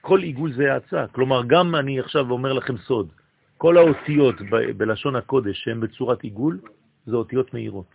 כל 0.00 0.22
עיגול 0.22 0.52
זה 0.52 0.74
האצה. 0.74 1.06
כלומר, 1.12 1.42
גם 1.46 1.74
אני 1.74 2.00
עכשיו 2.00 2.30
אומר 2.30 2.52
לכם 2.52 2.76
סוד, 2.76 3.12
כל 3.58 3.76
האותיות 3.76 4.34
ב- 4.50 4.70
בלשון 4.76 5.16
הקודש 5.16 5.64
שהן 5.64 5.80
בצורת 5.80 6.22
עיגול, 6.22 6.60
זה 7.06 7.16
אותיות 7.16 7.54
מהירות. 7.54 7.86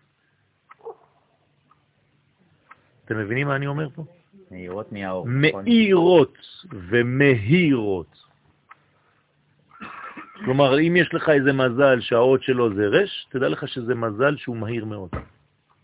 אתם 3.06 3.18
מבינים 3.18 3.48
מה 3.48 3.56
אני 3.56 3.68
אומר 3.68 3.90
פה? 3.96 4.04
מהירות 4.52 4.92
מהאור. 4.92 5.28
נכון? 5.28 5.64
מאירות 5.66 6.38
ומהירות. 6.90 8.27
כלומר, 10.46 10.80
אם 10.80 10.96
יש 10.96 11.14
לך 11.14 11.30
איזה 11.30 11.54
מזל 11.54 12.00
שהאות 12.02 12.44
שלו 12.44 12.76
זה 12.76 12.88
רש, 12.88 13.28
תדע 13.30 13.50
לך 13.50 13.68
שזה 13.68 13.96
מזל 13.96 14.38
שהוא 14.38 14.58
מהיר 14.58 14.86
מאוד. 14.86 15.10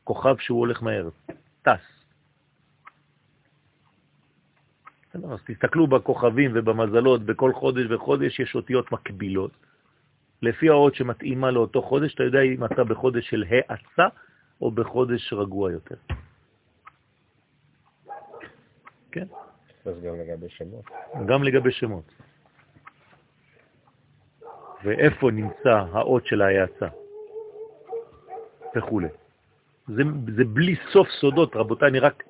כוכב 0.04 0.36
שהוא 0.38 0.60
הולך 0.60 0.84
מהר, 0.84 1.10
טס. 1.62 2.04
אז 5.13 5.39
תסתכלו 5.46 5.88
בכוכבים 5.88 6.52
ובמזלות, 6.54 7.22
בכל 7.22 7.54
חודש 7.54 7.86
וחודש 7.89 8.39
יש 8.39 8.56
אותיות 8.56 8.92
מקבילות. 8.92 9.52
לפי 10.42 10.70
האות 10.70 10.96
שמתאימה 10.96 11.52
לאותו 11.52 11.82
חודש, 11.82 12.13
אתה 12.13 12.24
יודע 12.24 12.42
אם 12.42 12.66
אתה 12.66 12.84
בחודש 12.84 13.30
של 13.30 13.44
האצה 13.50 14.08
או 14.62 14.72
בחודש 14.72 15.34
רגוע 15.34 15.72
יותר. 15.72 15.96
כן? 19.12 19.28
אז 19.86 20.02
גם 20.04 20.16
לגבי 20.16 20.50
שמות. 20.50 20.86
גם 21.28 21.44
לגבי 21.44 21.72
שמות. 21.72 22.12
ואיפה 24.84 25.32
נמצא 25.32 25.84
האות 25.91 26.26
של 26.26 26.41
ההאצה 26.41 26.88
וכו'. 28.76 29.02
זה, 29.88 30.04
זה 30.36 30.43
בלי 30.46 30.76
סוף 30.91 31.08
סודות, 31.10 31.56
רבותיי, 31.56 31.88
אני 31.88 32.00
רק, 32.00 32.24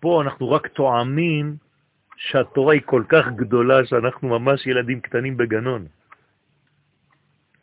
פה 0.00 0.22
אנחנו 0.22 0.50
רק 0.50 0.66
טועמים 0.66 1.56
שהתורה 2.16 2.74
היא 2.74 2.82
כל 2.84 3.02
כך 3.08 3.26
גדולה 3.36 3.86
שאנחנו 3.86 4.28
ממש 4.28 4.66
ילדים 4.66 5.00
קטנים 5.00 5.36
בגנון. 5.36 5.86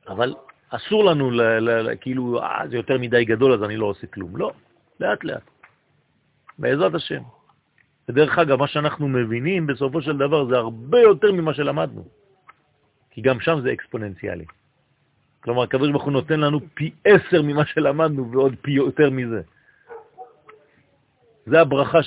אבל 0.08 0.34
אסור 0.70 1.06
לנו, 1.06 1.32
ל, 1.32 1.42
ל, 1.42 1.70
ל, 1.70 1.96
כאילו, 2.02 2.42
אה, 2.42 2.68
זה 2.70 2.76
יותר 2.76 2.98
מדי 2.98 3.26
גדול 3.26 3.54
אז 3.54 3.64
אני 3.64 3.78
לא 3.78 3.86
עושה 3.86 4.08
כלום. 4.08 4.38
לא, 4.38 4.52
לאט 5.00 5.24
לאט. 5.24 5.44
בעזרת 6.60 6.94
השם. 6.96 7.22
ודרך 8.10 8.40
אגב, 8.40 8.60
מה 8.60 8.68
שאנחנו 8.68 9.08
מבינים 9.08 9.68
בסופו 9.68 10.02
של 10.02 10.18
דבר 10.18 10.46
זה 10.46 10.56
הרבה 10.56 11.00
יותר 11.00 11.32
ממה 11.32 11.54
שלמדנו. 11.54 12.06
כי 13.16 13.22
גם 13.22 13.40
שם 13.40 13.60
זה 13.64 13.74
אקספוננציאלי. 13.74 14.46
כלומר, 15.40 15.66
הוא 16.04 16.12
נותן 16.12 16.40
לנו 16.40 16.60
פי 16.74 16.92
עשר 17.06 17.42
ממה 17.42 17.66
שלמדנו 17.66 18.32
ועוד 18.32 18.56
פי 18.62 18.72
יותר 18.72 19.10
מזה. 19.10 19.42
זה 21.46 21.62
הברכה 21.62 22.04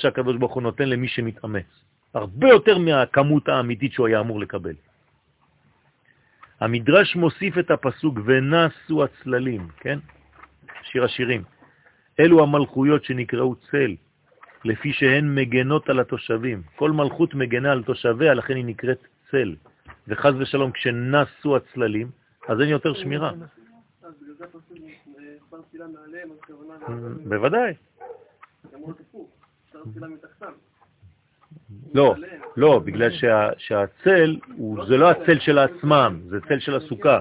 הוא 0.53 0.63
נותן 0.63 0.89
למי 0.89 1.07
שמתאמץ. 1.07 1.65
הרבה 2.13 2.47
יותר 2.47 2.77
מהכמות 2.77 3.49
האמיתית 3.49 3.93
שהוא 3.93 4.07
היה 4.07 4.19
אמור 4.19 4.39
לקבל. 4.39 4.75
המדרש 6.59 7.15
מוסיף 7.15 7.57
את 7.57 7.71
הפסוק 7.71 8.19
ונסו 8.25 9.03
הצללים, 9.03 9.67
כן? 9.77 9.99
שיר 10.83 11.03
השירים. 11.03 11.43
אלו 12.19 12.43
המלכויות 12.43 13.03
שנקראו 13.03 13.55
צל, 13.55 13.95
לפי 14.65 14.93
שהן 14.93 15.35
מגנות 15.35 15.89
על 15.89 15.99
התושבים. 15.99 16.61
כל 16.75 16.91
מלכות 16.91 17.33
מגנה 17.33 17.71
על 17.71 17.83
תושביה, 17.83 18.33
לכן 18.33 18.55
היא 18.55 18.65
נקראת 18.65 19.01
צל. 19.31 19.55
וחז 20.09 20.33
ושלום, 20.39 20.71
כשנסו 20.71 21.55
הצללים, 21.55 22.11
אז 22.47 22.61
אין 22.61 22.69
יותר 22.69 22.93
שמירה. 22.93 23.31
תפילה 25.69 25.85
מעליהם, 25.87 26.29
אז 26.31 26.37
הכוונה... 26.43 26.75
בוודאי. 27.25 27.73
לא, 31.93 32.15
לא, 32.57 32.79
בגלל 32.79 33.11
שה, 33.11 33.49
שהצל, 33.57 34.37
הוא, 34.55 34.85
זה 34.85 34.97
לא 34.97 35.09
הצל 35.11 35.39
של 35.39 35.57
עצמם, 35.57 36.19
זה 36.29 36.41
צל 36.41 36.59
של 36.59 36.75
הסוכה. 36.75 37.19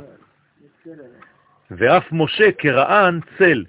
ואף 1.70 2.04
משה 2.12 2.52
כרען 2.58 3.20
צל. 3.38 3.64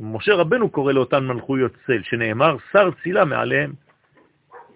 משה 0.00 0.34
רבנו 0.34 0.70
קורא 0.70 0.92
לאותן 0.92 1.26
מלכויות 1.26 1.72
צל, 1.86 2.02
שנאמר 2.02 2.56
שר 2.72 2.90
צילה 3.02 3.24
מעליהם. 3.24 3.72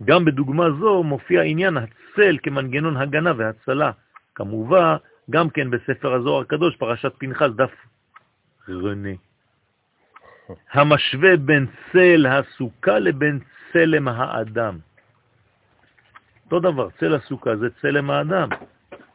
גם 0.04 0.24
בדוגמה 0.24 0.70
זו 0.80 1.02
מופיע 1.02 1.42
עניין 1.42 1.76
הצל 1.76 2.38
כמנגנון 2.42 2.96
הגנה 2.96 3.32
והצלה. 3.36 3.90
כמובן, 4.34 4.96
גם 5.30 5.50
כן 5.50 5.70
בספר 5.70 6.14
הזוהר 6.14 6.40
הקדוש, 6.40 6.76
פרשת 6.76 7.12
פנחס, 7.18 7.50
דף 7.56 7.72
רנה. 8.68 9.16
המשווה 10.72 11.36
בין 11.36 11.66
צל 11.92 12.26
הסוכה 12.26 12.98
לבין 12.98 13.38
צלם 13.72 14.08
האדם. 14.08 14.78
אותו 16.44 16.60
דבר, 16.60 16.88
צל 17.00 17.14
הסוכה 17.14 17.56
זה 17.56 17.68
צלם 17.80 18.10
האדם, 18.10 18.48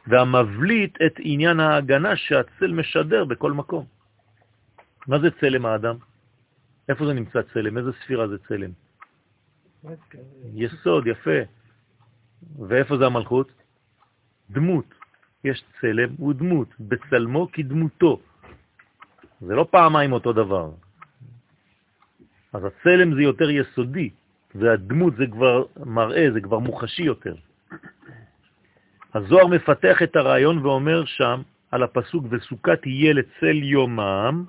והמבליט 0.06 0.98
את 1.06 1.14
עניין 1.18 1.60
ההגנה 1.60 2.16
שהצל 2.16 2.72
משדר 2.72 3.24
בכל 3.24 3.52
מקום. 3.52 3.84
מה 5.06 5.18
זה 5.18 5.30
צלם 5.40 5.66
האדם? 5.66 5.96
איפה 6.88 7.06
זה 7.06 7.12
נמצא 7.12 7.42
צלם? 7.42 7.78
איזה 7.78 7.90
ספירה 7.92 8.28
זה 8.28 8.38
צלם? 8.38 8.70
יסוד, 10.54 11.06
יפה. 11.06 11.40
ואיפה 12.68 12.96
זה 12.98 13.06
המלכות? 13.06 13.52
דמות. 14.50 14.94
יש 15.44 15.64
צלם 15.80 16.22
ודמות, 16.22 16.68
בצלמו 16.80 17.52
כדמותו. 17.52 18.20
זה 19.40 19.54
לא 19.54 19.66
פעמיים 19.70 20.12
אותו 20.12 20.32
דבר. 20.32 20.70
אז 22.52 22.62
הצלם 22.64 23.14
זה 23.14 23.22
יותר 23.22 23.50
יסודי, 23.50 24.10
והדמות 24.54 25.16
זה 25.16 25.26
כבר 25.26 25.64
מראה, 25.86 26.26
זה 26.32 26.40
כבר 26.40 26.58
מוחשי 26.58 27.02
יותר. 27.02 27.34
הזוהר 29.14 29.46
מפתח 29.46 30.02
את 30.02 30.16
הרעיון 30.16 30.58
ואומר 30.58 31.04
שם 31.04 31.42
על 31.70 31.82
הפסוק 31.82 32.24
וסוכה 32.30 32.76
תהיה 32.76 33.12
לצל 33.12 33.56
יומם, 33.62 34.44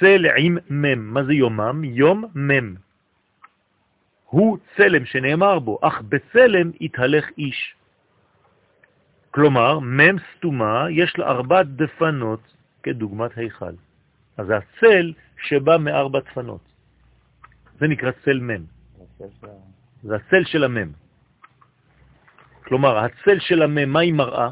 צל 0.00 0.24
עם 0.36 0.58
מם. 0.70 1.14
מה 1.14 1.24
זה 1.24 1.32
יומם? 1.32 1.84
יום 1.84 2.24
מם. 2.34 2.74
הוא 4.30 4.58
צלם 4.76 5.04
שנאמר 5.04 5.58
בו, 5.58 5.78
אך 5.82 6.02
בצלם 6.02 6.70
יתהלך 6.80 7.28
איש. 7.38 7.74
כלומר, 9.30 9.78
מם 9.78 10.16
סתומה 10.18 10.86
יש 10.90 11.18
לה 11.18 11.26
ארבע 11.26 11.62
דפנות 11.62 12.40
כדוגמת 12.82 13.30
היכל. 13.36 13.74
אז 14.36 14.46
זה 14.46 14.56
הצל 14.56 15.12
שבא 15.42 15.76
מארבע 15.76 16.20
דפנות. 16.20 16.60
זה 17.78 17.86
נקרא 17.88 18.10
צל 18.24 18.38
מם. 18.38 18.64
זה 20.02 20.16
הצל 20.16 20.44
של 20.44 20.64
המם. 20.64 20.90
כלומר, 22.64 22.98
הצל 22.98 23.38
של 23.38 23.62
המם, 23.62 23.88
מה 23.92 24.00
היא 24.00 24.14
מראה? 24.14 24.50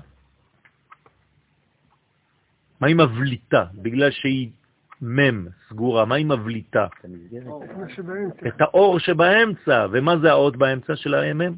מה 2.81 2.87
היא 2.87 2.97
מבליטה? 2.97 3.64
בגלל 3.75 4.11
שהיא 4.11 4.51
מם 5.03 5.47
סגורה, 5.69 6.05
מה 6.05 6.15
היא 6.15 6.27
מבליטה? 6.27 6.87
את 8.47 8.61
האור 8.61 8.99
שבאמצע. 8.99 9.87
ומה 9.93 10.19
זה 10.19 10.31
האות 10.31 10.57
באמצע 10.57 10.97
של 10.97 11.15
המם? 11.15 11.55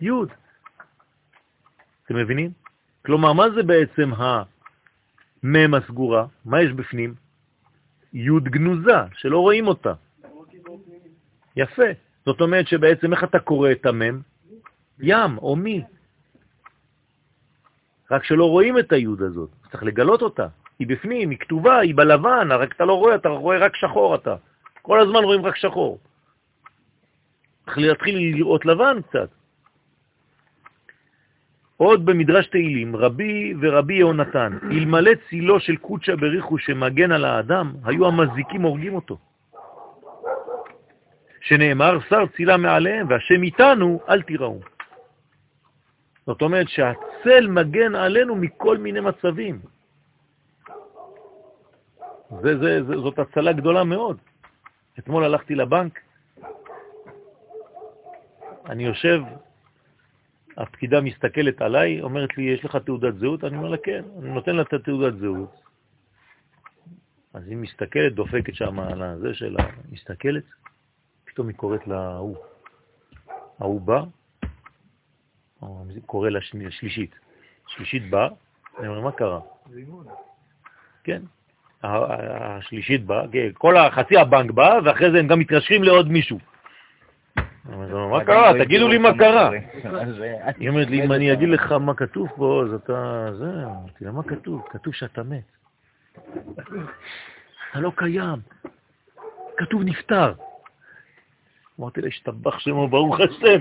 יוד. 0.00 0.28
אתם 2.04 2.16
מבינים? 2.16 2.50
כלומר, 3.04 3.32
מה 3.32 3.50
זה 3.50 3.62
בעצם 3.62 4.10
המם 4.16 5.74
הסגורה? 5.74 6.26
מה 6.44 6.62
יש 6.62 6.72
בפנים? 6.72 7.14
יוד 8.12 8.44
גנוזה, 8.44 8.98
שלא 9.14 9.38
רואים 9.38 9.66
אותה. 9.66 9.92
יפה. 11.56 11.90
זאת 12.26 12.40
אומרת 12.40 12.68
שבעצם 12.68 13.12
איך 13.12 13.24
אתה 13.24 13.38
קורא 13.38 13.70
את 13.72 13.86
המם? 13.86 14.20
ים 15.00 15.38
או 15.38 15.56
מי. 15.56 15.84
רק 18.10 18.24
שלא 18.24 18.44
רואים 18.44 18.78
את 18.78 18.92
היוד 18.92 19.22
הזאת, 19.22 19.50
צריך 19.70 19.82
לגלות 19.82 20.22
אותה. 20.22 20.46
היא 20.82 20.88
בפנים, 20.88 21.30
היא 21.30 21.38
כתובה, 21.38 21.78
היא 21.78 21.94
בלבן, 21.94 22.52
רק 22.52 22.72
אתה 22.72 22.84
לא 22.84 22.94
רואה, 22.98 23.14
אתה 23.14 23.28
רואה 23.28 23.58
רק 23.58 23.76
שחור 23.76 24.14
אתה. 24.14 24.34
כל 24.82 25.00
הזמן 25.00 25.24
רואים 25.24 25.46
רק 25.46 25.56
שחור. 25.56 25.98
צריך 27.64 27.78
להתחיל 27.78 28.16
לראות 28.36 28.66
לבן 28.66 29.02
קצת. 29.08 29.28
עוד 31.76 32.06
במדרש 32.06 32.46
תהילים, 32.46 32.96
רבי 32.96 33.54
ורבי 33.60 33.94
יהונתן, 33.94 34.58
אלמלא 34.70 35.10
צילו 35.30 35.60
של 35.60 35.76
קודשא 35.76 36.14
בריחו 36.14 36.58
שמגן 36.58 37.12
על 37.12 37.24
האדם, 37.24 37.72
היו 37.84 38.06
המזיקים 38.06 38.62
הורגים 38.62 38.94
אותו. 38.94 39.18
שנאמר, 41.40 41.98
שר 42.08 42.26
צילה 42.36 42.56
מעליהם, 42.56 43.06
והשם 43.10 43.42
איתנו, 43.42 44.00
אל 44.08 44.22
תיראו. 44.22 44.60
זאת 46.26 46.42
אומרת 46.42 46.68
שהצל 46.68 47.46
מגן 47.46 47.94
עלינו 47.94 48.36
מכל 48.36 48.78
מיני 48.78 49.00
מצבים. 49.00 49.58
זה, 52.40 52.58
זה, 52.58 52.84
זה, 52.84 52.96
זאת 52.96 53.18
הצלה 53.18 53.52
גדולה 53.52 53.84
מאוד. 53.84 54.18
אתמול 54.98 55.24
הלכתי 55.24 55.54
לבנק, 55.54 56.00
אני 58.66 58.84
יושב, 58.84 59.22
הפקידה 60.56 61.00
מסתכלת 61.00 61.62
עליי, 61.62 62.00
אומרת 62.00 62.36
לי, 62.36 62.42
יש 62.42 62.64
לך 62.64 62.76
תעודת 62.76 63.14
זהות? 63.14 63.44
אני 63.44 63.56
אומר 63.56 63.68
לה, 63.68 63.76
כן. 63.76 64.02
אני 64.18 64.30
נותן 64.30 64.56
לה 64.56 64.62
את 64.62 64.72
התעודת 64.72 65.18
זהות. 65.18 65.62
אז 67.34 67.48
היא 67.48 67.56
מסתכלת, 67.56 68.14
דופקת 68.14 68.54
שם 68.54 68.80
על 68.80 69.02
הזה 69.02 69.34
שלה, 69.34 69.64
מסתכלת, 69.90 70.44
פתאום 71.24 71.48
היא 71.48 71.56
קוראת 71.56 71.86
להוא. 71.86 72.36
ההוא 73.58 73.80
בא, 73.80 74.02
קורא 76.06 76.28
לשלישית. 76.28 77.14
שלישית 77.66 78.10
בא, 78.10 78.28
אני 78.78 78.88
אומר, 78.88 79.00
מה 79.00 79.12
קרה? 79.12 79.40
כן. 81.04 81.22
השלישית 81.82 83.04
באה, 83.04 83.24
כן, 83.32 83.48
כל 83.54 83.76
החצי 83.76 84.16
הבנק 84.16 84.50
בא, 84.50 84.78
ואחרי 84.84 85.10
זה 85.10 85.18
הם 85.18 85.26
גם 85.26 85.38
מתקשרים 85.38 85.82
לעוד 85.82 86.10
מישהו. 86.10 86.38
מה 88.10 88.24
קרה? 88.24 88.52
תגידו 88.58 88.88
לי 88.88 88.98
מה 88.98 89.18
קרה. 89.18 89.50
היא 90.58 90.68
אומרת 90.68 90.90
לי, 90.90 91.02
אם 91.04 91.12
אני 91.12 91.32
אגיד 91.32 91.48
לך 91.48 91.72
מה 91.72 91.94
כתוב 91.94 92.28
פה, 92.36 92.62
אז 92.66 92.74
אתה... 92.74 93.26
זה, 93.38 93.44
אמרתי 93.64 94.04
לה, 94.04 94.12
מה 94.12 94.22
כתוב? 94.22 94.62
כתוב 94.70 94.94
שאתה 94.94 95.22
מת. 95.22 95.52
אתה 97.70 97.80
לא 97.80 97.92
קיים. 97.96 98.38
כתוב 99.56 99.82
נפטר. 99.84 100.32
אמרתי 101.80 102.00
לה, 102.00 102.08
השתבח 102.08 102.58
שמו, 102.58 102.88
ברוך 102.88 103.20
השם. 103.20 103.58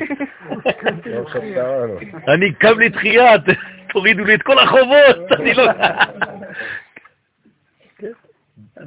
אני 2.34 2.54
קם 2.54 2.80
לי 2.80 2.90
תחייה, 2.90 3.32
תורידו 3.90 4.24
לי 4.24 4.36
את 4.36 4.42
כל 4.42 4.60
החובות, 4.60 5.32
אני 5.40 5.54
לא... 5.54 5.64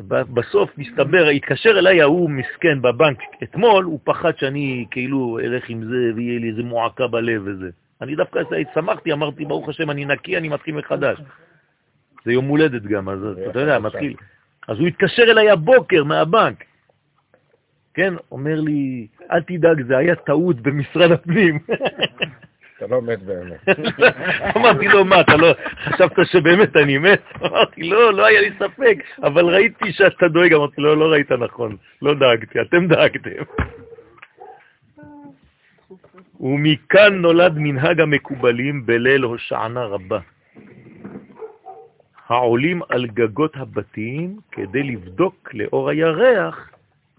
בסוף 0.09 0.79
מסתבר, 0.79 1.29
התקשר 1.29 1.79
אליי 1.79 2.03
ההוא 2.03 2.31
מסכן 2.31 2.83
בבנק 2.83 3.19
אתמול, 3.43 3.85
הוא 3.85 4.01
פחד 4.05 4.39
שאני 4.39 4.87
כאילו 4.91 5.39
אלך 5.39 5.69
עם 5.69 5.85
זה 5.85 6.13
ויהיה 6.17 6.41
לי 6.41 6.51
איזה 6.51 6.63
מועקה 6.63 7.07
בלב 7.07 7.43
וזה. 7.45 7.71
אני 8.01 8.17
דווקא 8.17 8.41
שמחתי, 8.75 9.13
אמרתי, 9.13 9.45
ברוך 9.45 9.69
השם, 9.69 9.91
אני 9.91 10.05
נקי, 10.05 10.37
אני 10.37 10.49
מתחיל 10.49 10.75
מחדש. 10.75 11.19
זה 12.25 12.33
יום 12.33 12.45
הולדת 12.45 12.83
גם, 12.83 13.09
אז 13.09 13.19
אתה 13.51 13.61
יודע, 13.61 13.79
מתחיל. 13.79 14.15
אז 14.69 14.79
הוא 14.79 14.87
התקשר 14.87 15.23
אליי 15.23 15.51
הבוקר 15.51 16.05
מהבנק. 16.05 16.65
כן, 17.95 18.15
אומר 18.33 18.61
לי, 18.61 19.07
אל 19.33 19.43
תדאג, 19.43 19.87
זה 19.87 19.97
היה 19.97 20.15
טעות 20.15 20.61
במשרד 20.61 21.11
הפנים. 21.11 21.59
אתה 22.85 22.95
לא 22.95 23.03
מת 23.03 23.23
באמת. 23.23 23.69
אמרתי 24.57 24.89
לו, 24.89 25.05
מה, 25.05 25.21
אתה 25.21 25.37
לא, 25.37 25.55
חשבת 25.85 26.13
שבאמת 26.25 26.77
אני 26.77 26.99
מת? 26.99 27.23
אמרתי, 27.47 27.83
לא, 27.83 28.13
לא 28.13 28.27
היה 28.27 28.41
לי 28.41 28.51
ספק, 28.59 28.97
אבל 29.23 29.45
ראיתי 29.45 29.93
שאתה 29.93 30.29
דואג. 30.29 30.53
אמרתי, 30.53 30.81
לא, 30.81 30.97
לא 30.97 31.05
ראית 31.05 31.33
נכון, 31.33 31.77
לא 32.03 32.15
דאגתי, 32.15 32.61
אתם 32.61 32.87
דאגתם. 32.89 33.31
ומכאן 36.41 37.15
נולד 37.15 37.53
מנהג 37.57 38.01
המקובלים 38.01 38.87
בליל 38.87 39.23
הושענה 39.23 39.85
רבה. 39.85 40.19
העולים 42.27 42.81
על 42.89 43.07
גגות 43.07 43.57
הבתים 43.57 44.37
כדי 44.53 44.83
לבדוק 44.83 45.55
לאור 45.55 45.91
הירח 45.91 46.71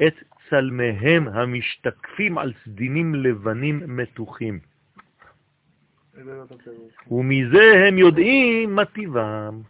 את 0.08 0.14
צלמיהם 0.50 1.28
המשתקפים 1.28 2.38
על 2.38 2.54
סדינים 2.66 3.16
לבנים 3.16 3.82
מתוחים. 3.88 4.75
ומזה 7.12 7.88
הם 7.88 7.98
יודעים 7.98 8.76
מה 8.76 8.86
טבעם, 8.86 9.62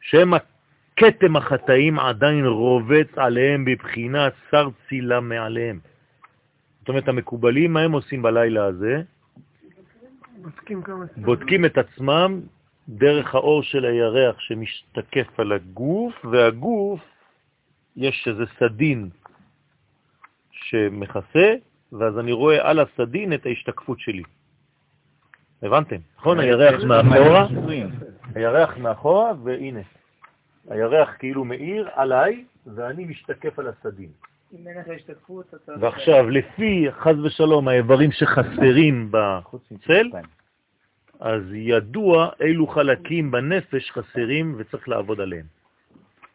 שהם 0.00 0.34
הכתם 0.34 1.36
החטאים 1.36 1.98
עדיין 1.98 2.46
רובץ 2.46 3.08
עליהם 3.16 3.64
בבחינת 3.64 4.32
שר 4.50 4.68
צילה 4.88 5.20
מעליהם. 5.20 5.78
זאת 6.80 6.88
אומרת, 6.88 7.08
המקובלים, 7.08 7.72
מה 7.72 7.80
הם 7.80 7.92
עושים 7.92 8.22
בלילה 8.22 8.64
הזה? 8.64 9.02
בודקים. 10.42 10.82
בודקים 11.16 11.64
את 11.64 11.78
עצמם 11.78 12.40
דרך 12.88 13.34
האור 13.34 13.62
של 13.62 13.84
הירח 13.84 14.40
שמשתקף 14.40 15.40
על 15.40 15.52
הגוף, 15.52 16.24
והגוף, 16.24 17.00
יש 17.96 18.28
איזה 18.28 18.44
סדין 18.58 19.08
שמכסה, 20.50 21.54
ואז 21.92 22.18
אני 22.18 22.32
רואה 22.32 22.70
על 22.70 22.78
הסדין 22.80 23.32
את 23.32 23.46
ההשתקפות 23.46 24.00
שלי. 24.00 24.22
הבנתם? 25.62 25.96
נכון? 26.18 26.40
הירח 26.40 26.84
מאחורה, 26.84 27.46
הירח 28.34 28.76
מאחורה, 28.78 29.32
והנה. 29.44 29.80
הירח 30.68 31.16
כאילו 31.18 31.44
מאיר 31.44 31.88
עליי, 31.94 32.44
ואני 32.66 33.04
משתקף 33.04 33.58
על 33.58 33.68
אתה... 35.54 35.72
ועכשיו, 35.80 36.30
לפי, 36.30 36.86
חז 36.90 37.24
ושלום, 37.24 37.68
האיברים 37.68 38.12
שחסרים 38.12 39.10
בצל, 39.10 40.06
אז 41.20 41.42
ידוע 41.52 42.28
אילו 42.40 42.66
חלקים 42.66 43.30
בנפש 43.30 43.90
חסרים 43.90 44.54
וצריך 44.58 44.88
לעבוד 44.88 45.20
עליהם. 45.20 45.46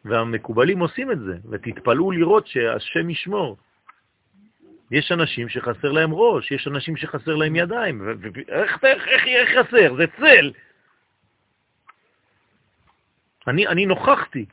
והמקובלים 0.06 0.80
עושים 0.80 1.12
את 1.12 1.20
זה, 1.20 1.38
ותתפלאו 1.50 2.12
לראות 2.12 2.48
שהשם 2.48 3.10
ישמור. 3.10 3.58
יש 4.92 5.12
אנשים 5.12 5.50
שחסר 5.50 5.92
להם 5.92 6.14
ראש, 6.14 6.52
יש 6.52 6.68
אנשים 6.68 6.98
שחסר 6.98 7.36
להם 7.36 7.56
ידיים, 7.56 8.10
איך, 8.48 8.84
איך, 8.84 9.08
איך, 9.08 9.28
איך 9.28 9.50
חסר? 9.60 9.96
זה 9.96 10.06
צל. 10.18 10.52
אני, 13.48 13.68
אני 13.68 13.86
נוכחתי 13.86 14.46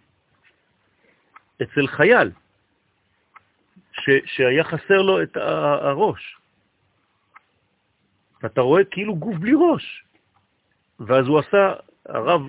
אצל 1.62 1.87
חייל 1.87 2.31
ש, 3.92 4.11
שהיה 4.25 4.64
חסר 4.64 5.03
לו 5.03 5.23
את 5.23 5.37
הראש. 5.37 6.37
ואתה 8.42 8.61
רואה 8.61 8.85
כאילו 8.85 9.16
גוף 9.16 9.37
בלי 9.37 9.53
ראש. 9.55 10.05
ואז 11.01 11.27
הוא 11.27 11.38
עשה, 11.38 11.73
הרב 12.07 12.40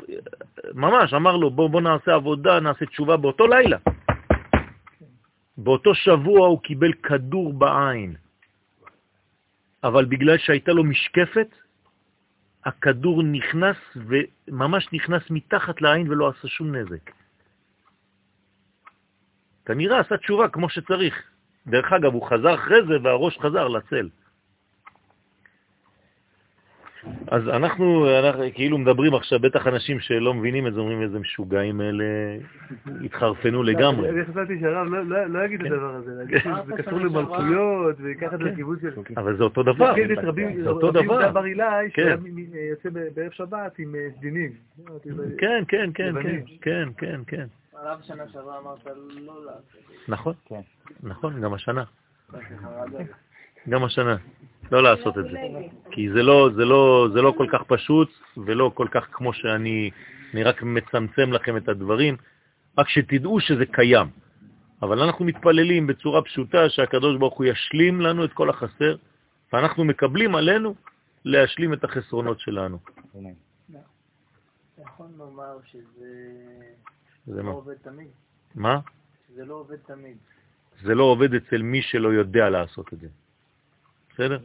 ממש 0.73 1.13
אמר 1.13 1.37
לו, 1.37 1.49
בוא, 1.49 1.69
בוא 1.69 1.81
נעשה 1.81 2.13
עבודה, 2.13 2.59
נעשה 2.59 2.85
תשובה 2.85 3.17
באותו 3.17 3.47
לילה. 3.47 3.77
באותו 5.57 5.95
שבוע 5.95 6.47
הוא 6.47 6.61
קיבל 6.61 6.93
כדור 6.93 7.53
בעין, 7.53 8.15
אבל 9.83 10.05
בגלל 10.05 10.37
שהייתה 10.37 10.71
לו 10.71 10.83
משקפת, 10.83 11.49
הכדור 12.65 13.23
נכנס 13.23 13.77
וממש 13.95 14.87
נכנס 14.93 15.23
מתחת 15.29 15.81
לעין 15.81 16.09
ולא 16.11 16.29
עשה 16.29 16.47
שום 16.47 16.75
נזק. 16.75 17.11
כנראה 19.65 19.99
עשה 19.99 20.17
תשובה 20.17 20.49
כמו 20.49 20.69
שצריך. 20.69 21.15
דרך 21.67 21.93
אגב, 21.93 22.13
הוא 22.13 22.27
חזר 22.29 22.55
אחרי 22.55 22.85
זה 22.87 22.93
והראש 23.03 23.37
חזר 23.37 23.67
לצל. 23.67 24.09
אז 27.27 27.47
אנחנו, 27.49 28.09
אנחנו 28.19 28.43
כאילו 28.53 28.77
מדברים 28.77 29.13
עכשיו, 29.13 29.39
בטח 29.39 29.67
אנשים 29.67 29.99
שלא 29.99 30.33
מבינים 30.33 30.67
את 30.67 30.73
זה, 30.73 30.79
אומרים 30.79 31.01
איזה 31.01 31.19
משוגעים 31.19 31.81
אלה, 31.81 32.03
התחרפנו 33.05 33.63
לגמרי. 33.63 34.09
אני 34.09 34.25
חשבתי 34.25 34.59
שהרב 34.59 34.87
לא- 34.87 35.03
לא 35.03 35.25
לא 35.25 35.45
יגיד 35.45 35.61
את 35.61 35.67
כן. 35.67 35.73
הדבר 35.73 35.95
הזה, 35.95 36.11
שזה 36.65 36.83
קשור 36.83 36.99
למלכויות, 36.99 37.95
ויקח 37.99 38.33
את 38.33 38.39
זה 38.39 38.45
לכיוון 38.45 38.77
של... 38.81 38.89
אבל 39.17 39.37
זה 39.37 39.43
אותו 39.43 39.63
דבר. 39.63 39.95
כן, 39.95 40.07
רבי 40.27 40.61
זה 40.63 40.69
אותו 40.69 40.87
רבי 40.87 41.03
דבר. 41.03 41.31
בר 41.31 41.45
אילאי, 41.45 41.89
כן. 41.93 42.01
שהיה 42.03 42.15
מ- 42.15 42.35
מ- 42.35 42.55
יוצא 42.69 42.89
ב- 42.89 43.07
בערב 43.15 43.31
שבת 43.31 43.79
עם 43.79 43.95
אה, 43.95 44.07
סדינים. 44.17 44.51
כן, 44.85 44.93
כן, 45.37 45.63
כן, 45.67 45.89
כן, 45.93 46.05
לבנים. 46.05 46.43
כן, 46.61 46.89
כן, 46.97 47.21
כן. 47.27 47.45
הרב 47.73 47.99
שנה 48.01 48.23
שעברה 48.33 48.59
אמרת 48.59 48.85
לא 49.25 49.45
לעשות. 49.45 49.63
נכון, 50.07 50.33
כן. 50.45 50.61
נכון, 51.03 51.41
גם 51.41 51.53
השנה. 51.53 51.83
גם 53.69 53.83
השנה. 53.83 54.15
לא 54.73 54.83
לעשות 54.83 55.17
את 55.17 55.23
זה. 55.23 55.37
כי 55.91 56.09
זה 56.09 56.23
לא, 56.23 56.49
זה 56.55 56.65
לא, 56.65 57.07
זה 57.13 57.21
לא 57.21 57.33
כל 57.37 57.47
כך 57.51 57.61
פשוט 57.67 58.09
ולא 58.37 58.71
כל 58.73 58.87
כך 58.91 59.07
כמו 59.11 59.33
שאני, 59.33 59.91
אני 60.33 60.43
רק 60.43 60.63
מצמצם 60.63 61.33
לכם 61.33 61.57
את 61.57 61.69
הדברים, 61.69 62.17
רק 62.77 62.89
שתדעו 62.89 63.39
שזה 63.39 63.65
קיים. 63.65 64.07
אבל 64.81 64.99
אנחנו 64.99 65.25
מתפללים 65.25 65.87
בצורה 65.87 66.21
פשוטה 66.21 66.69
שהקדוש 66.69 67.17
ברוך 67.17 67.37
הוא 67.37 67.45
ישלים 67.45 68.01
לנו 68.01 68.25
את 68.25 68.33
כל 68.33 68.49
החסר, 68.49 68.95
ואנחנו 69.53 69.83
מקבלים 69.83 70.35
עלינו 70.35 70.75
להשלים 71.25 71.73
את 71.73 71.83
החסרונות 71.83 72.39
שלנו. 72.39 72.77
יכול 74.81 75.07
לומר 75.17 75.57
שזה 75.65 76.09
זה 77.25 77.43
לא? 77.43 77.51
עובד 77.51 77.73
תמיד. 77.73 78.07
מה? 78.55 78.79
שזה 79.27 79.45
לא 79.45 79.53
עובד 79.53 79.77
תמיד. 79.85 80.17
זה 80.81 80.95
לא 80.95 81.03
עובד 81.03 81.33
אצל 81.33 81.61
מי 81.61 81.81
שלא 81.81 82.09
יודע 82.13 82.49
לעשות 82.49 82.93
את 82.93 82.99
זה. 82.99 83.07
בסדר? 84.13 84.37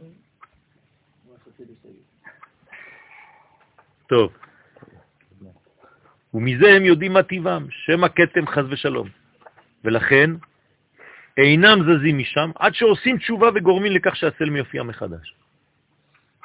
טוב. 4.07 4.31
ומזה 6.33 6.67
הם 6.67 6.85
יודעים 6.85 7.13
מה 7.13 7.23
טבעם, 7.23 7.67
שם 7.69 8.03
הכתם 8.03 8.47
חז 8.47 8.65
ושלום. 8.69 9.07
ולכן 9.83 10.29
אינם 11.37 11.79
זזים 11.83 12.17
משם 12.17 12.51
עד 12.55 12.73
שעושים 12.73 13.17
תשובה 13.17 13.49
וגורמים 13.55 13.91
לכך 13.91 14.15
שהצלם 14.15 14.55
יופיע 14.55 14.83
מחדש. 14.83 15.35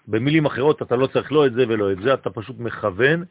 במילים 0.08 0.46
אחרות, 0.46 0.82
אתה 0.82 0.96
לא 0.96 1.06
צריך 1.06 1.32
לא 1.32 1.46
את 1.46 1.52
זה 1.52 1.64
ולא 1.68 1.92
את 1.92 1.98
זה, 2.02 2.14
אתה 2.14 2.30
פשוט 2.30 2.58
מכוון 2.58 3.24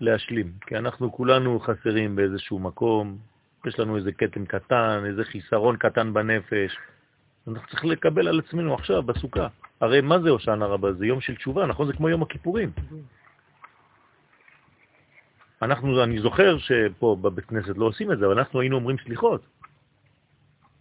להשלים, 0.00 0.52
כי 0.66 0.78
אנחנו 0.78 1.12
כולנו 1.12 1.60
חסרים 1.60 2.16
באיזשהו 2.16 2.58
מקום, 2.58 3.18
יש 3.66 3.78
לנו 3.78 3.96
איזה 3.96 4.12
קטם 4.12 4.46
קטן, 4.46 5.02
איזה 5.06 5.24
חיסרון 5.24 5.76
קטן 5.76 6.12
בנפש. 6.12 6.76
אנחנו 7.48 7.68
צריכים 7.68 7.90
לקבל 7.90 8.28
על 8.28 8.38
עצמנו 8.38 8.74
עכשיו, 8.74 9.02
בסוכה. 9.02 9.48
הרי 9.80 10.00
מה 10.00 10.20
זה 10.20 10.30
הושענא 10.30 10.64
רבה? 10.64 10.92
זה 10.92 11.06
יום 11.06 11.20
של 11.20 11.36
תשובה, 11.36 11.66
נכון? 11.66 11.86
זה 11.86 11.92
כמו 11.92 12.08
יום 12.08 12.22
הכיפורים. 12.22 12.70
אנחנו, 15.62 16.04
אני 16.04 16.20
זוכר 16.20 16.58
שפה 16.58 17.16
בבית 17.20 17.44
כנסת 17.44 17.76
לא 17.76 17.84
עושים 17.84 18.12
את 18.12 18.18
זה, 18.18 18.26
אבל 18.26 18.38
אנחנו 18.38 18.60
היינו 18.60 18.76
אומרים 18.76 18.96
סליחות. 19.04 19.46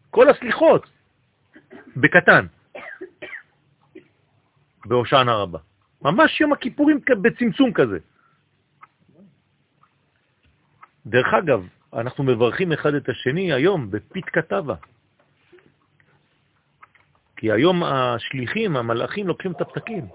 כל 0.10 0.30
הסליחות, 0.30 0.90
בקטן, 1.98 2.46
בהושענא 4.86 5.32
רבה. 5.32 5.60
ממש 6.02 6.42
יום 6.42 6.54
הכיפורים 6.54 7.00
בצמצום 7.22 7.74
כזה. 7.74 8.00
דרך 11.06 11.34
אגב, 11.34 11.68
אנחנו 11.94 12.24
מברכים 12.24 12.72
אחד 12.72 12.94
את 12.94 13.10
השני 13.10 13.54
היום 13.54 13.92
בפית 13.92 14.26
כתבה. 14.26 14.76
כי 17.40 17.52
היום 17.52 17.84
השליחים, 17.84 18.78
המלאכים, 18.78 19.28
לוקחים 19.28 19.52
את 19.52 19.62
הפתקים. 19.62 20.06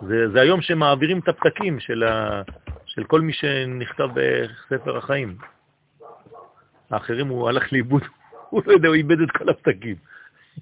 זה, 0.00 0.28
זה 0.28 0.40
היום 0.40 0.62
שמעבירים 0.62 1.18
את 1.18 1.28
הפתקים 1.28 1.80
של, 1.80 2.02
ה, 2.02 2.42
של 2.86 3.04
כל 3.04 3.20
מי 3.20 3.32
שנכתב 3.32 4.08
בספר 4.14 4.96
החיים. 4.96 5.36
האחרים 6.90 7.28
הוא 7.28 7.48
הלך 7.48 7.72
לאיבוד, 7.72 8.02
הוא 8.50 8.62
לא 8.66 8.72
יודע, 8.72 8.88
הוא 8.88 8.94
איבד 8.94 9.20
את 9.20 9.30
כל 9.30 9.48
הפתקים. 9.48 9.96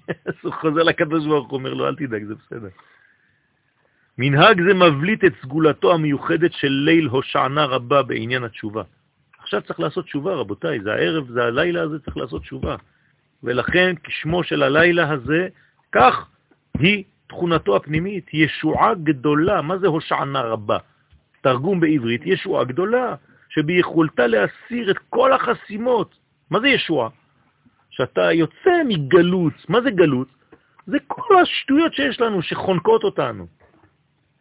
אז 0.25 0.33
הוא 0.41 0.53
חוזר 0.53 0.83
לקדוש 0.83 1.25
ברוך 1.25 1.49
הוא 1.49 1.57
אומר 1.57 1.73
לו, 1.73 1.87
אל 1.87 1.95
תדאג, 1.95 2.23
זה 2.23 2.35
בסדר. 2.35 2.69
מנהג 4.17 4.61
זה 4.67 4.73
מבליט 4.73 5.23
את 5.25 5.33
סגולתו 5.41 5.93
המיוחדת 5.93 6.53
של 6.53 6.71
ליל 6.71 7.07
הושענא 7.07 7.59
רבה 7.59 8.03
בעניין 8.03 8.43
התשובה. 8.43 8.83
עכשיו 9.39 9.61
צריך 9.61 9.79
לעשות 9.79 10.05
תשובה, 10.05 10.35
רבותיי, 10.35 10.79
זה 10.83 10.93
הערב, 10.93 11.31
זה 11.31 11.43
הלילה 11.43 11.81
הזה, 11.81 11.99
צריך 11.99 12.17
לעשות 12.17 12.41
תשובה. 12.41 12.75
ולכן 13.45 13.95
כשמו 14.03 14.43
של 14.43 14.63
הלילה 14.63 15.11
הזה, 15.11 15.47
כך 15.91 16.27
היא 16.79 17.03
תכונתו 17.27 17.75
הפנימית, 17.75 18.33
ישועה 18.33 18.93
גדולה. 18.93 19.61
מה 19.61 19.77
זה 19.77 19.87
הושענא 19.87 20.37
רבה? 20.37 20.77
תרגום 21.41 21.79
בעברית, 21.79 22.21
ישועה 22.25 22.63
גדולה, 22.63 23.15
שביכולתה 23.49 24.27
להסיר 24.27 24.91
את 24.91 24.97
כל 25.09 25.33
החסימות. 25.33 26.15
מה 26.49 26.59
זה 26.59 26.67
ישועה? 26.67 27.09
שאתה 27.89 28.31
יוצא 28.31 28.83
מגלות. 28.87 29.53
מה 29.69 29.81
זה 29.81 29.91
גלות? 29.91 30.27
זה 30.87 30.97
כל 31.07 31.41
השטויות 31.41 31.93
שיש 31.93 32.21
לנו, 32.21 32.41
שחונקות 32.41 33.03
אותנו. 33.03 33.47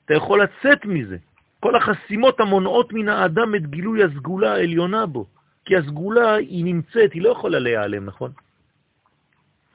אתה 0.05 0.14
יכול 0.14 0.43
לצאת 0.43 0.85
מזה. 0.85 1.17
כל 1.61 1.77
החסימות 1.77 2.40
המונעות 2.40 2.93
מן 2.93 3.09
האדם 3.09 3.55
את 3.55 3.67
גילוי 3.67 4.05
הסגולה 4.05 4.53
העליונה 4.53 5.07
בו. 5.07 5.27
כי 5.64 5.77
הסגולה 5.77 6.35
היא 6.35 6.64
נמצאת, 6.64 7.12
היא 7.12 7.23
לא 7.23 7.29
יכולה 7.29 7.59
להיעלם, 7.59 8.05
נכון? 8.05 8.33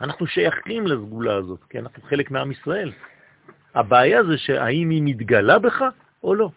אנחנו 0.02 0.28
שייכים 0.28 0.88
לסגולה 0.88 1.36
הזאת, 1.36 1.64
כי 1.70 1.80
אנחנו 1.80 2.04
חלק 2.04 2.32
מעם 2.32 2.52
ישראל. 2.52 2.92
הבעיה 3.76 4.24
זה 4.24 4.38
שהאם 4.38 4.90
היא 4.90 5.02
מתגלה 5.06 5.60
בך 5.60 5.84
או 6.24 6.36
לא. 6.36 6.50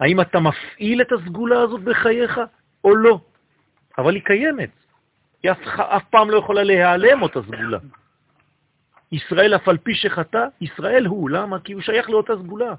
האם 0.00 0.20
אתה 0.20 0.40
מפעיל 0.40 1.02
את 1.02 1.12
הסגולה 1.12 1.60
הזאת 1.62 1.80
בחייך 1.80 2.40
או 2.84 2.96
לא. 2.96 3.20
אבל 3.98 4.14
היא 4.14 4.22
קיימת. 4.24 4.70
היא 5.42 5.50
אף, 5.50 5.58
אף 5.78 6.04
פעם 6.10 6.30
לא 6.30 6.38
יכולה 6.38 6.62
להיעלם 6.62 7.22
אותה 7.22 7.42
סגולה. 7.42 7.78
ישראל 9.12 9.54
אף 9.54 9.68
על 9.68 9.78
פי 9.78 9.94
שחטא, 9.94 10.46
ישראל 10.60 11.06
הוא. 11.06 11.30
למה? 11.30 11.60
כי 11.60 11.72
הוא 11.72 11.82
שייך 11.82 12.10
לאותה 12.10 12.32
סגולה. 12.36 12.74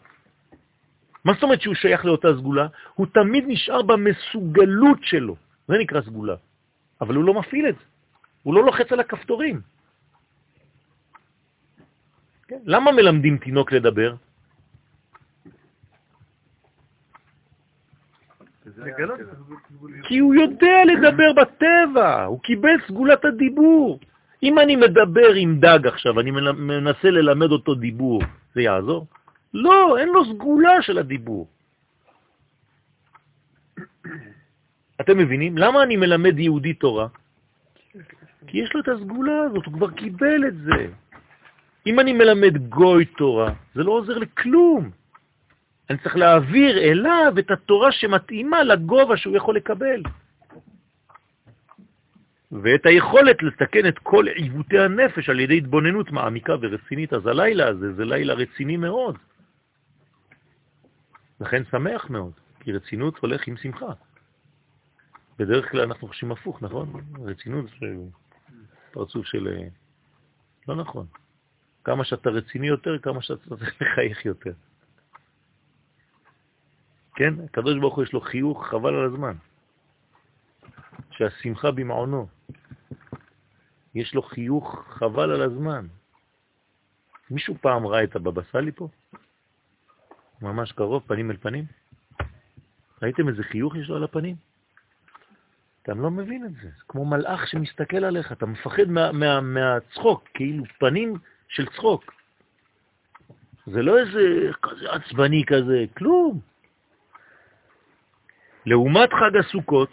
מה 1.26 1.34
זאת 1.34 1.44
אומרת 1.44 1.62
שהוא 1.62 1.76
שייך 1.76 2.06
לאותה 2.06 2.28
סגולה? 2.38 2.68
הוא 2.94 3.08
תמיד 3.14 3.44
נשאר 3.48 3.82
במסוגלות 3.82 4.98
שלו. 5.02 5.36
זה 5.68 5.78
נקרא 5.78 6.02
סגולה. 6.02 6.36
אבל 7.02 7.16
הוא 7.16 7.24
לא 7.24 7.34
מפעיל 7.34 7.70
את 7.70 7.76
זה. 7.76 7.91
הוא 8.44 8.54
לא 8.54 8.66
לוחץ 8.66 8.92
על 8.92 9.00
הכפתורים. 9.00 9.62
כן? 12.48 12.60
למה 12.66 12.92
מלמדים 12.92 13.38
תינוק 13.38 13.72
לדבר? 13.72 14.16
כי 20.04 20.18
הוא 20.18 20.36
יודע 20.36 20.78
לדבר 20.86 21.34
בטבע, 21.34 22.24
הוא 22.24 22.40
קיבל 22.42 22.76
סגולת 22.88 23.26
הדיבור. 23.26 24.00
אם 24.44 24.60
אני 24.60 24.76
מדבר 24.76 25.34
עם 25.36 25.60
דג 25.60 25.88
עכשיו, 25.88 26.20
אני 26.20 26.32
מנסה 26.32 27.10
ללמד 27.10 27.52
אותו 27.52 27.76
דיבור, 27.76 28.22
זה 28.56 28.62
יעזור? 28.62 29.08
לא, 29.54 29.98
אין 30.00 30.10
לו 30.10 30.26
סגולה 30.26 30.82
של 30.82 30.98
הדיבור. 30.98 31.48
אתם 35.02 35.18
מבינים? 35.18 35.58
למה 35.58 35.84
אני 35.84 35.96
מלמד 35.98 36.40
יהודי 36.40 36.74
תורה? 36.74 37.08
כי 38.48 38.58
יש 38.58 38.74
לו 38.74 38.82
את 38.82 38.88
הסגולה 38.88 39.42
הזאת, 39.42 39.66
הוא 39.66 39.74
כבר 39.74 39.92
קיבל 39.92 40.48
את 40.48 40.58
זה. 40.58 40.88
אם 41.88 42.00
אני 42.00 42.14
מלמד 42.14 42.58
גוי 42.58 43.06
תורה, 43.06 43.54
זה 43.76 43.84
לא 43.84 43.92
עוזר 43.92 44.18
לכלום. 44.18 44.90
אני 45.90 45.98
צריך 45.98 46.16
להעביר 46.16 46.78
אליו 46.78 47.34
את 47.40 47.52
התורה 47.52 47.92
שמתאימה 47.92 48.64
לגובה 48.64 49.18
שהוא 49.18 49.38
יכול 49.38 49.56
לקבל. 49.56 50.04
ואת 52.52 52.86
היכולת 52.86 53.44
לתקן 53.44 53.88
את 53.88 54.00
כל 54.00 54.28
עיוותי 54.28 54.80
הנפש 54.80 55.30
על 55.30 55.40
ידי 55.40 55.58
התבוננות 55.58 56.12
מעמיקה 56.12 56.54
ורצינית. 56.62 57.14
אז 57.14 57.28
הלילה 57.28 57.68
הזה 57.68 57.94
זה 57.94 58.06
לילה 58.06 58.34
רציני 58.34 58.78
מאוד. 58.78 59.18
לכן 61.42 61.64
שמח 61.72 62.10
מאוד, 62.10 62.32
כי 62.60 62.72
רצינות 62.72 63.18
הולך 63.18 63.48
עם 63.48 63.58
שמחה. 63.58 63.94
בדרך 65.40 65.72
כלל 65.72 65.82
אנחנו 65.82 66.08
חושבים 66.08 66.32
הפוך, 66.32 66.62
נכון? 66.62 66.94
רצינות 67.26 67.66
זה 67.80 67.88
פרצוף 68.92 69.26
של... 69.26 69.48
אה, 69.48 69.68
לא 70.68 70.76
נכון. 70.76 71.06
כמה 71.84 72.06
שאתה 72.06 72.30
רציני 72.30 72.68
יותר, 72.68 73.00
כמה 73.00 73.22
שאתה 73.22 73.56
צריך 73.56 73.82
לחייך 73.82 74.26
יותר. 74.26 74.54
כן? 77.16 77.34
הקדוש 77.46 77.80
ברוך 77.80 77.96
הוא 77.96 78.04
יש 78.04 78.14
לו 78.14 78.22
חיוך 78.22 78.68
חבל 78.68 78.96
על 78.96 79.06
הזמן. 79.06 79.34
שהשמחה 81.12 81.72
במעונו. 81.72 82.28
יש 83.96 84.14
לו 84.14 84.22
חיוך 84.22 84.86
חבל 84.88 85.32
על 85.32 85.42
הזמן. 85.42 85.88
מישהו 87.30 87.56
פעם 87.62 87.88
ראה 87.88 88.04
את 88.04 88.16
הבבא 88.16 88.42
סאלי 88.52 88.72
פה? 88.72 88.88
ממש 90.42 90.72
קרוב, 90.72 91.04
פנים 91.08 91.32
אל 91.32 91.38
פנים? 91.38 91.66
ראיתם 93.02 93.28
איזה 93.28 93.44
חיוך 93.44 93.76
יש 93.76 93.90
לו 93.90 93.96
על 93.96 94.04
הפנים? 94.04 94.36
אתה 95.84 95.94
לא 95.94 96.12
מבין 96.12 96.46
את 96.46 96.52
זה. 96.52 96.62
זה 96.62 96.84
כמו 96.88 97.06
מלאך 97.06 97.48
שמסתכל 97.48 98.06
עליך, 98.06 98.32
אתה 98.32 98.46
מפחד 98.46 98.88
מה, 98.88 99.12
מה, 99.12 99.42
מהצחוק, 99.42 100.24
כאילו 100.34 100.64
פנים 100.80 101.14
של 101.48 101.66
צחוק. 101.66 102.14
זה 103.66 103.82
לא 103.82 104.00
איזה 104.00 104.52
כזה 104.62 104.92
עצבני 104.92 105.44
כזה, 105.48 105.86
כלום. 105.98 106.40
לעומת 108.66 109.10
חג 109.14 109.38
הסוכות, 109.38 109.90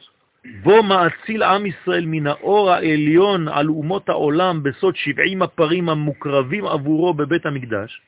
בו 0.63 0.83
מאציל 0.83 1.43
עם 1.43 1.67
ישראל 1.67 2.05
מן 2.07 2.27
האור 2.27 2.71
העליון 2.71 3.49
על 3.49 3.69
אומות 3.69 4.09
העולם 4.09 4.63
בסוד 4.63 4.97
שבעים 4.97 5.43
הפרים 5.43 5.89
המוקרבים 5.89 6.67
עבורו 6.67 7.15
בבית 7.15 7.47
המקדש, 7.47 8.03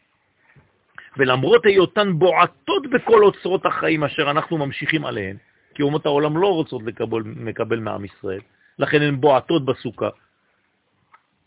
ולמרות 1.16 1.66
היותן 1.66 2.12
בועטות 2.18 2.90
בכל 2.90 3.24
אוצרות 3.24 3.66
החיים 3.66 4.04
אשר 4.04 4.30
אנחנו 4.30 4.58
ממשיכים 4.58 5.04
עליהן, 5.04 5.36
כי 5.80 5.84
אומות 5.84 6.06
העולם 6.06 6.36
לא 6.36 6.46
רוצות 6.46 6.82
לקבל, 6.82 7.22
מקבל 7.24 7.78
מעם 7.78 8.04
ישראל, 8.04 8.40
לכן 8.78 9.02
הן 9.02 9.20
בועטות 9.20 9.64
בסוכה. 9.64 10.08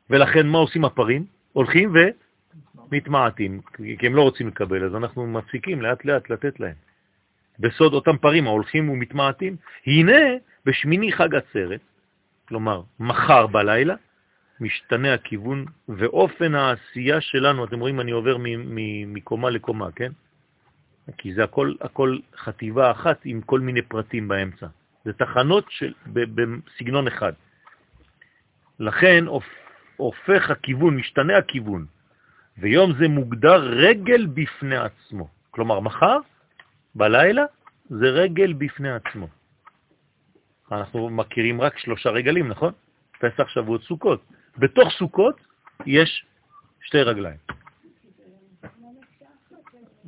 ולכן 0.10 0.48
מה 0.48 0.58
עושים 0.58 0.86
הפרים? 0.86 1.26
הולכים 1.54 1.94
ומתמעטים, 2.90 3.62
כי 4.00 4.08
הם 4.08 4.16
לא 4.16 4.22
רוצים 4.22 4.48
לקבל, 4.48 4.86
אז 4.86 4.96
אנחנו 4.96 5.28
מפסיקים 5.28 5.82
לאט 5.82 6.06
לאט 6.06 6.30
לתת 6.30 6.60
להם. 6.60 6.74
בסוד 7.60 7.94
אותם 7.94 8.18
פרים 8.18 8.48
ההולכים 8.48 8.90
ומתמעטים, 8.90 9.56
הנה 9.86 10.22
בשמיני 10.66 11.12
חג 11.12 11.36
עצרת, 11.36 11.82
כלומר 12.48 12.82
מחר 13.00 13.48
בלילה, 13.48 13.96
משתנה 14.60 15.14
הכיוון 15.14 15.66
ואופן 15.90 16.56
העשייה 16.56 17.22
שלנו, 17.22 17.66
אתם 17.66 17.80
רואים, 17.80 18.00
אני 18.00 18.12
עובר 18.12 18.38
מקומה 19.08 19.50
לקומה, 19.50 19.92
כן? 19.96 20.12
כי 21.18 21.34
זה 21.34 21.44
הכל, 21.44 21.74
הכל 21.82 22.18
חטיבה 22.38 22.92
אחת 22.92 23.20
עם 23.26 23.42
כל 23.42 23.60
מיני 23.60 23.82
פרטים 23.82 24.28
באמצע. 24.28 24.68
זה 25.06 25.14
תחנות 25.14 25.66
של, 25.70 25.94
בסגנון 26.06 27.08
אחד. 27.08 27.34
לכן 28.80 29.26
הופך 29.98 30.50
הכיוון, 30.50 30.98
משתנה 30.98 31.38
הכיוון, 31.38 31.86
ויום 32.58 32.94
זה 33.00 33.08
מוגדר 33.08 33.64
רגל 33.64 34.26
בפני 34.26 34.78
עצמו. 34.78 35.28
כלומר, 35.52 35.80
מחר, 35.80 36.18
בלילה, 36.96 37.44
זה 37.90 38.06
רגל 38.10 38.54
בפני 38.54 38.92
עצמו. 38.92 39.28
אנחנו 40.72 41.10
מכירים 41.10 41.62
רק 41.62 41.78
שלושה 41.78 42.10
רגלים, 42.10 42.48
נכון? 42.48 42.74
פסח, 43.20 43.48
שבועות, 43.48 43.84
סוכות. 43.84 44.24
בתוך 44.58 44.90
סוכות 44.98 45.36
יש 45.86 46.26
שתי 46.82 47.02
רגליים. 47.02 47.38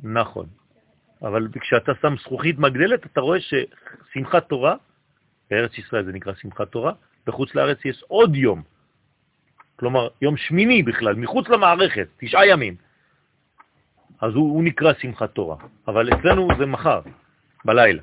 נכון. 0.02 0.46
אבל 1.26 1.48
כשאתה 1.60 1.92
שם 2.02 2.14
זכוכית 2.22 2.58
מגדלת, 2.58 3.06
אתה 3.06 3.20
רואה 3.20 3.38
ששמחת 3.40 4.48
תורה, 4.48 4.76
בארץ 5.50 5.78
ישראל 5.78 6.04
זה 6.04 6.12
נקרא 6.12 6.32
שמחת 6.34 6.68
תורה, 6.68 6.92
בחוץ 7.26 7.54
לארץ 7.54 7.84
יש 7.84 8.04
עוד 8.08 8.36
יום. 8.36 8.62
כלומר, 9.76 10.08
יום 10.22 10.36
שמיני 10.36 10.82
בכלל, 10.82 11.14
מחוץ 11.14 11.48
למערכת, 11.48 12.08
תשעה 12.16 12.46
ימים. 12.46 12.74
אז 14.20 14.34
הוא, 14.34 14.54
הוא 14.54 14.64
נקרא 14.64 14.92
שמחת 14.98 15.30
תורה, 15.34 15.56
אבל 15.88 16.08
אצלנו 16.14 16.48
זה 16.58 16.66
מחר, 16.66 17.00
בלילה. 17.64 18.02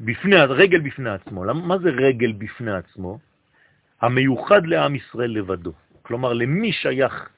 בפני, 0.00 0.36
רגל 0.36 0.80
בפני 0.80 1.10
עצמו. 1.10 1.44
מה 1.44 1.78
זה 1.78 1.90
רגל 1.90 2.32
בפני 2.32 2.72
עצמו? 2.72 3.18
המיוחד 4.00 4.66
לעם 4.66 4.94
ישראל 4.94 5.30
לבדו. 5.30 5.72
כלומר, 6.02 6.32
למי 6.32 6.72
שייך 6.72 7.28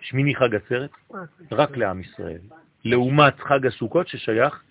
שמיני 0.00 0.34
חג 0.34 0.54
עצרת? 0.54 0.90
רק 1.52 1.76
לעם 1.76 2.00
ישראל. 2.00 2.40
לעומת 2.84 3.40
חג 3.40 3.66
הסוכות 3.66 4.08
ששייך 4.08 4.62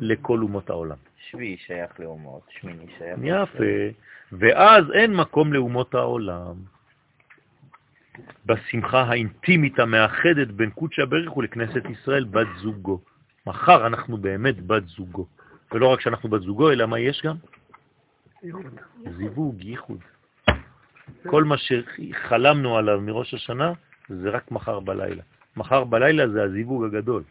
לכל 0.00 0.38
אומות 0.38 0.70
העולם. 0.70 0.96
שביעי 1.30 1.56
שייך 1.56 2.00
לאומות, 2.00 2.42
שמיני 2.48 2.86
שייך... 2.98 3.18
יפה. 3.24 3.64
ואז 4.32 4.84
אין 4.92 5.14
מקום 5.14 5.52
לאומות 5.52 5.94
העולם. 5.94 6.54
בשמחה 8.46 9.02
האינטימית 9.02 9.78
המאחדת 9.78 10.48
בין 10.48 10.70
קודשא 10.70 11.04
בריך 11.04 11.36
ולכנסת 11.36 11.82
ישראל, 11.90 12.24
בת 12.24 12.46
זוגו. 12.62 13.00
מחר 13.46 13.86
אנחנו 13.86 14.16
באמת 14.16 14.66
בת 14.66 14.86
זוגו. 14.86 15.26
ולא 15.72 15.86
רק 15.86 16.00
שאנחנו 16.00 16.28
בת 16.28 16.40
זוגו, 16.40 16.72
אלא 16.72 16.86
מה 16.86 16.98
יש 16.98 17.22
גם? 17.24 17.36
זיווג, 19.16 19.64
ייחוד. 19.64 19.98
כל 21.26 21.44
מה 21.44 21.56
שחלמנו 21.58 22.76
עליו 22.78 23.00
מראש 23.00 23.34
השנה, 23.34 23.72
זה 24.10 24.30
רק 24.30 24.50
מחר 24.50 24.80
בלילה. 24.80 25.22
מחר 25.56 25.84
בלילה 25.84 26.28
זה 26.28 26.42
הזיווג 26.42 26.84
הגדול 26.84 27.22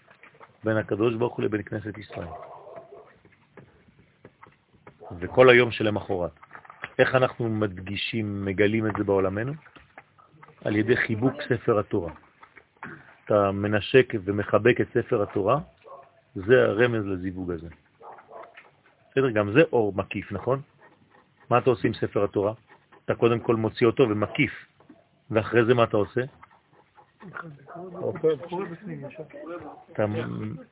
בין 0.63 0.77
הקדוש 0.77 1.15
ברוך 1.15 1.35
הוא 1.35 1.45
לבין 1.45 1.63
כנסת 1.63 1.97
ישראל. 1.97 2.27
וכל 5.19 5.49
היום 5.49 5.71
שלמחרת. 5.71 6.31
איך 6.99 7.15
אנחנו 7.15 7.49
מדגישים, 7.49 8.45
מגלים 8.45 8.87
את 8.87 8.91
זה 8.97 9.03
בעולמנו? 9.03 9.53
על 10.65 10.75
ידי 10.75 10.97
חיבוק 10.97 11.33
ספר 11.49 11.79
התורה. 11.79 12.11
אתה 13.25 13.51
מנשק 13.51 14.13
ומחבק 14.23 14.81
את 14.81 14.87
ספר 14.93 15.21
התורה, 15.21 15.59
זה 16.35 16.65
הרמז 16.65 17.05
לזיווג 17.05 17.51
הזה. 17.51 17.67
בסדר, 19.11 19.29
גם 19.29 19.51
זה 19.51 19.61
אור 19.73 19.93
מקיף, 19.95 20.31
נכון? 20.31 20.61
מה 21.49 21.57
אתה 21.57 21.69
עושה 21.69 21.87
עם 21.87 21.93
ספר 21.93 22.23
התורה? 22.23 22.53
אתה 23.05 23.15
קודם 23.15 23.39
כל 23.39 23.55
מוציא 23.55 23.87
אותו 23.87 24.03
ומקיף, 24.09 24.51
ואחרי 25.31 25.65
זה 25.65 25.73
מה 25.73 25.83
אתה 25.83 25.97
עושה? 25.97 26.21
אתה 29.93 30.05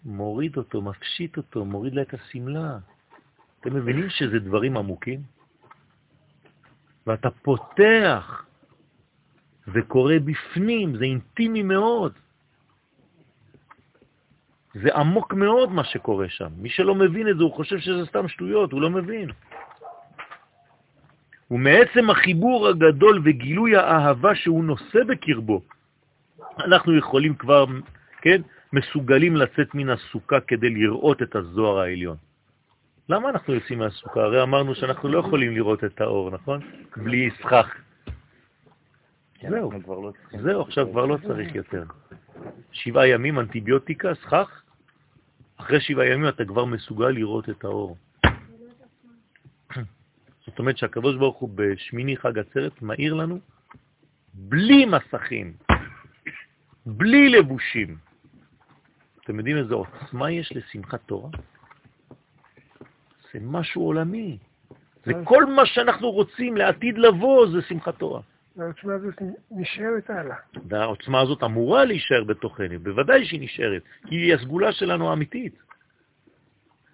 מוריד 0.05 0.57
אותו, 0.57 0.81
מפשיט 0.81 1.37
אותו, 1.37 1.65
מוריד 1.65 1.93
לה 1.93 2.01
את 2.01 2.13
הסמלה. 2.13 2.77
אתם 3.59 3.75
מבינים 3.75 4.09
שזה 4.09 4.39
דברים 4.39 4.77
עמוקים? 4.77 5.21
ואתה 7.07 7.29
פותח, 7.31 8.45
זה 9.73 9.81
קורה 9.87 10.19
בפנים, 10.19 10.97
זה 10.97 11.03
אינטימי 11.03 11.63
מאוד. 11.63 12.13
זה 14.73 14.95
עמוק 14.95 15.33
מאוד 15.33 15.71
מה 15.71 15.83
שקורה 15.83 16.29
שם. 16.29 16.49
מי 16.57 16.69
שלא 16.69 16.95
מבין 16.95 17.29
את 17.29 17.37
זה, 17.37 17.43
הוא 17.43 17.53
חושב 17.53 17.79
שזה 17.79 18.05
סתם 18.05 18.27
שטויות, 18.27 18.71
הוא 18.71 18.81
לא 18.81 18.89
מבין. 18.89 19.29
ומעצם 21.51 22.09
החיבור 22.09 22.67
הגדול 22.67 23.21
וגילוי 23.25 23.75
האהבה 23.75 24.35
שהוא 24.35 24.63
נושא 24.63 25.03
בקרבו, 25.07 25.61
אנחנו 26.59 26.97
יכולים 26.97 27.35
כבר, 27.35 27.65
כן, 28.21 28.41
מסוגלים 28.73 29.35
לצאת 29.35 29.75
מן 29.75 29.89
הסוכה 29.89 30.39
כדי 30.39 30.69
לראות 30.69 31.21
את 31.21 31.35
הזוהר 31.35 31.79
העליון. 31.79 32.17
למה 33.09 33.29
אנחנו 33.29 33.53
יוצאים 33.53 33.79
מהסוכה? 33.79 34.21
הרי 34.21 34.41
אמרנו 34.43 34.75
שאנחנו 34.75 35.09
לא 35.09 35.19
יכולים 35.19 35.51
לראות 35.55 35.83
את 35.83 36.01
האור, 36.01 36.31
נכון? 36.31 36.59
בלי 36.97 37.29
סכך. 37.39 37.75
זהו, 39.49 39.71
לא 39.87 40.11
זהו, 40.41 40.61
עכשיו 40.61 40.91
כבר 40.91 41.05
לא 41.05 41.17
צריך 41.27 41.55
יותר. 41.55 41.83
שבעה 42.71 43.07
ימים 43.07 43.39
אנטיביוטיקה, 43.39 44.15
סכך, 44.15 44.61
אחרי 45.57 45.81
שבעה 45.81 46.05
ימים 46.05 46.27
אתה 46.27 46.45
כבר 46.45 46.65
מסוגל 46.65 47.09
לראות 47.09 47.49
את 47.49 47.63
האור. 47.63 47.97
זאת 50.45 50.59
אומרת 50.59 50.77
הוא 51.39 51.49
בשמיני 51.55 52.17
חג 52.17 52.39
עצרת 52.39 52.81
מאיר 52.81 53.13
לנו 53.13 53.39
בלי 54.33 54.85
מסכים, 54.85 55.53
בלי 56.87 57.29
לבושים. 57.29 57.97
אתם 59.23 59.37
יודעים 59.37 59.57
איזה 59.57 59.75
עוצמה 59.75 60.31
יש 60.31 60.51
לשמחת 60.55 60.99
תורה? 61.05 61.29
זה 63.33 63.39
משהו 63.41 63.81
עולמי. 63.81 64.37
זה 65.05 65.13
כל 65.23 65.45
מה 65.45 65.65
שאנחנו 65.65 66.11
רוצים 66.11 66.57
לעתיד 66.57 66.97
לבוא, 66.97 67.47
זה 67.51 67.61
שמחת 67.61 67.97
תורה. 67.97 68.21
והעוצמה 68.55 68.93
הזאת 68.93 69.21
נשארת 69.51 70.09
הלאה. 70.09 70.35
והעוצמה 70.67 71.21
הזאת 71.21 71.43
אמורה 71.43 71.85
להישאר 71.85 72.23
בתוכנו, 72.23 72.79
בוודאי 72.79 73.25
שהיא 73.25 73.41
נשארת, 73.41 73.81
כי 74.07 74.15
היא 74.15 74.35
הסגולה 74.35 74.71
שלנו 74.71 75.09
האמיתית. 75.09 75.55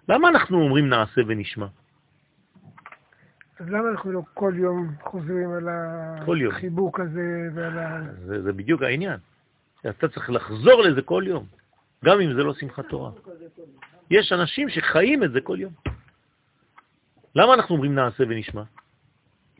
למה 0.08 0.28
אנחנו 0.28 0.62
אומרים 0.62 0.88
נעשה 0.88 1.20
ונשמע? 1.26 1.66
אז 3.60 3.68
למה 3.68 3.90
אנחנו 3.90 4.12
לא 4.12 4.22
כל 4.34 4.54
יום 4.56 4.94
חוזרים 5.02 5.50
על. 5.50 5.68
החיבוק 6.48 7.00
הזה 7.00 7.48
ועל 7.54 7.78
ה... 7.78 8.02
זה, 8.26 8.42
זה 8.42 8.52
בדיוק 8.52 8.82
העניין. 8.82 9.18
אתה 9.90 10.08
צריך 10.08 10.30
לחזור 10.30 10.82
לזה 10.82 11.02
כל 11.02 11.24
יום, 11.26 11.46
גם 12.04 12.20
אם 12.20 12.34
זה 12.34 12.42
לא 12.42 12.54
שמחת 12.54 12.88
תורה. 12.88 13.10
יש 14.10 14.32
אנשים 14.32 14.68
שחיים 14.68 15.24
את 15.24 15.32
זה 15.32 15.40
כל 15.40 15.56
יום. 15.60 15.72
למה 17.36 17.54
אנחנו 17.54 17.74
אומרים 17.74 17.94
נעשה 17.94 18.24
ונשמע? 18.28 18.62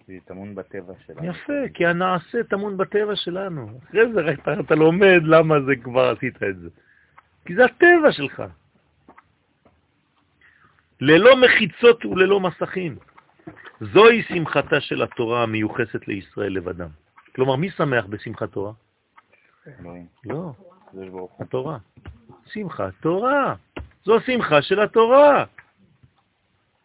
זה 0.06 0.14
טמון 0.24 0.54
בטבע 0.54 0.92
שלנו. 1.06 1.26
יפה, 1.26 1.68
כי 1.74 1.86
הנעשה 1.86 2.44
טמון 2.44 2.76
בטבע 2.76 3.16
שלנו. 3.16 3.78
אחרי 3.88 4.12
זה 4.12 4.20
ראית, 4.20 4.48
אתה 4.60 4.74
לומד 4.74 5.20
למה 5.24 5.54
זה 5.66 5.72
כבר 5.82 6.10
עשית 6.16 6.42
את 6.42 6.58
זה. 6.58 6.68
כי 7.46 7.54
זה 7.54 7.64
הטבע 7.64 8.12
שלך. 8.12 8.42
ללא 11.00 11.36
מחיצות 11.36 12.04
וללא 12.04 12.40
מסכים. 12.40 12.96
זוהי 13.80 14.22
שמחתה 14.22 14.80
של 14.80 15.02
התורה 15.02 15.42
המיוחסת 15.42 16.08
לישראל 16.08 16.52
לבדם. 16.52 16.88
כלומר, 17.34 17.56
מי 17.56 17.70
שמח 17.70 18.04
בשמחת 18.06 18.52
תורה? 18.52 18.72
לא. 20.24 20.52
התורה. 21.40 21.78
שמחת 22.46 22.92
תורה. 23.00 23.54
זו 24.04 24.20
שמחה 24.20 24.62
של 24.62 24.80
התורה. 24.80 25.44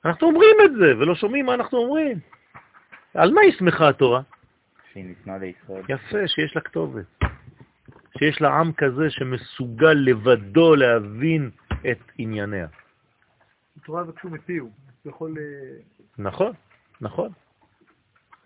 אנחנו 0.05 0.27
אומרים 0.27 0.55
את 0.65 0.71
זה, 0.71 0.97
ולא 0.97 1.15
שומעים 1.15 1.45
מה 1.45 1.53
אנחנו 1.53 1.77
אומרים. 1.77 2.19
על 3.13 3.33
מה 3.33 3.41
היא 3.41 3.51
שמחה 3.51 3.89
התורה? 3.89 4.21
שהיא 4.91 5.05
ניתנה 5.05 5.37
לישראל. 5.37 5.83
יפה, 5.89 6.27
שיש 6.27 6.55
לה 6.55 6.61
כתובת. 6.61 7.05
שיש 8.17 8.41
לה 8.41 8.59
עם 8.59 8.73
כזה 8.73 9.09
שמסוגל 9.09 9.93
לבדו 9.93 10.75
להבין 10.75 11.49
את 11.91 11.99
ענייניה. 12.17 12.67
תורה 13.85 14.03
וכשהוא 14.07 14.31
מפיהו. 14.31 14.69
הוא 15.03 15.11
יכול... 15.11 15.35
אה, 15.37 15.81
נכון, 16.17 16.53
נכון. 17.01 17.31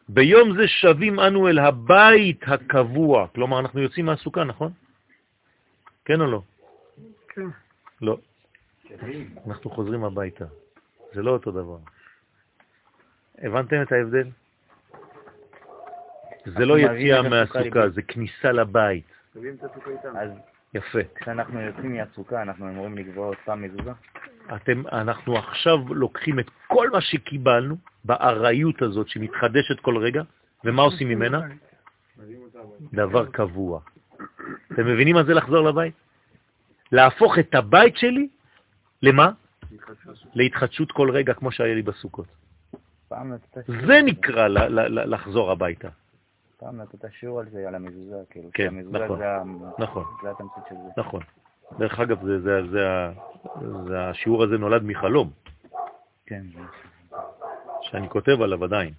ביום 0.09 0.55
זה 0.57 0.67
שבים 0.67 1.19
אנו 1.19 1.47
אל 1.47 1.59
הבית 1.59 2.41
הקבוע. 2.47 3.27
כלומר, 3.27 3.59
אנחנו 3.59 3.81
יוצאים 3.81 4.05
מהסוכה, 4.05 4.43
נכון? 4.43 4.71
כן 6.05 6.21
או 6.21 6.25
לא? 6.25 6.41
כן. 7.29 7.47
לא. 8.01 8.17
אנחנו 9.47 9.69
חוזרים 9.69 10.03
הביתה. 10.03 10.45
זה 11.13 11.21
לא 11.21 11.31
אותו 11.31 11.51
דבר. 11.51 11.77
הבנתם 13.37 13.81
את 13.81 13.91
ההבדל? 13.91 14.27
זה 16.45 16.65
לא 16.65 16.79
יציאה 16.79 17.21
מהסוכה. 17.21 17.89
זה 17.89 18.01
כניסה 18.01 18.51
לבית. 18.51 19.05
אז 20.15 20.29
יפה. 20.73 20.99
כשאנחנו 21.15 21.61
יוצאים 21.61 21.97
מהסוכה, 21.97 22.41
אנחנו 22.41 22.69
אמורים 22.69 22.97
לקבוע 22.97 23.27
עוד 23.27 23.37
פעם 23.45 23.61
מזוזה? 23.61 23.91
אתם, 24.55 24.83
אנחנו 24.91 25.37
עכשיו 25.37 25.93
לוקחים 25.93 26.39
את 26.39 26.49
כל 26.67 26.89
מה 26.89 27.01
שקיבלנו 27.01 27.75
בארעיות 28.05 28.81
הזאת 28.81 29.07
שמתחדשת 29.07 29.79
כל 29.79 29.97
רגע, 29.97 30.21
ומה 30.63 30.81
עושים 30.81 31.09
ממנה? 31.09 31.41
דבר 32.93 33.25
קבוע. 33.25 33.79
אתם 34.71 34.87
מבינים 34.87 35.15
מה 35.15 35.23
זה 35.23 35.33
לחזור 35.33 35.69
לבית? 35.69 35.93
להפוך 36.91 37.39
את 37.39 37.55
הבית 37.55 37.97
שלי, 37.97 38.27
למה? 39.01 39.31
להתחדשות 40.33 40.91
כל 40.91 41.11
רגע, 41.11 41.33
כמו 41.33 41.51
שהיה 41.51 41.75
לי 41.75 41.81
בסוכות. 41.81 42.27
זה 43.67 44.01
נקרא 44.05 44.47
לחזור 44.87 45.51
הביתה. 45.51 45.89
פעם 46.63 46.81
נתת 46.81 47.05
שיעור 47.19 47.39
על 47.39 47.45
זה, 47.51 47.67
על 47.67 47.75
המזוזה, 47.75 48.15
כאילו. 48.29 48.49
כן, 48.53 48.75
נכון, 48.91 49.19
זה 49.19 49.25
נכון. 49.79 50.03
זה 50.23 50.31
התמצית 50.31 50.63
של 50.69 50.75
זה. 50.75 51.01
נכון. 51.01 51.21
דרך 51.79 51.99
אגב, 51.99 52.25
זה, 52.25 52.39
זה, 52.41 52.61
זה, 52.71 52.89
ה- 52.89 53.11
זה, 53.87 54.09
השיעור 54.09 54.43
הזה 54.43 54.57
נולד 54.57 54.83
מחלום, 54.83 55.29
כן. 56.25 56.41
שאני 57.81 58.09
כותב 58.09 58.41
עליו 58.41 58.63
עדיין. 58.63 58.93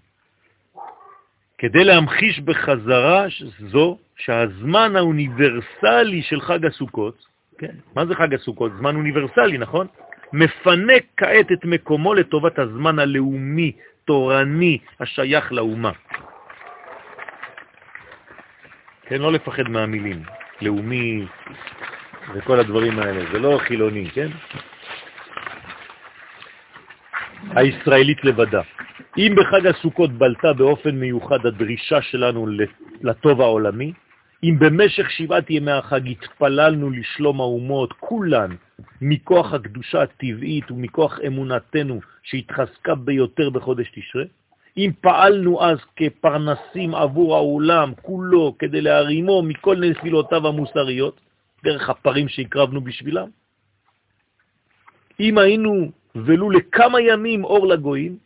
כדי 1.59 1.85
להמחיש 1.85 2.41
בחזרה 2.41 3.27
זו 3.71 3.99
שהזמן 4.17 4.97
האוניברסלי 4.97 6.23
של 6.23 6.41
חג 6.41 6.67
הסוכות, 6.67 7.27
כן, 7.59 7.75
מה 7.97 8.07
זה 8.07 8.15
חג 8.15 8.35
הסוכות? 8.35 8.73
זמן 8.79 8.97
אוניברסלי, 8.97 9.59
נכון? 9.59 9.87
מפנה 10.33 10.93
כעת 11.17 11.53
את 11.53 11.65
מקומו 11.65 12.15
לטובת 12.15 12.59
הזמן 12.59 12.99
הלאומי, 12.99 13.73
תורני, 14.05 14.79
השייך 15.01 15.53
לאומה. 15.53 15.93
כן, 19.07 19.19
לא 19.21 19.33
לפחד 19.33 19.69
מהמילים, 19.69 20.23
לאומי 20.63 21.27
וכל 22.35 22.61
הדברים 22.61 22.99
האלה, 22.99 23.33
זה 23.33 23.39
לא 23.39 23.59
חילוני, 23.63 24.11
כן? 24.11 24.29
הישראלית 27.51 28.25
לבדה. 28.25 28.61
אם 29.19 29.35
בחג 29.37 29.67
הסוכות 29.67 30.11
בלטה 30.11 30.53
באופן 30.53 30.91
מיוחד 30.91 31.47
הדרישה 31.47 32.03
שלנו 32.03 32.47
לטוב 33.03 33.41
העולמי, 33.41 33.93
אם 34.43 34.57
במשך 34.59 35.11
שבעת 35.11 35.51
ימי 35.51 35.71
החג 35.71 36.09
התפללנו 36.09 36.91
לשלום 36.91 37.41
האומות, 37.41 37.93
כולן, 37.93 38.51
מכוח 39.03 39.55
הקדושה 39.55 40.03
הטבעית 40.03 40.71
ומכוח 40.71 41.19
אמונתנו 41.27 42.01
שהתחזקה 42.23 42.95
ביותר 42.95 43.51
בחודש 43.51 43.91
תשרה, 43.95 44.25
אם 44.77 44.91
פעלנו 45.01 45.63
אז 45.63 45.79
כפרנסים 45.97 46.95
עבור 46.95 47.37
העולם 47.37 47.93
כולו 48.03 48.55
כדי 48.59 48.81
להרימו 48.81 49.43
מכל 49.43 49.77
נפילותיו 49.77 50.47
המוסריות, 50.47 51.21
דרך 51.65 51.91
הפרים 51.91 52.29
שהקרבנו 52.29 52.81
בשבילם, 52.81 53.29
אם 55.21 55.39
היינו 55.39 55.91
ולו 56.15 56.51
לכמה 56.51 57.01
ימים 57.01 57.45
אור 57.45 57.67
לגויים, 57.67 58.19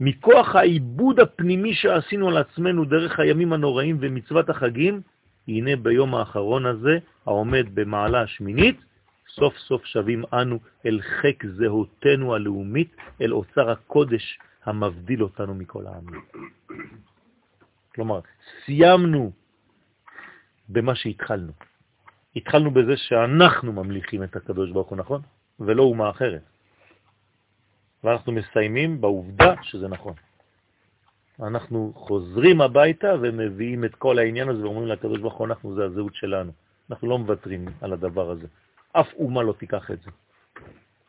מכוח 0.00 0.56
העיבוד 0.56 1.20
הפנימי 1.20 1.74
שעשינו 1.74 2.28
על 2.28 2.36
עצמנו 2.36 2.84
דרך 2.84 3.20
הימים 3.20 3.52
הנוראים 3.52 3.96
ומצוות 4.00 4.50
החגים, 4.50 5.00
הנה 5.48 5.76
ביום 5.76 6.14
האחרון 6.14 6.66
הזה, 6.66 6.98
העומד 7.26 7.66
במעלה 7.74 8.22
השמינית, 8.22 8.76
סוף 9.28 9.58
סוף 9.58 9.84
שווים 9.84 10.24
אנו 10.32 10.58
אל 10.86 11.00
חק 11.00 11.46
זהותנו 11.46 12.34
הלאומית, 12.34 12.96
אל 13.20 13.32
אוצר 13.32 13.70
הקודש 13.70 14.38
המבדיל 14.64 15.22
אותנו 15.22 15.54
מכל 15.54 15.86
העמים. 15.86 16.20
כלומר, 17.94 18.20
סיימנו 18.64 19.32
במה 20.68 20.94
שהתחלנו. 20.94 21.52
התחלנו 22.36 22.70
בזה 22.70 22.96
שאנחנו 22.96 23.72
ממליכים 23.72 24.22
את 24.22 24.36
הקדוש 24.36 24.70
ברוך 24.70 24.88
הוא, 24.88 24.98
נכון? 24.98 25.20
ולא 25.60 25.82
אומה 25.82 26.10
אחרת. 26.10 26.42
ואנחנו 28.04 28.32
מסיימים 28.32 29.00
בעובדה 29.00 29.54
שזה 29.62 29.88
נכון. 29.88 30.14
אנחנו 31.42 31.92
חוזרים 31.96 32.60
הביתה 32.60 33.14
ומביאים 33.22 33.84
את 33.84 33.94
כל 33.94 34.18
העניין 34.18 34.48
הזה 34.48 34.62
ואומרים 34.62 34.88
לקדוש 34.88 35.20
ברוך 35.20 35.34
הוא, 35.34 35.46
אנחנו 35.46 35.74
זה 35.74 35.84
הזהות 35.84 36.14
שלנו. 36.14 36.52
אנחנו 36.90 37.08
לא 37.08 37.18
מוותרים 37.18 37.68
על 37.80 37.92
הדבר 37.92 38.30
הזה. 38.30 38.46
אף 38.92 39.12
אומה 39.14 39.42
לא 39.42 39.52
תיקח 39.52 39.90
את 39.90 40.00
זה. 40.00 40.10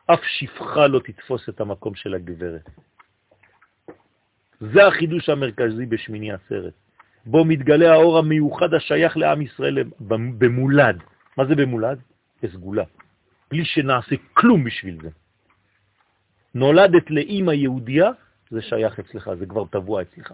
אף 0.06 0.20
שפחה 0.22 0.86
לא 0.86 0.98
תתפוס 0.98 1.48
את 1.48 1.60
המקום 1.60 1.94
של 1.94 2.14
הגברת. 2.14 2.70
זה 4.60 4.86
החידוש 4.86 5.28
המרכזי 5.28 5.86
בשמיני 5.86 6.32
עצרת, 6.32 6.72
בו 7.26 7.44
מתגלה 7.44 7.92
האור 7.92 8.18
המיוחד 8.18 8.74
השייך 8.74 9.16
לעם 9.16 9.42
ישראל 9.42 9.78
במולד. 10.38 11.02
מה 11.36 11.44
זה 11.44 11.54
במולד? 11.54 11.98
בסגולה. 12.42 12.84
בלי 13.50 13.64
שנעשה 13.64 14.16
כלום 14.34 14.64
בשביל 14.64 14.98
זה. 15.02 15.10
נולדת 16.54 17.10
לאימא 17.10 17.52
יהודייה, 17.52 18.10
זה 18.50 18.62
שייך 18.62 18.98
אצלך, 18.98 19.30
זה 19.38 19.46
כבר 19.46 19.64
טבוע 19.64 20.02
אצלך. 20.02 20.32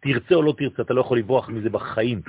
תרצה 0.00 0.34
או 0.34 0.42
לא 0.42 0.54
תרצה, 0.58 0.82
אתה 0.82 0.94
לא 0.94 1.00
יכול 1.00 1.18
לברוח 1.18 1.48
מזה 1.48 1.70
בחיים. 1.70 2.22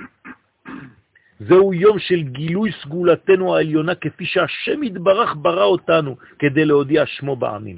זהו 1.40 1.74
יום 1.74 1.98
של 1.98 2.22
גילוי 2.22 2.70
סגולתנו 2.82 3.56
העליונה, 3.56 3.94
כפי 3.94 4.26
שהשם 4.26 4.82
יתברך 4.82 5.34
ברא 5.42 5.64
אותנו 5.64 6.16
כדי 6.38 6.64
להודיע 6.64 7.06
שמו 7.06 7.36
בעמים. 7.36 7.76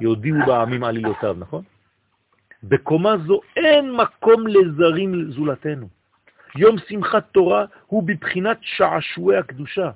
יודיעו 0.00 0.38
בעמים 0.46 0.84
עלילותיו, 0.84 1.36
נכון? 1.38 1.62
בקומה 2.62 3.16
זו 3.26 3.40
אין 3.56 3.92
מקום 3.92 4.46
לזרים 4.46 5.32
זולתנו. 5.32 5.88
יום 6.56 6.76
שמחת 6.88 7.24
תורה 7.32 7.64
הוא 7.86 8.02
בבחינת 8.02 8.58
שעשועי 8.60 9.36
הקדושה, 9.36 9.90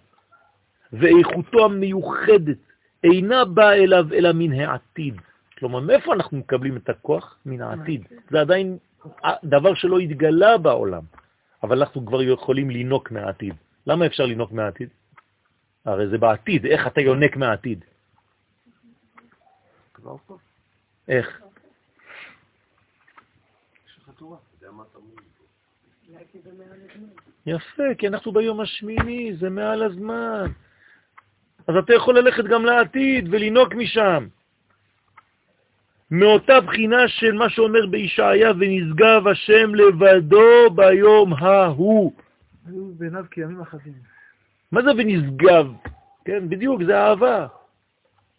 ואיכותו 0.93 1.65
המיוחדת 1.65 2.59
אינה 3.05 3.45
באה 3.45 3.75
אליו 3.75 4.07
אלא 4.13 4.31
מן 4.35 4.53
העתיד. 4.53 5.15
כלומר, 5.59 5.81
מאיפה 5.81 6.15
אנחנו 6.15 6.39
מקבלים 6.39 6.77
את 6.77 6.89
הכוח? 6.89 7.39
מן 7.47 7.61
העתיד. 7.61 8.05
זה 8.31 8.41
עדיין 8.41 8.79
דבר 9.45 9.75
שלא 9.75 9.99
התגלה 9.99 10.59
בעולם, 10.59 11.03
אבל 11.63 11.79
אנחנו 11.79 12.07
כבר 12.07 12.23
יכולים 12.23 12.71
לינוק 12.71 13.11
מהעתיד. 13.11 13.55
למה 13.87 14.07
אפשר 14.07 14.27
לינוק 14.27 14.53
מהעתיד? 14.53 14.89
הרי 15.85 16.09
זה 16.09 16.19
בעתיד, 16.19 16.67
איך 16.67 16.87
אתה 16.87 17.01
יונק 17.01 17.37
מהעתיד? 17.37 17.85
איך? 21.09 21.44
יפה, 27.47 27.95
כי 27.99 28.09
אנחנו 28.09 28.33
ביום 28.33 28.61
השמיני, 28.61 29.37
זה 29.37 29.51
מעל 29.51 29.83
הזמן. 29.83 30.51
אז 31.67 31.77
אתה 31.77 31.95
יכול 31.95 32.19
ללכת 32.19 32.45
גם 32.45 32.65
לעתיד 32.65 33.29
ולנהוג 33.31 33.75
משם. 33.77 34.27
מאותה 36.11 36.61
בחינה 36.61 37.09
של 37.09 37.33
מה 37.33 37.49
שאומר 37.51 37.87
בישעיה, 37.87 38.51
ונשגב 38.51 39.29
השם 39.29 39.75
לבדו 39.75 40.71
ביום 40.75 41.33
ההוא. 41.35 42.13
היו 42.67 42.93
בעיניו 42.99 43.25
כימים 43.31 43.61
אחדים. 43.61 43.95
מה 44.73 44.83
זה 44.83 44.91
ונשגב? 44.91 45.67
כן, 46.25 46.49
בדיוק, 46.49 46.83
זה 46.83 46.99
אהבה 46.99 47.47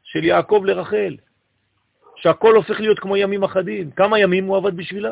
של 0.03 0.23
יעקב 0.23 0.61
לרחל, 0.65 1.15
שהכל 2.15 2.55
הופך 2.55 2.79
להיות 2.79 2.99
כמו 2.99 3.17
ימים 3.17 3.43
אחדים. 3.43 3.91
כמה 3.91 4.19
ימים 4.19 4.45
הוא 4.45 4.57
עבד 4.57 4.77
בשבילה? 4.77 5.11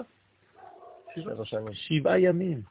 שבע 1.21 1.45
שנים. 1.45 1.73
שבעה 1.73 2.19
ימים. 2.19 2.61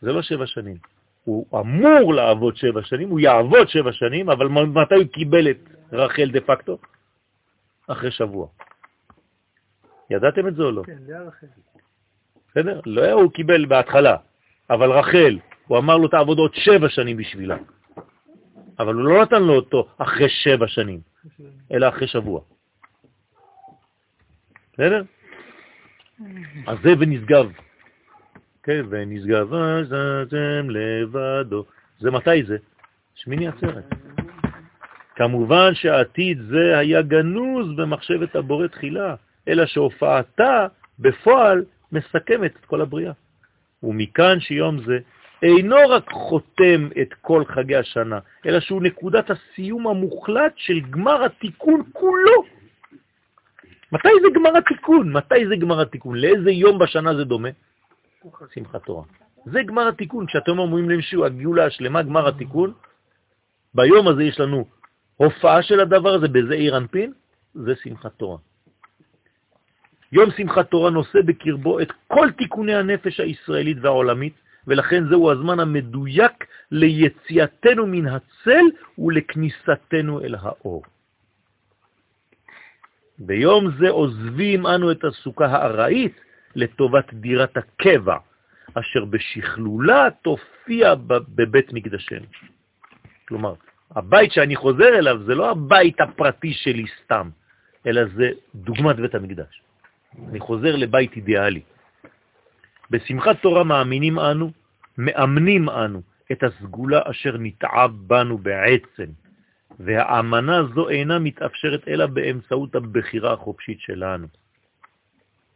זה 0.00 0.12
לא 0.12 0.22
שבע 0.22 0.46
שנים. 0.46 0.76
הוא 1.24 1.46
אמור 1.60 2.14
לעבוד 2.14 2.56
שבע 2.56 2.82
שנים, 2.82 3.08
הוא 3.08 3.20
יעבוד 3.20 3.68
שבע 3.68 3.92
שנים, 3.92 4.30
אבל 4.30 4.48
מתי 4.48 4.94
הוא 4.94 5.04
קיבל 5.12 5.50
את 5.50 5.60
רחל 5.92 6.30
דה 6.30 6.40
פקטו? 6.40 6.78
אחרי 7.86 8.10
שבוע. 8.10 8.48
ידעתם 10.10 10.48
את 10.48 10.54
זה 10.54 10.62
או 10.62 10.70
לא? 10.70 10.82
כן, 10.86 10.98
לאה 11.08 11.22
רחל. 11.22 11.46
בסדר? 12.50 12.80
לא 12.86 13.12
הוא 13.12 13.32
קיבל 13.32 13.66
בהתחלה, 13.66 14.16
אבל 14.70 14.92
רחל, 14.92 15.38
הוא 15.66 15.78
אמר 15.78 15.96
לו 15.96 16.08
תעבוד 16.08 16.38
עוד 16.38 16.54
שבע 16.54 16.88
שנים 16.88 17.16
בשבילה. 17.16 17.56
אבל 18.78 18.94
הוא 18.94 19.04
לא 19.04 19.22
נתן 19.22 19.42
לו 19.42 19.54
אותו 19.54 19.88
אחרי 19.98 20.28
שבע 20.28 20.66
שנים, 20.68 21.00
אלא 21.72 21.88
אחרי 21.88 22.08
שבוע. 22.08 22.40
בסדר? 24.72 25.02
זה 26.82 26.92
ונשגב. 26.98 27.50
כן, 28.62 28.80
ונשגב 28.90 29.54
עזתם 29.54 30.70
לבדו. 30.70 31.64
זה 31.98 32.10
מתי 32.10 32.42
זה? 32.42 32.56
שמיני 33.14 33.48
עצרת. 33.48 33.84
כמובן 35.16 35.74
שהעתיד 35.74 36.38
זה 36.48 36.78
היה 36.78 37.02
גנוז 37.02 37.76
במחשבת 37.76 38.36
הבורא 38.36 38.66
תחילה, 38.66 39.14
אלא 39.48 39.66
שהופעתה 39.66 40.66
בפועל 40.98 41.64
מסכמת 41.92 42.56
את 42.60 42.64
כל 42.64 42.80
הבריאה. 42.80 43.12
ומכאן 43.82 44.40
שיום 44.40 44.84
זה 44.84 44.98
אינו 45.42 45.76
רק 45.88 46.10
חותם 46.10 46.88
את 47.02 47.14
כל 47.20 47.44
חגי 47.44 47.76
השנה, 47.76 48.18
אלא 48.46 48.60
שהוא 48.60 48.82
נקודת 48.82 49.30
הסיום 49.30 49.86
המוחלט 49.86 50.52
של 50.56 50.80
גמר 50.80 51.24
התיקון 51.24 51.82
כולו. 51.92 52.59
מתי 53.92 54.08
זה 54.22 54.28
גמר 54.34 54.56
התיקון? 54.56 55.12
מתי 55.12 55.46
זה 55.48 55.56
גמר 55.56 55.80
התיקון? 55.80 56.16
לאיזה 56.16 56.50
יום 56.50 56.78
בשנה 56.78 57.14
זה 57.14 57.24
דומה? 57.24 57.48
שמחת 58.54 58.84
תורה. 58.84 59.04
זה 59.44 59.62
גמר 59.62 59.88
התיקון. 59.88 60.26
כשאתם 60.26 60.58
אומרים 60.58 60.90
למישהו, 60.90 61.24
הגאולה 61.24 61.66
השלמה, 61.66 62.02
גמר 62.02 62.28
התיקון, 62.28 62.72
ביום 63.74 64.08
הזה 64.08 64.22
יש 64.22 64.40
לנו 64.40 64.64
הופעה 65.16 65.62
של 65.62 65.80
הדבר 65.80 66.14
הזה 66.14 66.28
בזעיר 66.28 66.76
אנפין, 66.76 67.12
זה 67.54 67.74
שמחת 67.82 68.12
תורה. 68.16 68.38
יום 70.12 70.30
שמחת 70.36 70.70
תורה 70.70 70.90
נושא 70.90 71.18
בקרבו 71.26 71.80
את 71.80 71.92
כל 72.08 72.30
תיקוני 72.38 72.74
הנפש 72.74 73.20
הישראלית 73.20 73.76
והעולמית, 73.82 74.34
ולכן 74.66 75.08
זהו 75.08 75.30
הזמן 75.30 75.60
המדויק 75.60 76.46
ליציאתנו 76.70 77.86
מן 77.86 78.06
הצל 78.06 78.64
ולכניסתנו 78.98 80.20
אל 80.20 80.34
האור. 80.40 80.82
ביום 83.20 83.70
זה 83.78 83.90
עוזבים 83.90 84.66
אנו 84.66 84.90
את 84.92 85.04
הסוכה 85.04 85.46
הארעית 85.46 86.20
לטובת 86.56 87.14
דירת 87.14 87.56
הקבע, 87.56 88.16
אשר 88.74 89.04
בשכלולה 89.04 90.08
תופיע 90.22 90.94
בבית 91.34 91.72
מקדשנו. 91.72 92.26
כלומר, 93.28 93.54
הבית 93.96 94.32
שאני 94.32 94.56
חוזר 94.56 94.98
אליו 94.98 95.22
זה 95.26 95.34
לא 95.34 95.50
הבית 95.50 96.00
הפרטי 96.00 96.52
שלי 96.52 96.84
סתם, 97.04 97.30
אלא 97.86 98.02
זה 98.16 98.30
דוגמת 98.54 98.96
בית 98.96 99.14
המקדש. 99.14 99.62
אני 100.28 100.40
חוזר 100.40 100.76
לבית 100.76 101.16
אידיאלי. 101.16 101.60
בשמחת 102.90 103.42
תורה 103.42 103.64
מאמינים 103.64 104.18
אנו, 104.18 104.50
מאמנים 104.98 105.68
אנו 105.68 106.02
את 106.32 106.42
הסגולה 106.42 107.00
אשר 107.04 107.36
נתעב 107.38 107.90
בנו 108.06 108.38
בעצם, 108.38 109.06
והאמנה 109.84 110.62
זו 110.74 110.88
אינה 110.88 111.18
מתאפשרת 111.18 111.88
אלא 111.88 112.06
באמצעות 112.06 112.74
הבחירה 112.74 113.32
החופשית 113.32 113.80
שלנו. 113.80 114.26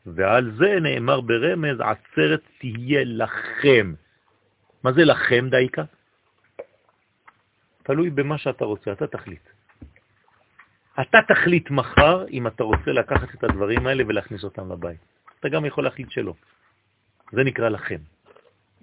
ועל 0.07 0.53
זה 0.59 0.81
נאמר 0.81 1.21
ברמז, 1.21 1.81
עצרת 1.81 2.41
תהיה 2.59 3.03
לכם. 3.05 3.95
מה 4.85 4.93
זה 4.93 5.05
לכם, 5.05 5.49
דייקה? 5.51 5.83
תלוי 7.83 8.11
במה 8.11 8.39
שאתה 8.39 8.65
רוצה, 8.65 8.93
אתה 8.93 9.07
תחליט. 9.07 9.49
אתה 11.01 11.19
תחליט 11.29 11.71
מחר 11.71 12.27
אם 12.29 12.47
אתה 12.47 12.65
רוצה 12.65 12.93
לקחת 12.93 13.35
את 13.35 13.45
הדברים 13.45 13.87
האלה 13.87 14.05
ולהכניס 14.07 14.45
אותם 14.45 14.73
לבית. 14.73 15.01
אתה 15.41 15.49
גם 15.49 15.65
יכול 15.65 15.85
להחליט 15.85 16.11
שלא. 16.11 16.35
זה 17.33 17.45
נקרא 17.45 17.69
לכם. 17.69 18.01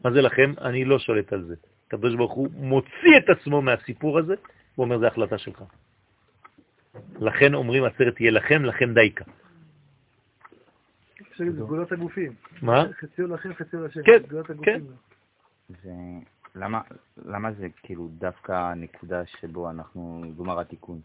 מה 0.04 0.12
זה 0.12 0.22
לכם? 0.22 0.54
אני 0.62 0.86
לא 0.86 1.00
שולט 1.00 1.34
על 1.34 1.44
זה. 1.44 1.56
הקדוש 1.88 2.14
הוא 2.14 2.50
מוציא 2.54 3.18
את 3.18 3.30
עצמו 3.30 3.62
מהסיפור 3.62 4.20
הזה, 4.20 4.36
הוא 4.76 4.84
אומר, 4.84 4.99
זה 4.99 5.07
החלטה 5.07 5.38
שלך. 5.38 5.63
לכן 7.19 7.53
אומרים, 7.53 7.84
עצרת 7.84 8.15
תהיה 8.15 8.32
לכם, 8.32 8.65
לכם 8.65 8.93
דייקה. 8.93 9.26
סגולות 11.38 11.91
הגופים. 11.91 12.34
מה? 12.61 12.84
חציו 12.99 13.28
לכם, 13.28 13.53
חציו 13.53 13.86
לשם. 13.86 14.01
כן, 14.03 14.22
כן. 14.63 14.82
למה, 16.55 16.82
למה 17.26 17.51
זה 17.51 17.67
כאילו 17.84 18.07
דווקא 18.17 18.51
הנקודה 18.51 19.26
שבו 19.26 19.69
אנחנו 19.69 20.24
גמר 20.38 20.59
התיקון? 20.59 20.99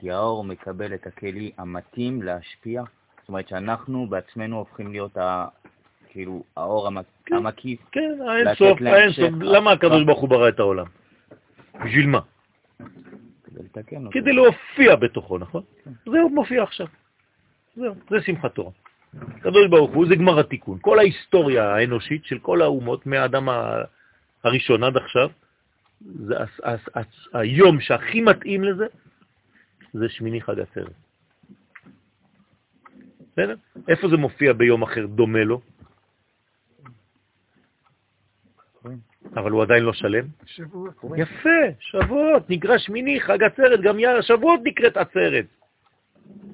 כי 0.00 0.10
האור 0.10 0.44
מקבל 0.44 0.94
את 0.94 1.06
הכלי 1.06 1.52
המתאים 1.58 2.22
להשפיע, 2.22 2.82
זאת 3.20 3.28
אומרת 3.28 3.48
שאנחנו 3.48 4.06
בעצמנו 4.06 4.56
הופכים 4.58 4.92
להיות 4.92 5.16
ה, 5.16 5.46
כאילו 6.08 6.44
האור 6.56 6.86
המק, 6.86 7.06
כן. 7.26 7.34
המקיף. 7.34 7.80
כן, 7.92 8.18
האינסוף, 8.28 8.78
האינסוף. 8.82 9.30
למה 9.40 9.72
הקדוש 9.72 10.04
ברוך 10.04 10.20
הוא 10.20 10.28
ברא 10.28 10.48
את 10.48 10.58
העולם? 10.58 10.86
בשביל 11.84 12.06
מה? 12.06 12.20
לתקן 13.76 14.06
אותו. 14.06 14.10
כדי 14.10 14.32
להופיע 14.32 14.96
בתוכו, 14.96 15.38
נכון? 15.38 15.62
זהו, 16.04 16.28
מופיע 16.28 16.62
עכשיו. 16.62 16.86
זהו, 17.76 17.94
זה 18.10 18.16
שמחת 18.20 18.54
תורה. 18.54 18.70
הקדוש 19.20 19.66
ברוך 19.70 19.90
הוא 19.90 20.06
זה 20.08 20.16
גמר 20.16 20.40
התיקון. 20.40 20.78
כל 20.80 20.98
ההיסטוריה 20.98 21.74
האנושית 21.74 22.24
של 22.24 22.38
כל 22.38 22.62
האומות, 22.62 23.06
מהאדם 23.06 23.48
הראשון 24.44 24.84
עד 24.84 24.96
עכשיו, 24.96 25.30
זה 26.00 26.34
היום 27.32 27.80
שהכי 27.80 28.20
מתאים 28.20 28.64
לזה, 28.64 28.86
זה 29.92 30.08
שמיני 30.08 30.40
חג 30.40 30.60
עצרת. 30.60 30.92
בסדר? 33.32 33.54
איפה 33.88 34.08
זה 34.08 34.16
מופיע 34.16 34.52
ביום 34.52 34.82
אחר 34.82 35.06
דומה 35.06 35.44
לו? 35.44 35.60
אבל 39.36 39.50
הוא 39.50 39.62
עדיין 39.62 39.82
לא 39.82 39.92
שלם. 39.92 40.24
שבועות. 40.46 40.94
יפה, 41.16 41.48
שבועות, 41.80 42.50
נקרא 42.50 42.78
שמיני, 42.78 43.20
חג 43.20 43.42
עצרת, 43.42 43.80
גם 43.80 43.98
יאללה, 43.98 44.22
שבועות 44.22 44.60
נקראת 44.64 44.96
עצרת. 44.96 45.44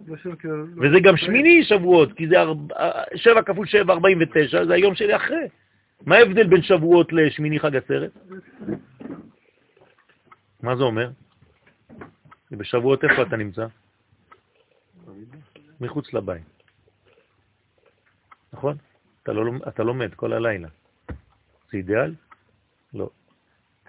לא 0.06 0.16
כאילו... 0.38 0.66
וזה 0.76 1.00
גם 1.02 1.16
שמיני 1.16 1.64
שבועות, 1.64 2.12
כי 2.12 2.28
זה 2.28 2.40
ארבע- 2.40 2.74
שבע 3.16 3.42
כפול 3.42 3.66
שבע, 3.66 3.92
49, 3.92 4.64
זה 4.64 4.74
היום 4.74 4.94
שלי 4.94 5.16
אחרי. 5.16 5.48
מה 6.06 6.16
ההבדל 6.16 6.46
בין 6.46 6.62
שבועות 6.62 7.12
לשמיני 7.12 7.60
חג 7.60 7.76
עצרת? 7.76 8.10
מה 10.62 10.76
זה 10.76 10.82
אומר? 10.82 11.10
בשבועות 12.50 13.04
איפה 13.04 13.22
אתה 13.22 13.36
נמצא? 13.36 13.66
מחוץ 15.80 16.12
לבית. 16.14 16.42
נכון? 18.52 18.76
אתה, 19.22 19.32
לא, 19.32 19.42
אתה 19.68 19.82
לומד 19.82 20.14
כל 20.14 20.32
הלילה. 20.32 20.68
זה 21.70 21.76
אידיאל? 21.78 22.14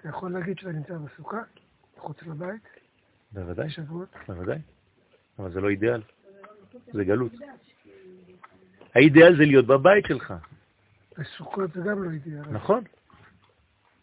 אתה 0.00 0.08
יכול 0.08 0.32
להגיד 0.32 0.58
שאתה 0.58 0.72
נמצא 0.72 0.94
בסוכה, 0.94 1.40
מחוץ 1.96 2.22
לבית, 2.22 2.62
בוודאי. 3.32 3.68
בוודאי. 4.28 4.58
אבל 5.38 5.52
זה 5.52 5.60
לא 5.60 5.68
אידיאל, 5.68 6.02
זה 6.92 7.04
גלות. 7.04 7.32
האידיאל 8.94 9.36
זה 9.36 9.44
להיות 9.44 9.66
בבית 9.66 10.04
שלך, 10.06 10.34
בסוכות 11.18 11.72
זה 11.72 11.80
גם 11.80 12.02
לא 12.02 12.10
אידיאל. 12.10 12.48
נכון? 12.50 12.84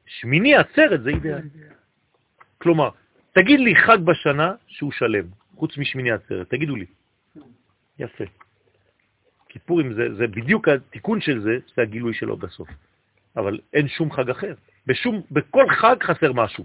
שמיני 0.05 0.55
עצרת 0.55 1.03
זה 1.03 1.09
אידיאל. 1.09 1.37
אידיאל. 1.37 1.73
כלומר, 2.57 2.89
תגיד 3.31 3.59
לי 3.59 3.75
חג 3.75 3.97
בשנה 4.05 4.55
שהוא 4.67 4.91
שלם, 4.91 5.25
חוץ 5.55 5.77
משמיני 5.77 6.11
עצרת, 6.11 6.49
תגידו 6.49 6.75
לי. 6.75 6.85
יפה. 7.99 8.23
כיפורים 9.49 9.93
זה, 9.93 10.15
זה 10.15 10.27
בדיוק 10.27 10.67
התיקון 10.67 11.21
של 11.21 11.41
זה, 11.41 11.57
זה 11.75 11.81
הגילוי 11.81 12.13
שלו 12.13 12.37
בסוף. 12.37 12.69
אבל 13.37 13.59
אין 13.73 13.87
שום 13.87 14.11
חג 14.11 14.29
אחר. 14.29 14.53
בשום, 14.87 15.21
בכל 15.31 15.65
חג 15.69 15.95
חסר 16.03 16.33
משהו. 16.33 16.63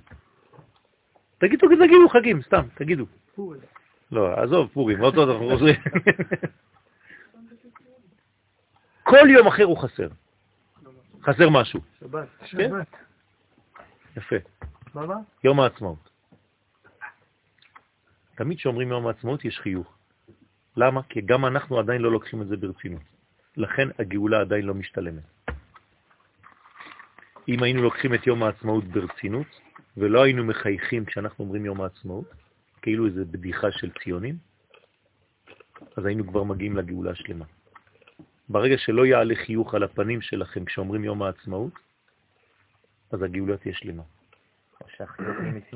תגידו, 1.38 1.66
תגידו 1.68 2.08
חגים, 2.08 2.42
סתם, 2.42 2.62
תגידו. 2.74 3.06
פורים. 3.34 3.60
לא, 4.12 4.42
עזוב, 4.42 4.70
פורים, 4.72 5.00
עוד 5.00 5.16
עוד 5.16 5.28
אנחנו 5.28 5.48
חוזרים. 5.50 5.74
כל 9.02 9.30
יום 9.30 9.46
אחר 9.46 9.64
הוא 9.64 9.78
חסר. 9.78 10.08
חסר 11.22 11.50
משהו. 11.50 11.80
שבת. 12.00 12.28
שבת. 12.44 12.96
יפה. 14.16 14.36
מה? 14.94 15.16
יום 15.44 15.60
העצמאות. 15.60 16.10
תמיד 18.34 18.58
כשאומרים 18.58 18.88
יום 18.88 19.06
העצמאות 19.06 19.44
יש 19.44 19.58
חיוך. 19.58 19.94
למה? 20.76 21.02
כי 21.02 21.20
גם 21.20 21.46
אנחנו 21.46 21.78
עדיין 21.78 22.00
לא 22.00 22.12
לוקחים 22.12 22.42
את 22.42 22.48
זה 22.48 22.56
ברצינות. 22.56 23.02
לכן 23.56 23.88
הגאולה 23.98 24.40
עדיין 24.40 24.64
לא 24.64 24.74
משתלמת. 24.74 25.22
אם 27.48 27.62
היינו 27.62 27.82
לוקחים 27.82 28.14
את 28.14 28.26
יום 28.26 28.42
העצמאות 28.42 28.84
ברצינות, 28.84 29.46
ולא 29.96 30.22
היינו 30.22 30.44
מחייכים 30.44 31.04
כשאנחנו 31.04 31.44
אומרים 31.44 31.64
יום 31.66 31.80
העצמאות, 31.80 32.34
כאילו 32.82 33.06
איזו 33.06 33.20
בדיחה 33.30 33.72
של 33.72 33.90
ציונים, 34.04 34.36
אז 35.96 36.04
היינו 36.04 36.26
כבר 36.26 36.42
מגיעים 36.42 36.76
לגאולה 36.76 37.10
השלמה. 37.10 37.44
ברגע 38.48 38.78
שלא 38.78 39.06
יעלה 39.06 39.34
חיוך 39.34 39.74
על 39.74 39.82
הפנים 39.82 40.20
שלכם 40.20 40.64
כשאומרים 40.64 41.04
יום 41.04 41.22
העצמאות, 41.22 41.72
אז 43.12 43.22
הגאולה 43.22 43.56
תהיה 43.56 43.74
שלמה. 43.74 44.02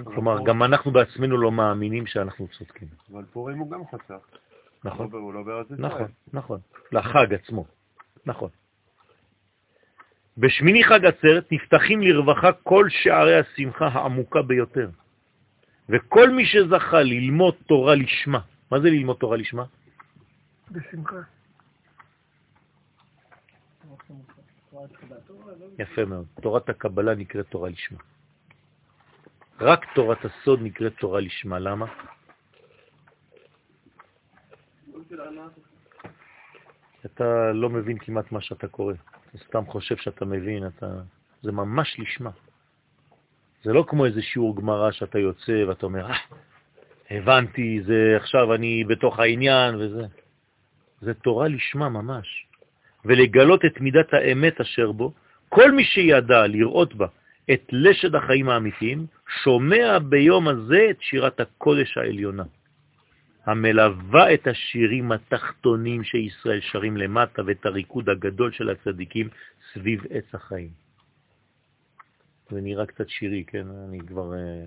כלומר, 0.05 0.45
גם 0.45 0.62
אנחנו 0.62 0.91
בעצמנו 0.91 1.37
לא 1.37 1.53
מאמינים 1.53 2.07
שאנחנו 2.07 2.49
צודקים. 2.49 2.89
אבל 3.12 3.25
פורים 3.33 3.59
הוא 3.59 3.71
גם 3.71 3.81
חסך. 3.87 4.39
נכון, 4.85 5.09
הוא 5.12 5.35
לא 5.35 5.43
בארץ 5.43 5.67
ישראל. 5.67 5.81
נכון, 5.81 6.07
נכון. 6.33 6.61
לחג 6.93 7.35
עצמו, 7.35 7.64
נכון. 8.27 8.51
בשמיני 10.39 10.84
חג 10.84 11.07
עצרת 11.07 11.53
נפתחים 11.53 12.03
לרווחה 12.03 12.53
כל 12.53 12.87
שערי 12.89 13.39
השמחה 13.39 13.87
העמוקה 13.87 14.43
ביותר. 14.43 14.91
וכל 15.89 16.30
מי 16.30 16.47
שזכה 16.47 17.03
ללמוד 17.03 17.55
תורה 17.66 17.95
לשמה, 17.95 18.41
מה 18.70 18.80
זה 18.80 18.89
ללמוד 18.91 19.16
תורה 19.16 19.37
לשמה? 19.37 19.64
בשמחה. 20.70 21.20
יפה 25.78 26.05
מאוד. 26.05 26.26
תורת 26.43 26.68
הקבלה 26.68 27.14
נקראת 27.14 27.47
תורה 27.49 27.70
לשמה. 27.70 27.99
רק 29.61 29.80
תורת 29.95 30.24
הסוד 30.24 30.61
נקראת 30.62 30.93
תורה 30.99 31.20
לשמה. 31.20 31.59
למה? 31.59 31.87
אתה 37.07 37.53
לא 37.53 37.70
מבין 37.70 37.99
כמעט 37.99 38.32
מה 38.32 38.41
שאתה 38.41 38.68
קורא. 38.68 38.95
סתם 39.49 39.66
חושב 39.66 39.97
שאתה 39.97 40.24
מבין, 40.24 40.66
אתה... 40.66 40.87
זה 41.43 41.53
ממש 41.53 41.97
לשמה. 41.99 42.30
זה 43.62 43.72
לא 43.72 43.84
כמו 43.89 44.07
איזה 44.07 44.22
שיעור 44.22 44.57
גמרא 44.57 44.91
שאתה 44.91 45.18
יוצא 45.18 45.64
ואתה 45.68 45.87
אומר, 45.87 46.11
אה, 46.11 46.16
הבנתי, 47.11 47.82
זה 47.82 48.16
עכשיו 48.16 48.55
אני 48.55 48.84
בתוך 48.84 49.18
העניין 49.18 49.74
וזה. 49.74 50.07
זה 51.01 51.14
תורה 51.14 51.49
לשמה 51.49 51.89
ממש. 51.89 52.47
ולגלות 53.05 53.64
את 53.64 53.80
מידת 53.80 54.14
האמת 54.14 54.61
אשר 54.61 54.93
בו, 54.93 55.12
כל 55.49 55.72
מי 55.72 55.84
שידע 55.84 56.47
לראות 56.47 56.95
בה 56.95 57.07
את 57.53 57.62
לשד 57.72 58.14
החיים 58.14 58.49
האמיתיים, 58.49 59.07
שומע 59.43 59.99
ביום 59.99 60.49
הזה 60.49 60.87
את 60.91 60.97
שירת 61.01 61.41
הקודש 61.41 61.99
העליונה, 61.99 62.45
המלווה 63.47 64.35
את 64.35 64.47
השירים 64.47 65.13
התחתונים 65.13 66.05
שישראל 66.05 66.61
שרים 66.61 66.97
למטה 66.97 67.43
ואת 67.47 67.67
הריקוד 67.67 68.09
הגדול 68.09 68.53
של 68.53 68.71
הצדיקים 68.71 69.29
סביב 69.73 70.01
עץ 70.11 70.35
החיים. 70.35 70.71
זה 72.51 72.61
נראה 72.61 72.87
קצת 72.87 73.09
שירי, 73.09 73.45
כן? 73.47 73.67
אני 73.89 73.99
כבר... 74.01 74.35
אה, 74.35 74.65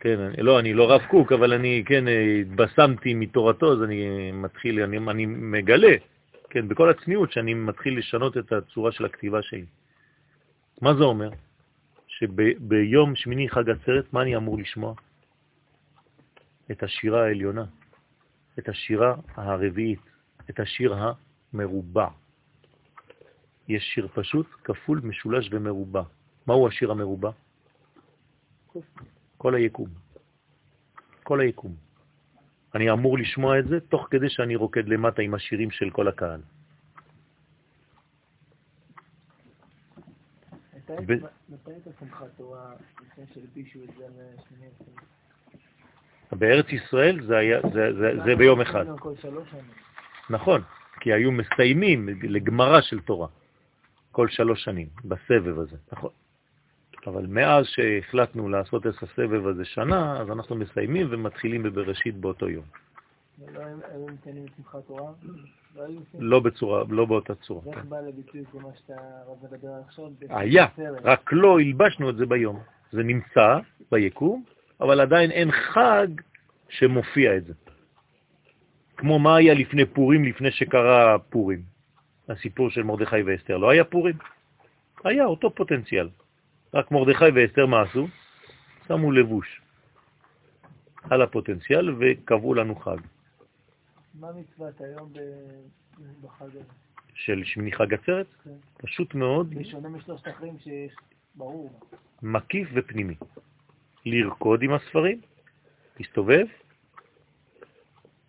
כן, 0.00 0.18
לא, 0.38 0.58
אני 0.60 0.74
לא 0.74 0.90
רב 0.92 1.02
קוק, 1.10 1.32
אבל 1.32 1.52
אני, 1.52 1.82
כן, 1.86 2.08
אה, 2.08 2.40
התבשמתי 2.40 3.14
מתורתו, 3.14 3.72
אז 3.72 3.82
אני 3.82 4.32
מתחיל, 4.32 4.80
אני, 4.80 4.98
אני 4.98 5.26
מגלה, 5.26 5.96
כן, 6.50 6.68
בכל 6.68 6.90
הצניעות, 6.90 7.32
שאני 7.32 7.54
מתחיל 7.54 7.98
לשנות 7.98 8.36
את 8.36 8.52
הצורה 8.52 8.92
של 8.92 9.04
הכתיבה 9.04 9.42
שלי. 9.42 9.64
מה 10.82 10.94
זה 10.94 11.04
אומר? 11.04 11.30
שביום 12.08 13.14
שמיני 13.14 13.48
חג 13.48 13.70
עצרת, 13.70 14.12
מה 14.12 14.22
אני 14.22 14.36
אמור 14.36 14.58
לשמוע? 14.58 14.94
את 16.70 16.82
השירה 16.82 17.24
העליונה, 17.24 17.64
את 18.58 18.68
השירה 18.68 19.14
הרביעית, 19.34 20.00
את 20.50 20.60
השיר 20.60 20.94
המרובע. 20.94 22.08
יש 23.68 23.82
שיר 23.94 24.08
פשוט, 24.14 24.46
כפול, 24.64 25.00
משולש 25.04 25.48
ומרובע. 25.52 26.02
מהו 26.46 26.68
השיר 26.68 26.90
המרובע? 26.90 27.30
כל 29.38 29.54
היקום. 29.54 29.88
כל 31.22 31.40
היקום. 31.40 31.74
אני 32.74 32.90
אמור 32.90 33.18
לשמוע 33.18 33.58
את 33.58 33.68
זה 33.68 33.80
תוך 33.80 34.08
כדי 34.10 34.30
שאני 34.30 34.56
רוקד 34.56 34.88
למטה 34.88 35.22
עם 35.22 35.34
השירים 35.34 35.70
של 35.70 35.90
כל 35.90 36.08
הקהל. 36.08 36.40
מתי 41.48 41.70
הייתה 41.70 41.90
שמחת 42.00 42.26
תורה 42.36 42.72
לפני 43.02 43.24
שהלבישו 43.34 43.84
את 43.84 43.90
זה 43.96 44.06
עצמאות? 44.38 45.23
בארץ 46.34 46.66
ישראל 46.68 47.26
זה, 47.26 47.36
היה, 47.36 47.60
זה, 47.72 47.92
זה, 47.92 48.12
זה 48.24 48.36
ביום 48.36 48.60
אחד. 48.60 48.84
נכון, 50.30 50.62
כי 51.00 51.12
היו 51.12 51.32
מסיימים 51.32 52.08
לגמרה 52.22 52.82
של 52.82 53.00
תורה 53.00 53.28
כל 54.14 54.28
שלוש 54.28 54.64
שנים, 54.64 54.88
בסבב 55.04 55.58
הזה, 55.58 55.76
נכון. 55.92 56.10
אבל 57.06 57.26
מאז 57.26 57.66
שהחלטנו 57.66 58.48
לעשות 58.48 58.86
את 58.86 59.02
הסבב 59.02 59.46
הזה 59.46 59.64
שנה, 59.64 60.20
אז 60.20 60.30
אנחנו 60.30 60.56
מסיימים 60.56 61.06
ומתחילים 61.10 61.62
בבראשית 61.62 62.16
באותו 62.16 62.48
יום. 62.48 62.64
לא? 63.54 65.14
לא 66.18 66.40
בצורה, 66.40 66.84
לא 66.88 67.04
באותה 67.04 67.34
צורה. 67.34 67.60
ואיך 67.64 67.78
כן. 67.78 67.88
בא 67.88 68.00
לביטוי 68.00 68.44
כל 68.52 68.58
מה 68.58 68.68
שאתה 68.74 68.94
מדבר 69.42 69.68
עכשיו? 69.86 70.04
היה? 70.28 70.66
רק 71.02 71.32
לא 71.32 71.60
הלבשנו 71.60 72.10
את 72.10 72.16
זה 72.16 72.26
ביום. 72.26 72.62
זה 72.92 73.02
נמצא 73.02 73.58
ביקום, 73.92 74.44
אבל 74.80 75.00
עדיין 75.00 75.30
אין 75.30 75.50
חג 75.52 76.06
שמופיע 76.68 77.36
את 77.36 77.44
זה. 77.44 77.52
כמו 78.96 79.18
מה 79.18 79.36
היה 79.36 79.54
לפני 79.54 79.86
פורים, 79.86 80.24
לפני 80.24 80.50
שקרה 80.50 81.18
פורים. 81.18 81.62
הסיפור 82.28 82.70
של 82.70 82.82
מרדכי 82.82 83.22
ואסתר. 83.22 83.56
לא 83.56 83.70
היה 83.70 83.84
פורים? 83.84 84.16
היה 85.04 85.24
אותו 85.24 85.54
פוטנציאל. 85.54 86.08
רק 86.74 86.90
מרדכי 86.90 87.24
ואסתר 87.34 87.66
מה 87.66 87.82
עשו? 87.82 88.08
שמו 88.88 89.12
לבוש 89.12 89.60
על 91.10 91.22
הפוטנציאל 91.22 91.96
וקבעו 92.00 92.54
לנו 92.54 92.76
חג 92.76 92.96
מה 94.14 94.28
מצוות 94.32 94.80
היום 94.80 95.12
ב- 95.12 96.26
בחג 96.26 96.44
הזה? 96.46 96.60
של 97.14 97.44
שמיני 97.44 97.72
חג 97.72 97.94
עצרת. 97.94 98.26
כן. 98.44 98.50
פשוט 98.76 99.14
מאוד, 99.14 99.54
בשונה 99.54 99.88
משלושת 99.88 100.26
האחרים 100.26 100.58
שיש, 100.58 100.92
ברור. 101.34 101.80
מקיף 102.22 102.68
ופנימי. 102.74 103.14
לרקוד 104.06 104.62
עם 104.62 104.72
הספרים, 104.72 105.20
להסתובב 105.98 106.46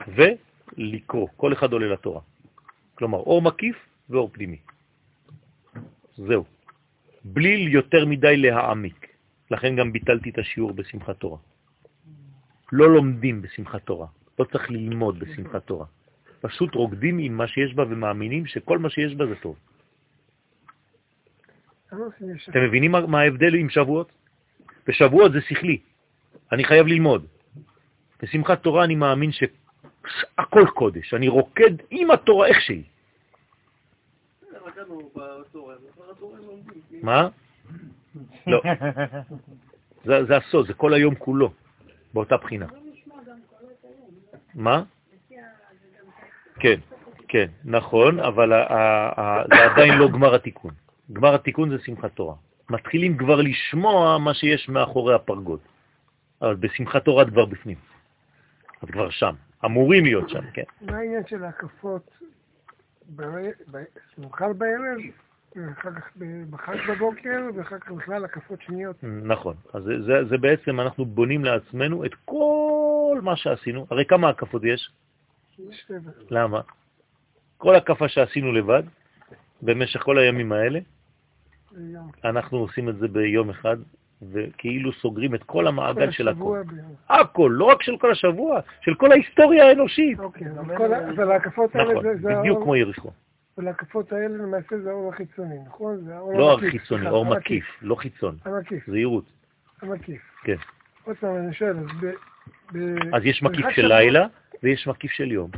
ולקרוא. 0.08 1.28
כל 1.38 1.54
אחד 1.54 1.74
עולה 1.74 1.88
לתורה. 1.94 2.22
כלומר, 2.96 3.18
אור 3.18 3.42
מקיף 3.42 3.76
ואור 4.10 4.30
פנימי. 4.34 4.60
זהו. 6.18 6.46
בלי 7.24 7.68
יותר 7.72 8.06
מדי 8.06 8.38
להעמיק. 8.38 9.08
לכן 9.52 9.76
גם 9.76 9.94
ביטלתי 9.94 10.30
את 10.30 10.38
השיעור 10.38 10.74
בשמחת 10.74 11.18
תורה. 11.20 11.38
לא 12.72 12.94
לומדים 12.94 13.42
בשמחת 13.42 13.84
תורה. 13.86 14.08
לא 14.40 14.46
צריך 14.46 14.72
ללמוד 14.72 15.20
בשמחת 15.20 15.66
תורה. 15.66 15.86
פשוט 16.42 16.76
רוקדים 16.76 17.20
עם 17.20 17.34
מה 17.38 17.48
שיש 17.48 17.74
בה 17.74 17.84
ומאמינים 17.84 18.46
שכל 18.46 18.78
מה 18.78 18.90
שיש 18.90 19.16
בה 19.16 19.26
זה 19.26 19.36
טוב. 19.36 19.56
אתם 22.50 22.60
מבינים 22.68 22.92
מה 22.92 23.20
ההבדל 23.20 23.56
עם 23.56 23.70
שבועות? 23.70 24.12
בשבועות 24.88 25.32
זה 25.32 25.42
שכלי, 25.42 25.78
אני 26.52 26.64
חייב 26.64 26.88
ללמוד. 26.88 27.26
בשמחת 28.22 28.64
תורה 28.64 28.84
אני 28.84 28.96
מאמין 28.96 29.32
שהכל 29.32 30.66
קודש, 30.74 31.14
אני 31.14 31.28
רוקד 31.28 31.72
עם 31.92 32.12
התורה 32.12 32.48
איך 32.48 32.62
שהיא. 32.62 32.84
מה? 37.02 37.30
לא, 38.48 38.62
זה, 40.06 40.26
זה 40.26 40.38
הסוד, 40.38 40.68
זה 40.68 40.74
כל 40.74 40.94
היום 40.94 41.16
כולו, 41.16 41.54
באותה 42.14 42.38
בחינה. 42.38 42.66
מה? 44.56 44.84
כן, 46.60 46.80
כן, 47.28 47.48
נכון, 47.66 48.20
אבל 48.20 48.50
זה 49.50 49.66
עדיין 49.72 49.94
לא 49.94 50.08
גמר 50.12 50.36
התיקון. 50.36 50.74
גמר 51.14 51.36
התיקון 51.36 51.70
זה 51.70 51.84
שמחת 51.86 52.12
תורה. 52.14 52.36
מתחילים 52.70 53.18
כבר 53.18 53.42
לשמוע 53.42 54.18
מה 54.18 54.34
שיש 54.34 54.70
מאחורי 54.70 55.16
הפרגוד. 55.16 55.60
אבל 56.42 56.56
בשמחת 56.56 57.06
תורה 57.06 57.24
את 57.24 57.30
כבר 57.30 57.46
בפנים. 57.46 57.78
את 58.84 58.92
כבר 58.92 59.10
שם. 59.10 59.36
אמורים 59.66 60.04
להיות 60.04 60.30
שם, 60.30 60.52
כן. 60.54 60.64
מה 60.82 60.98
העניין 60.98 61.28
של 61.28 61.44
ההקפות 61.44 62.10
שמאכל 64.16 64.54
בערב, 64.54 64.98
ואחר 65.56 65.92
כך 65.92 66.12
בחג 66.50 66.78
בבוקר, 66.90 67.42
ואחר 67.56 67.80
כך 67.80 67.92
בכלל 67.92 68.26
הקפות 68.26 68.62
שניות? 68.62 68.96
נכון. 69.04 69.56
אז 69.74 69.84
זה, 69.84 70.02
זה, 70.02 70.26
זה 70.30 70.38
בעצם, 70.38 70.80
אנחנו 70.80 71.06
בונים 71.06 71.46
לעצמנו 71.46 72.06
את 72.06 72.12
כל 72.26 73.20
מה 73.24 73.36
שעשינו. 73.36 73.88
הרי 73.90 74.06
כמה 74.06 74.30
הקפות 74.30 74.64
יש? 74.64 74.90
שבע. 75.72 76.12
למה? 76.30 76.62
כל 77.58 77.76
הקפה 77.76 78.08
שעשינו 78.08 78.52
לבד, 78.52 78.84
במשך 79.62 80.04
כל 80.04 80.18
הימים 80.18 80.52
האלה. 80.52 80.80
אנחנו 82.26 82.58
עושים 82.58 82.90
את 82.90 82.98
זה 82.98 83.08
ביום 83.08 83.50
אחד, 83.50 83.78
וכאילו 84.32 84.92
סוגרים 84.94 85.36
את 85.36 85.44
כל 85.44 85.68
המעגל 85.68 86.12
של 86.12 86.28
הכל. 86.28 86.62
הכל, 87.10 87.52
לא 87.56 87.66
רק 87.66 87.82
של 87.84 87.98
כל 87.98 88.12
השבוע, 88.12 88.60
של 88.82 88.96
כל 88.96 89.12
ההיסטוריה 89.12 89.68
האנושית. 89.70 90.20
אוקיי, 90.20 90.48
אבל 91.16 91.32
ההקפות 91.32 91.76
האלה 91.76 91.92
נכון, 91.92 92.04
זה- 92.04 92.16
זה 92.22 92.36
בדיוק 92.40 92.64
כמו 92.64 92.76
יריחו. 92.76 93.12
אבל 93.58 93.68
ההקפות 93.68 94.12
האלה 94.14 94.28
למעשה 94.28 94.80
זה 94.84 94.90
האור 94.90 95.14
החיצוני, 95.14 95.56
נכון? 95.68 95.98
זה 96.06 96.16
האור 96.16 96.34
לא 96.38 96.54
המקיף, 96.54 96.68
החיצוני, 96.70 97.02
סליחה, 97.02 97.16
אור 97.16 97.26
המקיף, 97.26 97.40
מקיף, 97.64 97.78
לא 97.82 97.96
חיצון. 97.96 98.38
המקיף, 98.46 98.90
זהירות. 98.90 99.26
המקיף. 99.82 100.22
כן. 100.44 100.56
עוד 101.04 101.16
פעם, 101.18 101.36
אני 101.38 101.54
שואל, 101.54 101.78
אז 101.78 101.86
ב... 102.02 102.96
אז 103.16 103.26
יש 103.26 103.44
מקיף 103.44 103.66
של 103.70 103.86
לילה 103.88 104.28
ויש 104.64 104.88
מקיף 104.88 105.12
של 105.12 105.32
יום. 105.32 105.50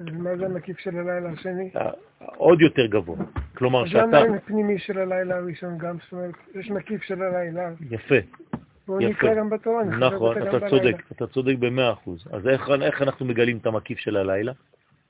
מה 0.00 0.36
זה 0.36 0.46
המקיף 0.46 0.78
של 0.78 0.98
הלילה 0.98 1.30
השני? 1.30 1.70
אה, 1.76 1.90
עוד 2.36 2.60
יותר 2.60 2.86
גבוה. 2.86 3.16
כלומר, 3.56 3.86
שאתה... 3.86 4.06
למה 4.06 4.24
אין 4.24 4.38
פנימי 4.38 4.78
של 4.78 4.98
הלילה 4.98 5.36
הראשון 5.36 5.78
גם? 5.78 5.96
זאת 6.02 6.12
אומרת, 6.12 6.34
יש 6.54 6.70
מקיף 6.70 7.02
של 7.02 7.22
הלילה, 7.22 7.70
יפה, 7.90 8.14
יפה. 8.14 8.98
נקרא 8.98 9.34
גם 9.34 9.50
בתורה, 9.50 9.84
נכון, 9.84 10.38
אותה 10.38 10.50
גם 10.50 10.56
אתה. 10.56 10.68
צודק, 10.68 10.96
אתה 11.12 11.26
צודק 11.26 11.54
במאה 11.58 11.92
אחוז. 11.92 12.26
אז 12.32 12.48
איך, 12.48 12.70
איך 12.82 13.02
אנחנו 13.02 13.26
מגלים 13.26 13.56
את 13.56 13.66
המקיף 13.66 13.98
של 13.98 14.16
הלילה? 14.16 14.52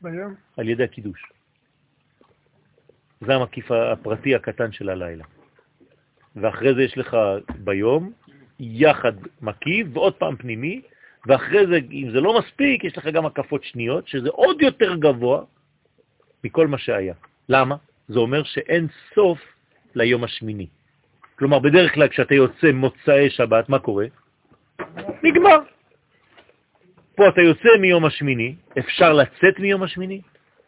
ביום? 0.00 0.34
על 0.56 0.68
ידי 0.68 0.84
הקידוש. 0.84 1.32
זה 3.20 3.34
המקיף 3.34 3.70
הפרטי 3.70 4.34
הקטן 4.34 4.72
של 4.72 4.88
הלילה. 4.88 5.24
ואחרי 6.36 6.74
זה 6.74 6.82
יש 6.82 6.98
לך 6.98 7.16
ביום 7.58 8.12
יחד 8.60 9.12
מקיף 9.42 9.86
ועוד 9.92 10.14
פעם 10.14 10.36
פנימי, 10.36 10.82
ואחרי 11.26 11.66
זה, 11.66 11.78
אם 11.92 12.10
זה 12.12 12.20
לא 12.20 12.38
מספיק, 12.38 12.84
יש 12.84 12.98
לך 12.98 13.06
גם 13.06 13.26
הקפות 13.26 13.64
שניות, 13.64 14.08
שזה 14.08 14.28
עוד 14.28 14.62
יותר 14.62 14.96
גבוה 14.96 15.42
מכל 16.44 16.66
מה 16.66 16.78
שהיה. 16.78 17.14
למה? 17.48 17.76
זה 18.08 18.18
אומר 18.18 18.42
שאין 18.42 18.86
סוף 19.14 19.38
ליום 19.94 20.24
השמיני. 20.24 20.66
כלומר, 21.38 21.58
בדרך 21.58 21.94
כלל 21.94 22.08
כשאתה 22.08 22.34
יוצא 22.34 22.72
מוצאי 22.72 23.30
שבת, 23.30 23.68
מה 23.68 23.78
קורה? 23.78 24.06
נגמר. 25.22 25.58
פה 27.14 27.28
אתה 27.28 27.40
יוצא 27.40 27.68
מיום 27.80 28.04
השמיני, 28.04 28.54
אפשר 28.78 29.12
לצאת 29.12 29.58
מיום 29.58 29.82
השמיני? 29.82 30.20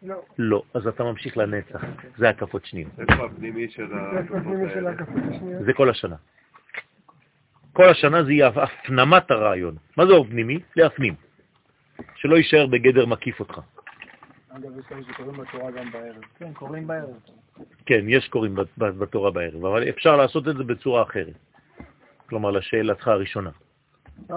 לא. 0.03 0.17
לא, 0.39 0.63
אז 0.75 0.87
אתה 0.87 1.05
ממשיך 1.05 1.37
לנצח. 1.37 1.85
זה 2.19 2.29
הקפות 2.29 2.65
שניות. 2.67 2.91
איפה 2.99 3.25
הפנימי 3.25 3.69
של 3.69 3.87
של 4.75 4.87
האלה? 4.87 5.65
זה 5.65 5.73
כל 5.73 5.91
השנה. 5.91 6.17
כל 7.73 7.89
השנה 7.89 8.25
זה 8.25 8.33
יהיה 8.33 8.47
הפנמת 8.49 9.31
הרעיון. 9.31 9.77
מה 9.97 10.07
זה 10.07 10.13
אור 10.13 10.25
פנימי? 10.25 10.59
להפנים. 10.77 11.15
שלא 12.15 12.37
יישאר 12.37 12.67
בגדר 12.67 13.07
מקיף 13.07 13.41
אותך. 13.41 13.61
אגב, 14.51 14.79
יש 14.79 14.87
כאלה 14.87 15.01
שקוראים 15.13 15.37
בתורה 15.41 15.71
גם 15.71 15.91
בערב. 15.93 16.23
כן, 16.39 16.53
קוראים 16.55 16.87
בערב. 16.87 17.11
כן, 17.87 18.05
יש 18.09 18.29
קוראים 18.29 18.55
בת- 18.55 18.79
בת- 18.79 18.95
בתורה 18.95 19.31
בערב, 19.31 19.65
אבל 19.67 19.89
אפשר 19.89 20.17
לעשות 20.17 20.49
את 20.49 20.57
זה 20.57 20.65
בצורה 20.65 21.03
אחרת. 21.03 21.35
כלומר, 22.29 22.51
לשאלתך 22.51 23.09
הראשונה. 23.09 23.51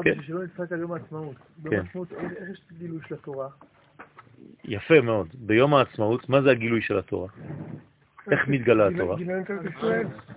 כן. 0.04 0.22
שלא 0.22 0.44
נצחק 0.44 0.72
על 0.72 0.80
יום 0.80 0.92
העצמאות. 0.94 1.36
ביום 1.58 1.86
העצמאות, 1.86 2.12
איך 2.12 2.32
איך 2.32 2.50
יש 2.50 2.60
גילוי 2.78 3.00
של 3.08 3.16
התורה? 3.16 3.48
יפה 4.66 5.02
מאוד. 5.02 5.28
ביום 5.34 5.74
העצמאות, 5.74 6.30
מה 6.30 6.42
זה 6.42 6.52
הגילוי 6.52 6.82
של 6.82 6.98
התורה? 7.00 7.28
איך 8.32 8.48
מתגלה 8.48 8.88
התורה? 8.88 9.16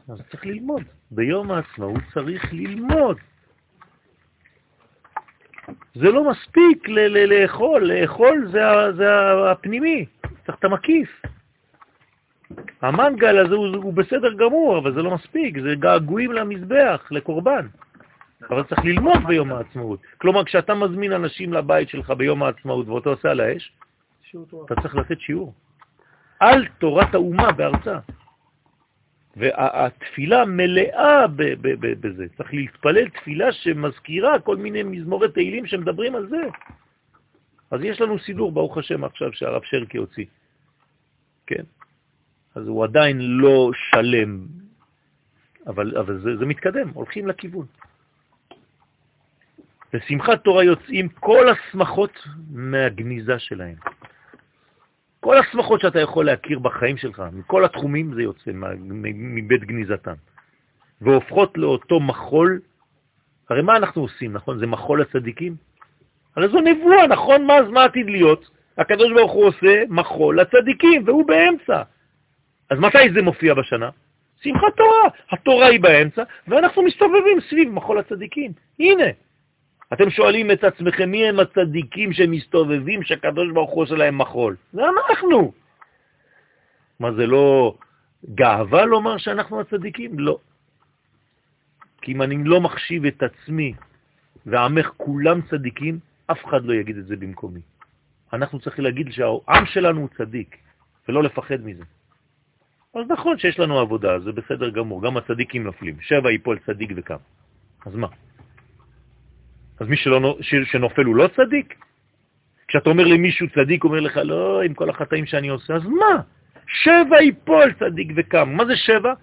אז 0.08 0.18
צריך 0.30 0.46
ללמוד. 0.46 0.82
ביום 1.10 1.50
העצמאות 1.50 2.02
צריך 2.14 2.52
ללמוד. 2.52 3.16
זה 5.94 6.10
לא 6.10 6.30
מספיק 6.30 6.88
לאכול, 6.88 7.92
לאכול 7.92 8.48
זה, 8.96 9.10
הפנימי, 9.50 10.06
צריך 10.46 10.58
את 10.58 10.64
המקיף. 10.64 11.22
המנגל 12.82 13.38
הזה 13.38 13.54
הוא, 13.54 13.76
הוא 13.76 13.94
בסדר 13.94 14.32
גמור, 14.32 14.78
אבל 14.78 14.94
זה 14.94 15.02
לא 15.02 15.14
מספיק, 15.14 15.58
זה 15.60 15.74
געגועים 15.74 16.32
למזבח, 16.32 17.08
לקורבן. 17.10 17.66
אבל 18.50 18.62
צריך 18.62 18.84
ללמוד 18.84 19.26
ביום 19.26 19.52
העצמאות. 19.52 20.00
כלומר, 20.18 20.44
כשאתה 20.44 20.74
מזמין 20.74 21.12
אנשים 21.12 21.52
לבית 21.52 21.88
שלך 21.88 22.10
ביום 22.10 22.42
העצמאות 22.42 22.88
ואתה 22.88 23.08
עושה 23.08 23.30
על 23.30 23.40
האש. 23.40 23.72
אתה 24.64 24.74
צריך 24.82 24.96
לתת 24.96 25.20
שיעור. 25.20 25.54
על 26.40 26.66
תורת 26.78 27.14
האומה 27.14 27.52
בארצה. 27.52 27.98
והתפילה 29.36 30.44
מלאה 30.44 31.26
בזה. 32.00 32.26
צריך 32.36 32.54
להתפלל 32.54 33.08
תפילה 33.08 33.52
שמזכירה 33.52 34.38
כל 34.38 34.56
מיני 34.56 34.82
מזמורי 34.82 35.32
תהילים 35.32 35.66
שמדברים 35.66 36.14
על 36.14 36.28
זה. 36.28 36.42
אז 37.70 37.80
יש 37.82 38.00
לנו 38.00 38.18
סידור, 38.18 38.52
ברוך 38.52 38.78
השם, 38.78 39.04
עכשיו 39.04 39.32
שהרב 39.32 39.62
שרקי 39.64 39.98
הוציא. 39.98 40.24
כן? 41.46 41.62
אז 42.54 42.68
הוא 42.68 42.84
עדיין 42.84 43.18
לא 43.20 43.70
שלם, 43.74 44.46
אבל, 45.66 45.98
אבל 45.98 46.18
זה, 46.18 46.36
זה 46.36 46.46
מתקדם, 46.46 46.88
הולכים 46.94 47.28
לכיוון. 47.28 47.66
בשמחת 49.92 50.44
תורה 50.44 50.64
יוצאים 50.64 51.08
כל 51.08 51.46
השמחות 51.48 52.12
מהגניזה 52.50 53.38
שלהם. 53.38 53.76
כל 55.20 55.38
השמחות 55.38 55.80
שאתה 55.80 56.00
יכול 56.00 56.26
להכיר 56.26 56.58
בחיים 56.58 56.96
שלך, 56.96 57.22
מכל 57.32 57.64
התחומים 57.64 58.14
זה 58.14 58.22
יוצא 58.22 58.50
מבית 59.14 59.64
גניזתן, 59.64 60.14
והופכות 61.00 61.58
לאותו 61.58 62.00
מחול. 62.00 62.60
הרי 63.50 63.62
מה 63.62 63.76
אנחנו 63.76 64.02
עושים, 64.02 64.32
נכון? 64.32 64.58
זה 64.58 64.66
מחול 64.66 65.00
לצדיקים? 65.00 65.56
הרי 66.36 66.48
זו 66.48 66.60
נבואה, 66.60 67.06
נכון? 67.06 67.46
מה, 67.46 67.62
מה 67.62 67.84
עתיד 67.84 68.06
להיות? 68.06 68.50
הקדוש 68.78 69.12
ברוך 69.12 69.32
הוא 69.32 69.44
עושה 69.44 69.82
מחול 69.88 70.40
לצדיקים, 70.40 71.02
והוא 71.06 71.26
באמצע. 71.26 71.82
אז 72.70 72.78
מתי 72.78 73.12
זה 73.14 73.22
מופיע 73.22 73.54
בשנה? 73.54 73.90
שמחת 74.40 74.76
תורה. 74.76 75.08
התורה 75.30 75.66
היא 75.66 75.80
באמצע, 75.80 76.22
ואנחנו 76.48 76.82
מסתובבים 76.82 77.40
סביב 77.50 77.70
מחול 77.70 77.98
הצדיקים. 77.98 78.52
הנה, 78.80 79.04
אתם 79.92 80.10
שואלים 80.10 80.50
את 80.50 80.64
עצמכם 80.64 81.10
מי 81.10 81.28
הם 81.28 81.40
הצדיקים 81.40 82.12
שמסתובבים 82.12 83.02
שהקדוש 83.02 83.52
ברוך 83.52 83.70
הוא 83.70 83.82
עושה 83.82 83.94
להם 83.94 84.18
מחול? 84.18 84.56
זה 84.72 84.82
אנחנו. 84.84 85.52
מה 87.00 87.12
זה 87.12 87.26
לא 87.26 87.74
גאווה 88.34 88.84
לומר 88.84 89.18
שאנחנו 89.18 89.60
הצדיקים? 89.60 90.18
לא. 90.18 90.38
כי 92.02 92.12
אם 92.12 92.22
אני 92.22 92.44
לא 92.44 92.60
מחשיב 92.60 93.04
את 93.04 93.22
עצמי 93.22 93.74
ועמך 94.46 94.86
כולם 94.96 95.40
צדיקים, 95.50 95.98
אף 96.26 96.44
אחד 96.44 96.64
לא 96.64 96.74
יגיד 96.74 96.96
את 96.96 97.06
זה 97.06 97.16
במקומי. 97.16 97.60
אנחנו 98.32 98.60
צריכים 98.60 98.84
להגיד 98.84 99.12
שהעם 99.12 99.66
שלנו 99.66 100.00
הוא 100.00 100.08
צדיק, 100.16 100.56
ולא 101.08 101.22
לפחד 101.22 101.60
מזה. 101.64 101.84
אז 102.94 103.04
נכון 103.08 103.38
שיש 103.38 103.58
לנו 103.58 103.78
עבודה, 103.78 104.18
זה 104.18 104.32
בסדר 104.32 104.70
גמור, 104.70 105.02
גם 105.02 105.16
הצדיקים 105.16 105.64
נופלים. 105.64 106.00
שבע 106.00 106.32
יפול 106.32 106.58
צדיק 106.66 106.90
וקם. 106.96 107.16
אז 107.86 107.94
מה? 107.94 108.08
אז 109.80 109.88
מי 109.88 109.96
שלא, 109.96 110.38
ש, 110.40 110.54
שנופל 110.72 111.04
הוא 111.04 111.16
לא 111.16 111.28
צדיק? 111.36 111.74
כשאתה 112.68 112.90
אומר 112.90 113.04
למישהו 113.04 113.46
צדיק, 113.54 113.84
אומר 113.84 114.00
לך, 114.00 114.16
לא, 114.16 114.62
עם 114.62 114.74
כל 114.74 114.90
החטאים 114.90 115.26
שאני 115.26 115.48
עושה, 115.48 115.74
אז 115.74 115.82
מה? 115.84 116.22
שבע 116.66 117.22
יפול 117.22 117.72
צדיק 117.78 118.08
וקם. 118.16 118.48
מה 118.56 118.64
זה 118.66 118.76
שבע? 118.76 119.14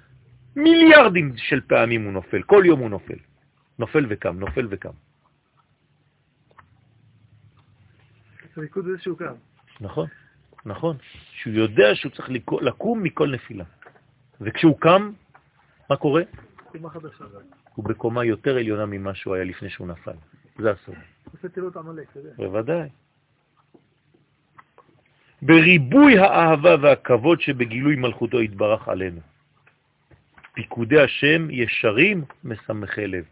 מיליארדים 0.55 1.33
של 1.37 1.61
פעמים 1.61 2.03
הוא 2.03 2.13
נופל, 2.13 2.41
כל 2.43 2.63
יום 2.65 2.79
הוא 2.79 2.89
נופל. 2.89 3.17
נופל 3.79 4.05
וקם, 4.09 4.39
נופל 4.39 4.67
וקם. 4.69 4.89
ריקוד 8.57 8.85
זה 8.85 8.91
שהוא 8.99 9.17
קם. 9.17 9.33
נכון, 9.81 10.07
נכון. 10.65 10.97
שהוא 11.31 11.53
יודע 11.53 11.95
שהוא 11.95 12.11
צריך 12.11 12.29
לקו- 12.29 12.61
לקום 12.61 13.03
מכל 13.03 13.31
נפילה. 13.31 13.63
וכשהוא 14.41 14.79
קם, 14.79 15.11
מה 15.89 15.95
קורה? 15.95 16.23
הוא 17.75 17.85
בקומה 17.85 18.25
יותר 18.25 18.57
עליונה 18.57 18.85
ממה 18.85 19.15
שהוא 19.15 19.35
היה 19.35 19.43
לפני 19.43 19.69
שהוא 19.69 19.87
נפל. 19.87 20.11
זה 20.57 20.69
יודע. 22.15 22.29
בוודאי. 22.37 22.89
בריבוי 25.41 26.19
האהבה 26.19 26.75
והכבוד 26.81 27.41
שבגילוי 27.41 27.95
מלכותו 27.95 28.41
יתברך 28.41 28.87
עלינו. 28.87 29.21
פיקודי 30.53 31.01
השם 31.01 31.47
ישרים 31.51 32.25
משמחי 32.43 33.07
לב. 33.07 33.25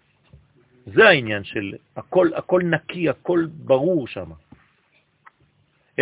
זה 0.85 1.07
העניין 1.07 1.43
של 1.43 1.73
הכל, 1.95 2.27
הכל 2.35 2.61
נקי, 2.63 3.09
הכל 3.09 3.45
ברור 3.49 4.07
שם. 4.07 4.31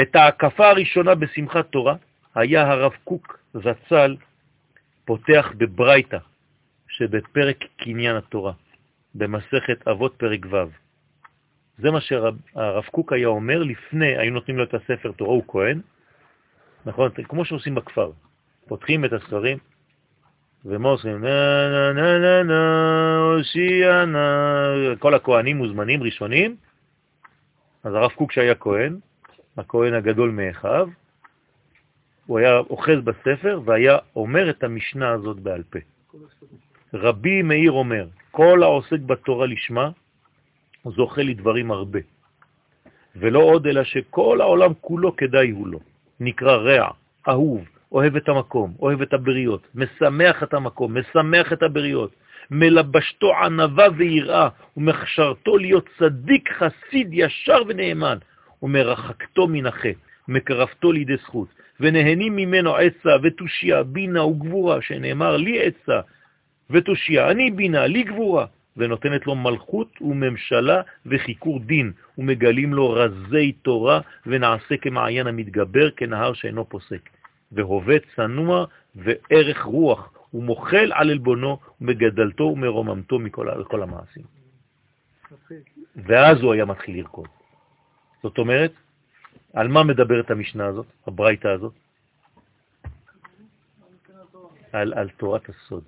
את 0.01 0.15
ההקפה 0.15 0.69
הראשונה 0.69 1.15
בשמחת 1.15 1.71
תורה 1.71 1.95
היה 2.35 2.71
הרב 2.71 2.91
קוק 3.03 3.39
זצ"ל 3.53 4.15
פותח 5.05 5.51
בברייתא 5.57 6.17
שבפרק 6.87 7.57
קניין 7.77 8.15
התורה, 8.15 8.53
במסכת 9.15 9.87
אבות 9.87 10.13
פרק 10.17 10.45
ו'. 10.51 10.80
זה 11.77 11.91
מה 11.91 12.01
שהרב 12.01 12.85
קוק 12.91 13.13
היה 13.13 13.27
אומר 13.27 13.63
לפני, 13.63 14.17
היו 14.17 14.33
נותנים 14.33 14.57
לו 14.57 14.63
את 14.63 14.73
הספר 14.73 15.11
תורה, 15.11 15.31
הוא 15.31 15.43
כהן, 15.47 15.81
נכון? 16.85 17.11
כמו 17.11 17.45
שעושים 17.45 17.75
בכפר. 17.75 18.11
פותחים 18.67 19.05
את 19.05 19.13
הספרים, 19.13 19.57
ומה 20.65 20.89
עושים? 20.89 21.21
נה 21.21 21.69
נה 21.69 21.93
נה 21.93 22.19
נה 22.19 22.43
נה, 22.43 23.17
הושיע 23.37 24.05
נא, 24.05 24.95
כל 24.99 25.13
הכהנים 25.13 25.57
מוזמנים 25.57 26.03
ראשונים. 26.03 26.55
אז 27.83 27.93
הרב 27.93 28.11
קוק 28.11 28.31
שהיה 28.31 28.55
כהן, 28.55 28.99
הכהן 29.57 29.93
הגדול 29.93 30.29
מאחיו, 30.31 30.87
הוא 32.25 32.39
היה 32.39 32.57
אוחז 32.57 33.01
בספר 33.03 33.61
והיה 33.65 33.97
אומר 34.15 34.49
את 34.49 34.63
המשנה 34.63 35.09
הזאת 35.09 35.39
בעל 35.39 35.63
פה. 35.63 35.79
רבי 36.93 37.41
מאיר 37.41 37.71
אומר, 37.71 38.07
כל 38.31 38.63
העוסק 38.63 38.99
בתורה 38.99 39.47
לשמה 39.47 39.89
זוכה 40.85 41.21
לדברים 41.23 41.71
הרבה. 41.71 41.99
ולא 43.15 43.39
עוד 43.39 43.67
אלא 43.67 43.83
שכל 43.83 44.41
העולם 44.41 44.71
כולו 44.81 45.15
כדאי 45.15 45.49
הוא 45.49 45.67
לו. 45.67 45.79
נקרא 46.19 46.55
רע, 46.55 46.89
אהוב, 47.27 47.61
אוהב 47.91 48.15
את 48.15 48.29
המקום, 48.29 48.73
אוהב 48.79 49.01
את 49.01 49.13
הבריות, 49.13 49.67
משמח 49.75 50.43
את 50.43 50.53
המקום, 50.53 50.97
משמח 50.97 51.53
את 51.53 51.63
הבריות, 51.63 52.11
מלבשתו 52.51 53.35
ענבה 53.35 53.87
ויראה, 53.97 54.49
ומכשרתו 54.77 55.57
להיות 55.57 55.89
צדיק, 55.97 56.49
חסיד, 56.51 57.09
ישר 57.11 57.61
ונאמן, 57.67 58.17
ומרחקתו 58.63 59.47
מן 59.47 59.65
החטא, 59.65 59.99
מקרבתו 60.27 60.91
לידי 60.91 61.17
זכות, 61.17 61.47
ונהנים 61.79 62.35
ממנו 62.35 62.75
עצה 62.75 63.09
ותושייה, 63.23 63.83
בינה 63.83 64.23
וגבורה, 64.23 64.81
שנאמר 64.81 65.37
לי 65.37 65.59
עצה 65.65 65.99
ותושייה, 66.69 67.31
אני 67.31 67.51
בינה, 67.51 67.87
לי 67.87 68.03
גבורה, 68.03 68.45
ונותנת 68.77 69.27
לו 69.27 69.35
מלכות 69.35 70.01
וממשלה 70.01 70.81
וחיקור 71.05 71.59
דין, 71.59 71.91
ומגלים 72.17 72.73
לו 72.73 72.89
רזי 72.89 73.51
תורה, 73.51 74.01
ונעשה 74.25 74.77
כמעיין 74.77 75.27
המתגבר, 75.27 75.91
כנהר 75.91 76.33
שאינו 76.33 76.69
פוסק. 76.69 77.09
והווה 77.51 77.95
צנוע 78.15 78.65
וערך 78.95 79.61
רוח, 79.63 80.13
ומוחל 80.33 80.91
על 80.93 81.09
אלבונו, 81.09 81.59
ומגדלתו 81.81 82.43
ומרוממתו 82.43 83.19
מכל 83.19 83.47
כל 83.63 83.83
המעשים. 83.83 84.23
ואז 85.95 86.41
הוא 86.41 86.53
היה 86.53 86.65
מתחיל 86.65 86.97
לרקוד. 86.97 87.27
זאת 88.23 88.37
אומרת, 88.37 88.71
על 89.53 89.67
מה 89.67 89.83
מדברת 89.83 90.31
המשנה 90.31 90.65
הזאת, 90.65 90.85
הברייתא 91.07 91.47
הזאת? 91.47 91.73
על, 94.71 94.93
על 94.93 95.09
תורת 95.09 95.49
הסוד. 95.49 95.83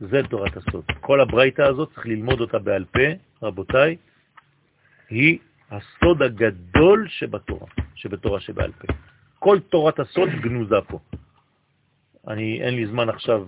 זה 0.00 0.20
תורת 0.30 0.56
הסוד. 0.56 0.84
כל 1.00 1.20
הברייתא 1.20 1.62
הזאת, 1.62 1.88
צריך 1.94 2.06
ללמוד 2.06 2.40
אותה 2.40 2.58
בעל 2.58 2.84
פה, 2.84 3.08
רבותיי, 3.42 3.96
היא 5.10 5.38
הסוד 5.70 6.22
הגדול 6.22 7.06
שבתורה, 7.08 7.66
שבתורה 7.94 8.40
שבעל 8.40 8.72
פה. 8.72 8.92
כל 9.38 9.58
תורת 9.68 10.00
הסוד 10.00 10.28
גנוזה 10.28 10.80
פה. 10.88 10.98
אני, 12.28 12.62
אין 12.62 12.74
לי 12.74 12.86
זמן 12.86 13.08
עכשיו 13.08 13.46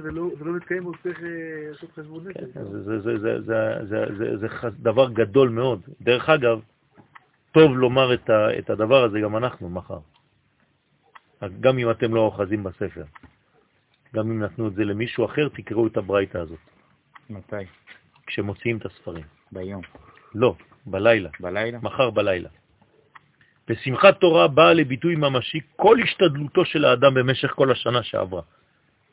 זה 0.00 0.10
לא, 0.10 0.28
זה 0.38 0.44
לא 0.44 0.52
מתקיים, 0.52 0.84
הוא 0.84 0.94
צריך 1.02 1.22
אה, 1.22 1.28
לעשות 1.70 1.90
חשבון 1.92 2.28
נפש. 2.28 2.44
זה, 4.38 4.48
דבר 4.70 5.10
גדול 5.10 5.48
מאוד. 5.48 5.80
דרך 6.00 6.28
אגב, 6.28 6.60
טוב 7.52 7.76
לומר 7.76 8.14
את 8.58 8.70
הדבר 8.70 9.04
הזה 9.04 9.20
גם 9.20 9.36
אנחנו 9.36 9.70
מחר. 9.70 9.98
גם 11.60 11.78
אם 11.78 11.90
אתם 11.90 12.14
לא 12.14 12.20
אוחזים 12.20 12.64
בספר. 12.64 13.04
גם 14.14 14.30
אם 14.30 14.42
נתנו 14.42 14.68
את 14.68 14.74
זה 14.74 14.84
למישהו 14.84 15.24
אחר, 15.24 15.48
תקראו 15.48 15.86
את 15.86 15.96
הברייתא 15.96 16.38
הזאת. 16.38 16.58
מתי? 17.30 17.64
כשמוציאים 18.26 18.76
את 18.76 18.86
הספרים. 18.86 19.24
ביום. 19.52 19.82
לא, 20.34 20.56
בלילה. 20.86 21.30
בלילה? 21.40 21.78
מחר 21.82 22.10
בלילה. 22.10 22.48
בשמחת 23.68 24.20
תורה 24.20 24.48
באה 24.48 24.72
לביטוי 24.72 25.16
ממשי 25.16 25.60
כל 25.76 25.96
השתדלותו 26.02 26.64
של 26.64 26.84
האדם 26.84 27.14
במשך 27.14 27.50
כל 27.50 27.70
השנה 27.72 28.02
שעברה. 28.02 28.42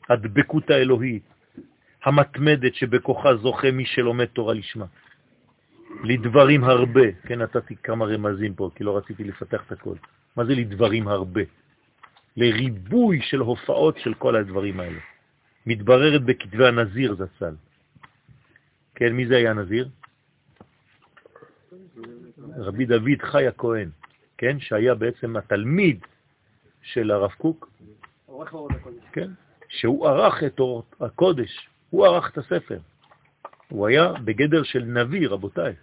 הדבקות 0.08 0.70
האלוהית, 0.70 1.22
המתמדת 2.04 2.74
שבכוחה 2.74 3.36
זוכה 3.36 3.70
מי 3.70 3.86
שלומד 3.86 4.24
תורה 4.24 4.54
לשמה. 4.54 4.86
לדברים 6.04 6.64
הרבה, 6.64 7.12
כן, 7.26 7.42
נתתי 7.42 7.76
כמה 7.82 8.04
רמזים 8.04 8.54
פה, 8.54 8.70
כי 8.74 8.84
לא 8.84 8.96
רציתי 8.96 9.24
לפתח 9.24 9.62
את 9.66 9.72
הכל. 9.72 9.94
מה 10.36 10.44
זה 10.44 10.54
לדברים 10.54 11.08
הרבה? 11.08 11.40
לריבוי 12.36 13.22
של 13.22 13.38
הופעות 13.38 13.98
של 13.98 14.14
כל 14.14 14.36
הדברים 14.36 14.80
האלה. 14.80 15.00
מתבררת 15.66 16.22
בכתבי 16.22 16.66
הנזיר 16.66 17.14
זצ"ל. 17.14 17.54
כן, 18.94 19.12
מי 19.12 19.26
זה 19.26 19.36
היה 19.36 19.52
נזיר? 19.52 19.88
רבי 22.56 22.86
דוד 22.86 23.22
חי 23.22 23.46
הכהן, 23.46 23.90
כן, 24.38 24.60
שהיה 24.60 24.94
בעצם 24.94 25.36
התלמיד 25.36 26.04
של 26.82 27.10
הרב 27.10 27.30
קוק, 27.30 27.70
כן, 29.12 29.30
שהוא 29.68 30.08
ערך 30.08 30.44
את 30.44 30.60
אורות 30.60 30.94
הקודש, 31.00 31.68
הוא 31.90 32.06
ערך 32.06 32.30
את 32.32 32.38
הספר. 32.38 32.78
הוא 33.68 33.86
היה 33.86 34.12
בגדר 34.24 34.62
של 34.62 34.84
נביא, 34.84 35.28
רבותיי. 35.28 35.74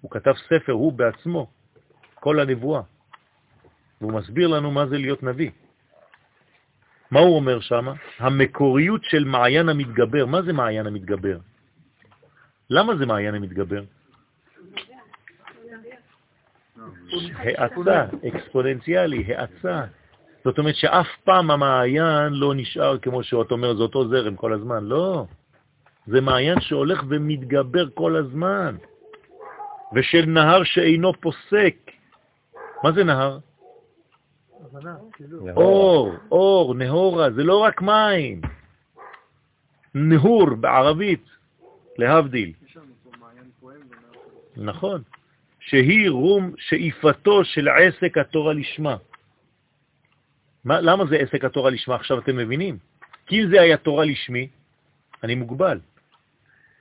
הוא 0.00 0.10
כתב 0.10 0.34
ספר, 0.46 0.72
הוא 0.72 0.92
בעצמו, 0.92 1.50
כל 2.14 2.40
הנבואה. 2.40 2.82
והוא 4.00 4.12
מסביר 4.12 4.48
לנו 4.48 4.70
מה 4.70 4.86
זה 4.86 4.98
להיות 4.98 5.22
נביא. 5.22 5.50
מה 7.10 7.20
הוא 7.20 7.36
אומר 7.36 7.60
שם? 7.60 7.86
המקוריות 8.18 9.04
של 9.04 9.24
מעיין 9.24 9.68
המתגבר. 9.68 10.26
מה 10.26 10.42
זה 10.42 10.52
מעיין 10.52 10.86
המתגבר? 10.86 11.38
למה 12.70 12.96
זה 12.96 13.06
מעיין 13.06 13.34
המתגבר? 13.34 13.82
האצה, 17.36 18.06
אקספוננציאלי, 18.28 19.34
האצה. 19.34 19.84
זאת 20.44 20.58
אומרת 20.58 20.74
שאף 20.74 21.06
פעם 21.24 21.50
המעיין 21.50 22.32
לא 22.32 22.54
נשאר 22.54 22.98
כמו 22.98 23.22
שאת 23.22 23.50
אומר, 23.50 23.76
זה 23.76 23.82
אותו 23.82 24.08
זרם 24.08 24.36
כל 24.36 24.52
הזמן. 24.52 24.84
לא, 24.84 25.26
זה 26.06 26.20
מעיין 26.20 26.60
שהולך 26.60 27.02
ומתגבר 27.08 27.90
כל 27.94 28.16
הזמן, 28.16 28.76
ושל 29.94 30.24
נהר 30.26 30.64
שאינו 30.64 31.12
פוסק. 31.20 31.76
מה 32.84 32.92
זה 32.92 33.04
נהר? 33.04 33.38
כאילו. 35.12 35.50
אור, 35.50 36.14
אור, 36.30 36.74
נהורה, 36.74 37.30
זה 37.30 37.44
לא 37.44 37.58
רק 37.58 37.82
מים. 37.82 38.40
נהור 39.94 40.54
בערבית, 40.54 41.24
להבדיל. 41.98 42.52
נכון. 44.56 45.02
שהיא 45.60 46.10
רום 46.10 46.52
שאיפתו 46.58 47.44
של 47.44 47.68
עסק 47.68 48.18
התורה 48.18 48.52
לשמה. 48.52 48.96
מה, 50.64 50.80
למה 50.80 51.04
זה 51.06 51.16
עסק 51.16 51.44
התורה 51.44 51.70
לשמה? 51.70 51.94
עכשיו 51.94 52.18
אתם 52.18 52.36
מבינים? 52.36 52.78
כי 53.26 53.42
אם 53.42 53.50
זה 53.50 53.60
היה 53.60 53.76
תורה 53.76 54.04
לשמי, 54.04 54.48
אני 55.24 55.34
מוגבל. 55.34 55.80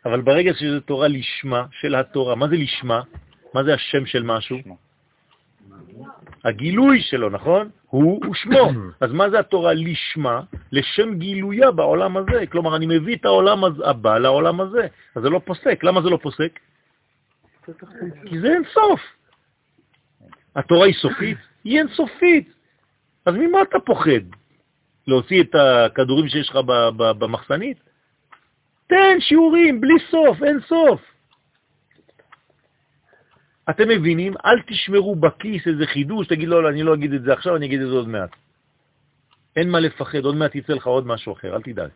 אבל 0.05 0.21
ברגע 0.21 0.53
שזה 0.53 0.81
תורה 0.81 1.07
לשמה 1.07 1.65
של 1.71 1.95
התורה, 1.95 2.35
מה 2.35 2.47
זה 2.47 2.55
לשמה? 2.55 3.01
מה 3.53 3.63
זה 3.63 3.73
השם 3.73 4.05
של 4.05 4.23
משהו? 4.23 4.57
הגילוי 6.45 7.01
שלו, 7.01 7.29
נכון? 7.29 7.69
הוא 7.87 8.25
ושמו. 8.31 8.71
אז 9.01 9.11
מה 9.11 9.29
זה 9.29 9.39
התורה 9.39 9.73
לשמה? 9.73 10.41
לשם 10.71 11.17
גילויה 11.17 11.71
בעולם 11.71 12.17
הזה. 12.17 12.45
כלומר, 12.51 12.75
אני 12.75 12.85
מביא 12.85 13.15
את 13.15 13.25
העולם 13.25 13.63
הבא 13.63 14.17
לעולם 14.17 14.61
הזה. 14.61 14.87
אז 15.15 15.23
זה 15.23 15.29
לא 15.29 15.41
פוסק. 15.45 15.83
למה 15.83 16.01
זה 16.01 16.09
לא 16.09 16.19
פוסק? 16.21 16.59
כי 18.25 18.39
זה 18.39 18.47
אין 18.47 18.63
סוף. 18.73 19.01
התורה 20.55 20.85
היא 20.85 20.93
סופית? 20.93 21.37
היא 21.63 21.79
אין 21.79 21.87
סופית. 21.87 22.53
אז 23.25 23.35
ממה 23.35 23.61
אתה 23.61 23.79
פוחד? 23.79 24.25
להוציא 25.07 25.43
את 25.43 25.55
הכדורים 25.55 26.27
שיש 26.27 26.49
לך 26.49 26.59
במחסנית? 26.97 27.77
תן 28.87 29.17
שיעורים, 29.19 29.81
בלי 29.81 29.93
סוף, 30.11 30.43
אין 30.43 30.59
סוף. 30.67 31.01
אתם 33.69 33.89
מבינים? 33.89 34.33
אל 34.45 34.61
תשמרו 34.61 35.15
בכיס 35.15 35.67
איזה 35.67 35.87
חידוש, 35.87 36.27
תגיד, 36.27 36.47
לא, 36.47 36.63
לא, 36.63 36.69
אני 36.69 36.83
לא 36.83 36.93
אגיד 36.93 37.13
את 37.13 37.23
זה 37.23 37.33
עכשיו, 37.33 37.55
אני 37.55 37.65
אגיד 37.65 37.81
את 37.81 37.87
זה 37.87 37.93
עוד 37.93 38.07
מעט. 38.07 38.29
אין 39.55 39.69
מה 39.69 39.79
לפחד, 39.79 40.25
עוד 40.25 40.35
מעט 40.35 40.55
יצא 40.55 40.73
לך 40.73 40.87
עוד 40.87 41.07
משהו 41.07 41.33
אחר, 41.33 41.55
אל 41.55 41.61
תדאג. 41.61 41.89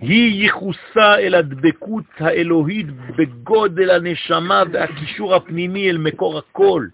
היא 0.00 0.42
ייחוסה 0.42 1.18
אל 1.18 1.34
הדבקות 1.34 2.04
האלוהית 2.18 2.86
בגודל 3.18 3.90
הנשמה 3.90 4.62
והקישור 4.72 5.34
הפנימי 5.34 5.90
אל 5.90 5.98
מקור 5.98 6.38
הכל, 6.38 6.86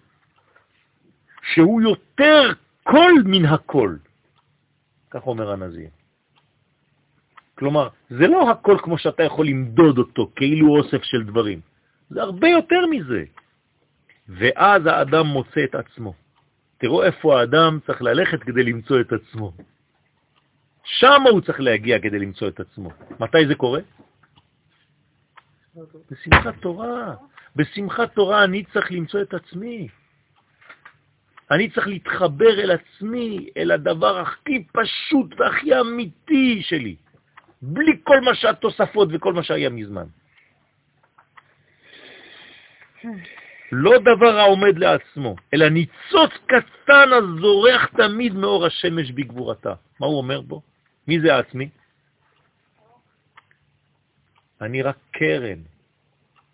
שהוא 1.52 1.82
יותר 1.82 2.52
כל 2.82 3.12
מן 3.24 3.44
הכל. 3.44 3.96
כך 5.10 5.26
אומר 5.26 5.52
הנזיר. 5.52 5.88
כלומר, 7.54 7.88
זה 8.10 8.26
לא 8.26 8.50
הכל 8.50 8.78
כמו 8.82 8.98
שאתה 8.98 9.22
יכול 9.22 9.46
למדוד 9.46 9.98
אותו, 9.98 10.30
כאילו 10.36 10.76
אוסף 10.76 11.02
של 11.02 11.22
דברים. 11.24 11.60
זה 12.14 12.22
הרבה 12.22 12.48
יותר 12.48 12.86
מזה. 12.90 13.24
ואז 14.28 14.86
האדם 14.86 15.26
מוצא 15.26 15.64
את 15.64 15.74
עצמו. 15.74 16.14
תראו 16.78 17.02
איפה 17.02 17.40
האדם 17.40 17.78
צריך 17.86 18.02
ללכת 18.02 18.42
כדי 18.42 18.62
למצוא 18.62 19.00
את 19.00 19.12
עצמו. 19.12 19.52
שם 20.84 21.22
הוא 21.30 21.40
צריך 21.40 21.60
להגיע 21.60 21.98
כדי 21.98 22.18
למצוא 22.18 22.48
את 22.48 22.60
עצמו. 22.60 22.90
מתי 23.20 23.46
זה 23.48 23.54
קורה? 23.54 23.80
בשמחת 26.10 26.54
תורה. 26.60 27.14
בשמחת 27.56 28.14
תורה 28.14 28.44
אני 28.44 28.64
צריך 28.64 28.92
למצוא 28.92 29.22
את 29.22 29.34
עצמי. 29.34 29.88
אני 31.50 31.70
צריך 31.70 31.86
להתחבר 31.86 32.60
אל 32.60 32.70
עצמי, 32.70 33.48
אל 33.56 33.70
הדבר 33.70 34.18
הכי 34.18 34.64
פשוט 34.72 35.40
והכי 35.40 35.80
אמיתי 35.80 36.62
שלי, 36.62 36.96
בלי 37.62 37.92
כל 38.04 38.20
מה 38.20 38.34
שהתוספות 38.34 39.08
וכל 39.12 39.32
מה 39.32 39.42
שהיה 39.42 39.70
מזמן. 39.70 40.06
לא 43.72 43.98
דבר 43.98 44.38
העומד 44.38 44.78
לעצמו, 44.78 45.36
אלא 45.54 45.68
ניצוץ 45.68 46.32
קטן 46.46 47.08
הזורח 47.12 47.86
תמיד 47.96 48.34
מאור 48.34 48.66
השמש 48.66 49.10
בגבורתה. 49.10 49.74
מה 50.00 50.06
הוא 50.06 50.18
אומר 50.18 50.40
פה? 50.48 50.60
מי 51.08 51.20
זה 51.20 51.34
העצמי? 51.34 51.68
אני 54.60 54.82
רק 54.82 54.96
קרן 55.10 55.60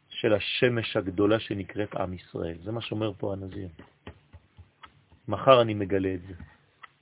של 0.08 0.34
השמש 0.34 0.96
הגדולה 0.96 1.40
שנקראת 1.40 1.94
עם 1.94 2.12
ישראל. 2.14 2.56
זה 2.62 2.72
מה 2.72 2.80
שאומר 2.80 3.12
פה 3.18 3.32
הנזיר. 3.32 3.68
מחר 5.28 5.62
אני 5.62 5.74
מגלה 5.74 6.14
את 6.14 6.22
זה. 6.28 6.34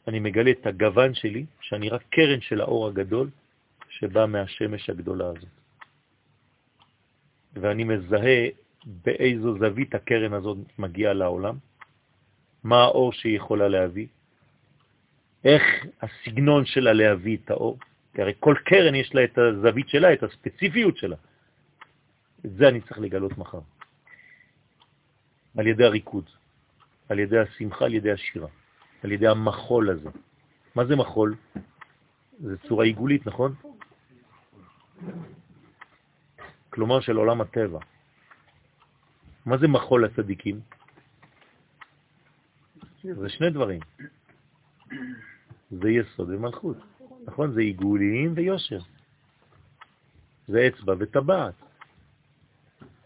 אני 0.08 0.20
מגלה 0.20 0.50
את 0.50 0.66
הגוון 0.66 1.14
שלי, 1.14 1.46
שאני 1.60 1.88
רק 1.88 2.02
קרן 2.10 2.40
של 2.40 2.60
האור 2.60 2.86
הגדול 2.86 3.30
שבא 3.88 4.26
מהשמש 4.26 4.90
הגדולה 4.90 5.26
הזאת. 5.26 5.58
ואני 7.52 7.84
מזהה 7.84 8.46
באיזו 8.86 9.58
זווית 9.58 9.94
הקרן 9.94 10.32
הזאת 10.32 10.58
מגיעה 10.78 11.12
לעולם, 11.12 11.56
מה 12.64 12.82
האור 12.82 13.12
שהיא 13.12 13.36
יכולה 13.36 13.68
להביא, 13.68 14.06
איך 15.44 15.62
הסגנון 16.02 16.64
שלה 16.64 16.92
להביא 16.92 17.36
את 17.44 17.50
האור, 17.50 17.78
כי 18.14 18.22
הרי 18.22 18.32
כל 18.40 18.54
קרן 18.64 18.94
יש 18.94 19.14
לה 19.14 19.24
את 19.24 19.38
הזווית 19.38 19.88
שלה, 19.88 20.12
את 20.12 20.22
הספציפיות 20.22 20.96
שלה. 20.96 21.16
את 22.46 22.50
זה 22.56 22.68
אני 22.68 22.80
צריך 22.80 22.98
לגלות 22.98 23.38
מחר. 23.38 23.60
על 25.58 25.66
ידי 25.66 25.84
הריקוד, 25.84 26.30
על 27.08 27.18
ידי 27.18 27.38
השמחה, 27.38 27.84
על 27.84 27.94
ידי 27.94 28.12
השירה, 28.12 28.48
על 29.02 29.12
ידי 29.12 29.28
המחול 29.28 29.90
הזה. 29.90 30.10
מה 30.74 30.84
זה 30.84 30.96
מחול? 30.96 31.34
זה 32.40 32.58
צורה 32.58 32.84
עיגולית, 32.84 33.26
נכון? 33.26 33.54
כלומר 36.70 37.00
של 37.00 37.16
עולם 37.16 37.40
הטבע. 37.40 37.78
מה 39.48 39.58
זה 39.58 39.68
מחול 39.68 40.04
לצדיקים? 40.04 40.60
זה 43.02 43.28
שני 43.28 43.50
דברים. 43.50 43.80
זה 45.70 45.90
יסוד 45.90 46.30
ומלכות. 46.30 46.76
נכון? 47.26 47.52
זה 47.52 47.60
עיגוליים 47.60 48.32
ויושר. 48.36 48.78
זה 50.48 50.68
אצבע 50.68 50.94
וטבעת. 50.98 51.54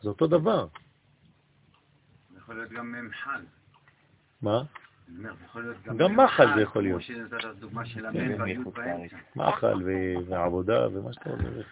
זה 0.02 0.08
אותו 0.08 0.26
דבר. 0.26 0.66
זה 2.32 2.38
יכול 2.38 2.54
להיות 2.54 2.70
גם 2.70 2.94
מחל. 3.08 3.42
מה? 4.42 4.62
גם 5.98 6.16
מחל 6.16 6.54
זה 6.54 6.60
יכול 6.60 6.82
להיות. 6.82 7.02
כמו 7.02 7.14
שנתת 7.14 7.56
דוגמה 7.58 7.86
של 7.86 8.06
המם 8.06 8.40
והיוד 8.40 8.74
באמצע. 8.74 9.16
מחל 9.36 9.82
ועבודה 10.28 10.88
ומה 10.88 11.12
שאתה 11.12 11.30
אומר. 11.30 11.62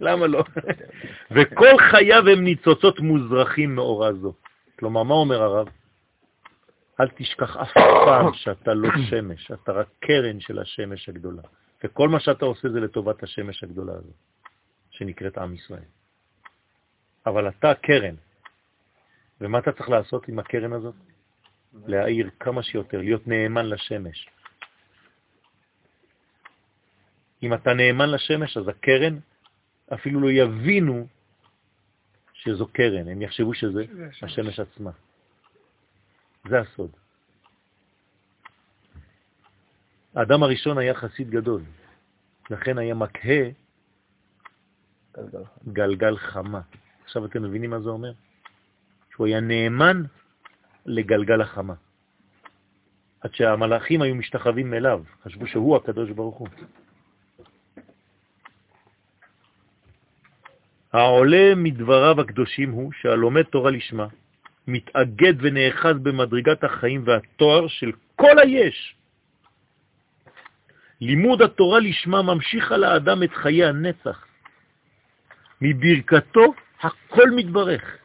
למה 0.00 0.26
לא? 0.26 0.44
וכל 1.34 1.78
חייו 1.90 2.28
הם 2.28 2.44
ניצוצות 2.44 3.00
מוזרחים 3.00 3.74
מאורה 3.74 4.12
זו. 4.12 4.34
כלומר, 4.78 5.02
מה 5.02 5.14
אומר 5.14 5.42
הרב? 5.42 5.68
אל 7.00 7.08
תשכח 7.08 7.56
אף 7.56 7.72
פעם 7.74 8.32
שאתה 8.42 8.74
לא 8.74 8.88
שמש, 9.10 9.50
אתה 9.50 9.72
רק 9.72 9.86
קרן 10.00 10.40
של 10.40 10.58
השמש 10.58 11.08
הגדולה. 11.08 11.42
וכל 11.84 12.08
מה 12.08 12.20
שאתה 12.20 12.44
עושה 12.44 12.68
זה 12.68 12.80
לטובת 12.80 13.22
השמש 13.22 13.64
הגדולה 13.64 13.92
הזו, 13.92 14.12
שנקראת 14.90 15.38
עם 15.38 15.54
ישראל. 15.54 15.88
אבל 17.26 17.48
אתה 17.48 17.74
קרן. 17.74 18.14
ומה 19.40 19.58
אתה 19.58 19.72
צריך 19.72 19.90
לעשות 19.90 20.28
עם 20.28 20.38
הקרן 20.38 20.72
הזאת? 20.72 20.94
להאיר 21.86 22.30
כמה 22.40 22.62
שיותר, 22.62 22.98
להיות 22.98 23.28
נאמן 23.28 23.66
לשמש. 23.66 24.28
אם 27.42 27.54
אתה 27.54 27.74
נאמן 27.74 28.10
לשמש, 28.10 28.56
אז 28.56 28.68
הקרן 28.68 29.18
אפילו 29.94 30.20
לא 30.20 30.30
יבינו 30.30 31.06
שזו 32.32 32.66
קרן, 32.66 33.08
הם 33.08 33.22
יחשבו 33.22 33.54
שזה 33.54 33.84
השמש 34.22 34.60
עצמה. 34.60 34.90
זה 36.48 36.60
הסוד. 36.60 36.90
האדם 40.14 40.42
הראשון 40.42 40.78
היה 40.78 40.94
חסיד 40.94 41.30
גדול, 41.30 41.62
לכן 42.50 42.78
היה 42.78 42.94
מקהה 42.94 43.50
גלגל 45.72 46.16
חמה. 46.16 46.60
עכשיו 47.04 47.26
אתם 47.26 47.42
מבינים 47.42 47.70
מה 47.70 47.80
זה 47.80 47.88
אומר? 47.88 48.12
שהוא 49.10 49.26
היה 49.26 49.40
נאמן 49.40 50.02
לגלגל 50.86 51.40
החמה. 51.40 51.74
עד 53.20 53.34
שהמלאכים 53.34 54.02
היו 54.02 54.14
משתחווים 54.14 54.74
אליו, 54.74 55.02
חשבו 55.22 55.46
שהוא 55.46 55.76
הקדוש 55.76 56.10
ברוך 56.10 56.36
הוא. 56.38 56.48
העולה 60.92 61.54
מדבריו 61.56 62.20
הקדושים 62.20 62.70
הוא 62.70 62.92
שהלומד 63.00 63.42
תורה 63.42 63.70
לשמה, 63.70 64.06
מתאגד 64.68 65.34
ונאחז 65.38 65.98
במדרגת 66.02 66.64
החיים 66.64 67.02
והתואר 67.06 67.68
של 67.68 67.92
כל 68.16 68.38
היש. 68.38 68.94
לימוד 71.00 71.42
התורה 71.42 71.80
לשמה 71.80 72.22
ממשיך 72.22 72.72
על 72.72 72.84
האדם 72.84 73.22
את 73.22 73.32
חיי 73.34 73.64
הנצח. 73.64 74.26
מברכתו 75.60 76.54
הכל 76.80 77.30
מתברך, 77.36 77.96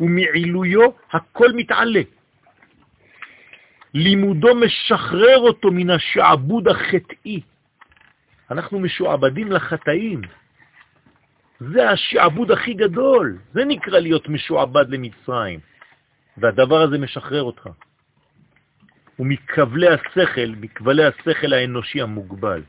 ומעילויו 0.00 0.90
הכל 1.10 1.52
מתעלה. 1.52 2.02
לימודו 3.94 4.54
משחרר 4.54 5.38
אותו 5.38 5.70
מן 5.70 5.90
השעבוד 5.90 6.68
החטאי. 6.68 7.40
אנחנו 8.50 8.80
משועבדים 8.80 9.52
לחטאים. 9.52 10.20
זה 11.60 11.90
השעבוד 11.90 12.50
הכי 12.50 12.74
גדול, 12.74 13.38
זה 13.52 13.64
נקרא 13.64 13.98
להיות 13.98 14.28
משועבד 14.28 14.88
למצרים, 14.88 15.60
והדבר 16.36 16.80
הזה 16.82 16.98
משחרר 16.98 17.42
אותך. 17.42 17.68
ומכבלי 19.18 19.88
השכל, 19.88 20.50
מכבלי 20.60 21.04
השכל 21.04 21.52
האנושי 21.52 22.02
המוגבל, 22.02 22.62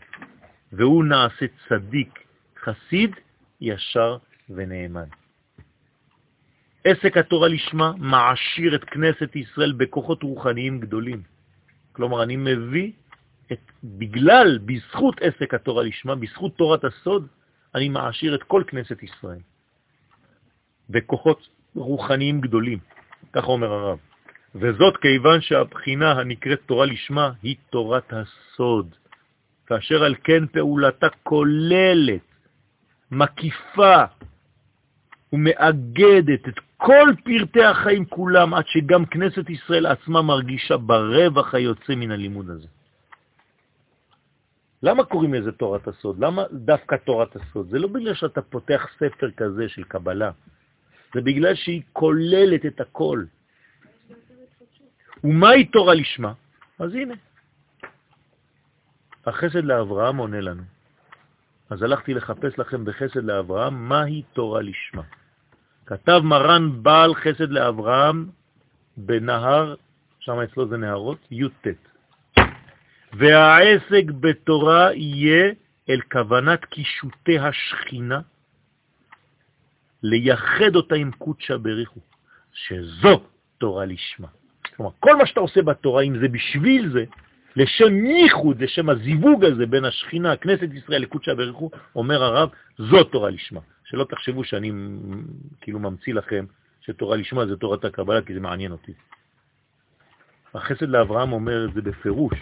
והוא 0.72 1.06
נעשה 1.06 1.46
צדיק, 1.70 2.20
חסיד, 2.64 3.16
ישר 3.62 4.18
ונאמן. 4.50 5.10
עסק 6.84 7.18
התורה 7.18 7.48
לשמה 7.48 7.94
מעשיר 7.98 8.76
את 8.76 8.84
כנסת 8.84 9.36
ישראל 9.36 9.72
בכוחות 9.72 10.24
רוחניים 10.24 10.80
גדולים. 10.80 11.22
כלומר, 11.92 12.24
אני 12.24 12.36
מביא 12.36 12.92
את, 13.52 13.62
בגלל, 13.84 14.60
בזכות 14.66 15.22
עסק 15.22 15.54
התורה 15.54 15.84
לשמה, 15.84 16.16
בזכות 16.16 16.58
תורת 16.58 16.84
הסוד, 16.84 17.28
אני 17.76 17.90
מעשיר 17.90 18.36
את 18.36 18.44
כל 18.44 18.64
כנסת 18.68 19.04
ישראל 19.04 19.40
בכוחות 20.90 21.48
רוחניים 21.76 22.42
גדולים, 22.42 22.80
כך 23.34 23.44
אומר 23.48 23.72
הרב. 23.72 24.00
וזאת 24.56 24.98
כיוון 24.98 25.42
שהבחינה 25.42 26.12
הנקראת 26.12 26.60
תורה 26.66 26.86
לשמה 26.86 27.32
היא 27.44 27.56
תורת 27.70 28.14
הסוד, 28.14 28.96
כאשר 29.68 30.04
על 30.04 30.16
כן 30.24 30.48
פעולתה 30.48 31.08
כוללת, 31.24 32.22
מקיפה 33.12 34.04
ומאגדת 35.34 36.48
את 36.48 36.60
כל 36.78 37.10
פרטי 37.24 37.64
החיים 37.64 38.06
כולם, 38.06 38.54
עד 38.54 38.64
שגם 38.68 39.06
כנסת 39.06 39.50
ישראל 39.50 39.86
עצמה 39.86 40.22
מרגישה 40.22 40.78
ברווח 40.78 41.56
היוצא 41.56 41.96
מן 41.96 42.12
הלימוד 42.12 42.50
הזה. 42.50 42.68
למה 44.84 45.04
קוראים 45.04 45.34
לזה 45.34 45.52
תורת 45.52 45.88
הסוד? 45.88 46.20
למה 46.20 46.44
דווקא 46.52 46.96
תורת 46.96 47.36
הסוד? 47.36 47.70
זה 47.70 47.80
לא 47.80 47.88
בגלל 47.88 48.14
שאתה 48.14 48.42
פותח 48.42 48.88
ספר 48.96 49.32
כזה 49.32 49.70
של 49.70 49.84
קבלה, 49.84 50.32
זה 51.14 51.22
בגלל 51.22 51.56
שהיא 51.56 51.82
כוללת 51.94 52.66
את 52.66 52.82
הכל. 52.82 53.24
ומהי 55.24 55.66
תורה 55.66 55.94
לשמה? 55.94 56.34
אז 56.80 56.94
הנה. 56.94 57.16
החסד 59.26 59.64
לאברהם 59.64 60.18
עונה 60.18 60.42
לנו. 60.42 60.64
אז 61.70 61.82
הלכתי 61.84 62.14
לחפש 62.14 62.60
לכם 62.60 62.86
בחסד 62.86 63.24
לאברהם 63.24 63.90
מהי 63.90 64.24
תורה 64.34 64.62
לשמה. 64.62 65.04
כתב 65.86 66.22
מרן 66.24 66.84
בעל 66.84 67.16
חסד 67.16 67.50
לאברהם 67.50 68.30
בנהר, 68.98 69.76
שם 70.20 70.40
אצלו 70.40 70.68
זה 70.68 70.78
נהרות, 70.78 71.18
י"ט. 71.32 71.68
והעסק 73.14 74.04
בתורה 74.20 74.94
יהיה 74.94 75.52
אל 75.90 76.02
כוונת 76.12 76.66
קישוטי 76.66 77.40
השכינה, 77.40 78.20
לייחד 80.04 80.76
אותה 80.76 80.96
עם 80.96 81.12
קודשה 81.12 81.58
בריחו, 81.58 82.00
שזו 82.54 83.24
תורה 83.58 83.86
לשמה. 83.86 84.28
כלומר, 84.76 84.92
כל 85.00 85.16
מה 85.16 85.26
שאתה 85.26 85.40
עושה 85.40 85.62
בתורה, 85.62 86.04
אם 86.04 86.20
זה 86.20 86.28
בשביל 86.28 86.92
זה, 86.92 87.06
לשם 87.56 88.06
ייחוד, 88.06 88.64
לשם 88.64 88.90
הזיווג 88.90 89.46
הזה 89.46 89.66
בין 89.66 89.86
השכינה, 89.86 90.36
כנסת 90.38 90.68
ישראל 90.74 91.02
לקודשה 91.02 91.36
בריחו, 91.36 91.70
אומר 91.96 92.24
הרב, 92.24 92.50
זו 92.78 93.04
תורה 93.04 93.30
לשמה. 93.30 93.60
שלא 93.86 94.04
תחשבו 94.04 94.44
שאני 94.44 94.72
כאילו 95.62 95.80
ממציא 95.80 96.14
לכם 96.14 96.46
שתורה 96.82 97.18
לשמה 97.18 97.46
זה 97.46 97.58
תורת 97.58 97.86
הקבלה, 97.86 98.22
כי 98.22 98.34
זה 98.34 98.40
מעניין 98.40 98.72
אותי. 98.72 98.94
החסד 100.54 100.90
לאברהם 100.90 101.34
אומר 101.34 101.66
את 101.66 101.74
זה 101.74 101.82
בפירוש, 101.82 102.40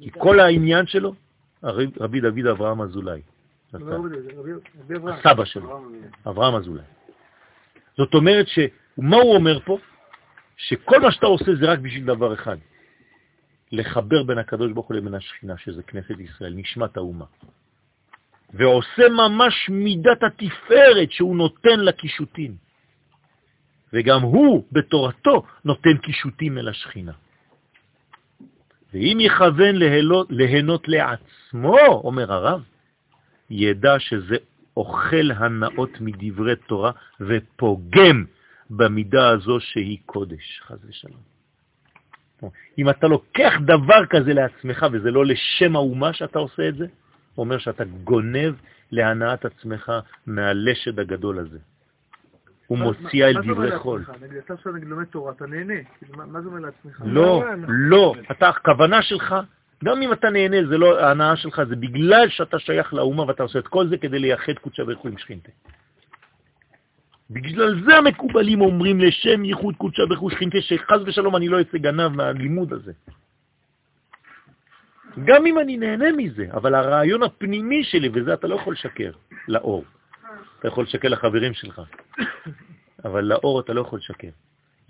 כי 0.00 0.10
כל 0.18 0.40
העניין 0.40 0.86
שלו, 0.86 1.14
רבי 2.00 2.20
דוד 2.20 2.46
אברהם 2.46 2.80
אזולאי, 2.80 3.22
הסבא 3.74 5.44
שלו, 5.44 5.90
אברהם 6.26 6.54
אזולאי. 6.54 6.84
זאת 7.96 8.14
אומרת 8.14 8.46
שמה 8.48 9.16
הוא 9.16 9.34
אומר 9.34 9.60
פה? 9.60 9.78
שכל 10.56 11.00
מה 11.00 11.12
שאתה 11.12 11.26
עושה 11.26 11.54
זה 11.60 11.66
רק 11.66 11.78
בשביל 11.78 12.04
דבר 12.04 12.34
אחד, 12.34 12.56
לחבר 13.72 14.22
בין 14.22 14.38
הקדוש 14.38 14.72
ברוך 14.72 14.88
הוא 14.88 14.96
לבין 14.96 15.14
השכינה, 15.14 15.58
שזה 15.58 15.82
כנסת 15.82 16.20
ישראל, 16.20 16.52
נשמת 16.56 16.96
האומה. 16.96 17.24
ועושה 18.54 19.08
ממש 19.08 19.68
מידת 19.68 20.22
התפארת 20.22 21.10
שהוא 21.10 21.36
נותן 21.36 21.80
לקישוטים. 21.80 22.56
וגם 23.92 24.22
הוא 24.22 24.64
בתורתו 24.72 25.42
נותן 25.64 25.96
קישוטים 25.96 26.58
אל 26.58 26.68
השכינה. 26.68 27.12
ואם 28.94 29.18
יכוון 29.20 29.76
להלות, 29.76 30.26
להנות 30.30 30.88
לעצמו, 30.88 31.78
אומר 31.86 32.32
הרב, 32.32 32.62
ידע 33.50 33.98
שזה 33.98 34.36
אוכל 34.76 35.30
הנאות 35.36 36.00
מדברי 36.00 36.56
תורה 36.56 36.92
ופוגם 37.20 38.24
במידה 38.70 39.28
הזו 39.28 39.60
שהיא 39.60 39.98
קודש, 40.06 40.60
חז 40.66 40.84
ושלום. 40.88 41.30
אם 42.78 42.90
אתה 42.90 43.06
לוקח 43.06 43.52
דבר 43.66 44.06
כזה 44.06 44.34
לעצמך 44.34 44.86
וזה 44.92 45.10
לא 45.10 45.26
לשם 45.26 45.76
האומה 45.76 46.12
שאתה 46.12 46.38
עושה 46.38 46.68
את 46.68 46.76
זה, 46.76 46.86
אומר 47.38 47.58
שאתה 47.58 47.84
גונב 47.84 48.54
להנאת 48.92 49.44
עצמך 49.44 49.92
מהלשד 50.26 50.98
הגדול 50.98 51.38
הזה. 51.38 51.58
הוא 52.70 52.78
מוציע 52.78 53.28
אל 53.28 53.42
דברי 53.42 53.78
חול. 53.78 54.04
אתה 54.44 54.54
עכשיו 54.54 54.72
נגיד 54.72 54.88
לומד 54.88 55.04
תורה, 55.04 55.32
אתה 55.32 55.46
נהנה. 55.46 55.74
כאילו, 55.98 56.26
מה 56.26 56.40
זה 56.40 56.48
אומר 56.48 56.60
לעצמך? 56.60 57.02
לא, 57.04 57.44
לא. 57.68 58.14
אתה, 58.30 58.48
הכוונה 58.48 59.02
שלך, 59.02 59.34
גם 59.84 60.02
אם 60.02 60.12
אתה 60.12 60.30
נהנה, 60.30 60.56
זה 60.68 60.78
לא 60.78 61.00
ההנאה 61.00 61.36
שלך, 61.36 61.62
זה 61.68 61.76
בגלל 61.76 62.28
שאתה 62.28 62.58
שייך 62.58 62.94
לאומה 62.94 63.22
ואתה 63.26 63.42
עושה 63.42 63.58
את 63.58 63.68
כל 63.68 63.88
זה 63.88 63.98
כדי 63.98 64.18
לייחד 64.18 64.52
קודשא 64.62 64.84
בריך 64.84 64.98
הוא 64.98 65.10
עם 65.10 65.18
שכינתה. 65.18 65.50
בגלל 67.30 67.84
זה 67.84 67.96
המקובלים 67.96 68.60
אומרים 68.60 69.00
לשם 69.00 69.44
ייחוד 69.44 69.74
קודשא 69.76 70.04
בריך 70.04 70.20
הוא 70.20 70.30
שכינתה, 70.30 70.60
שחז 70.60 71.00
ושלום 71.06 71.36
אני 71.36 71.48
לא 71.48 71.60
אצא 71.60 71.78
גנב 71.78 72.08
מהלימוד 72.08 72.72
הזה. 72.72 72.92
גם 75.24 75.46
אם 75.46 75.58
אני 75.58 75.76
נהנה 75.76 76.12
מזה, 76.16 76.46
אבל 76.52 76.74
הרעיון 76.74 77.22
הפנימי 77.22 77.84
שלי, 77.84 78.08
וזה 78.14 78.34
אתה 78.34 78.46
לא 78.46 78.54
יכול 78.54 78.72
לשקר 78.72 79.10
לאור. 79.48 79.84
אתה 80.58 80.68
יכול 80.68 80.84
לשקר 80.84 81.08
לחברים 81.08 81.54
שלך, 81.54 81.82
אבל 83.04 83.24
לאור 83.24 83.60
אתה 83.60 83.72
לא 83.72 83.80
יכול 83.80 83.98
לשקר. 83.98 84.30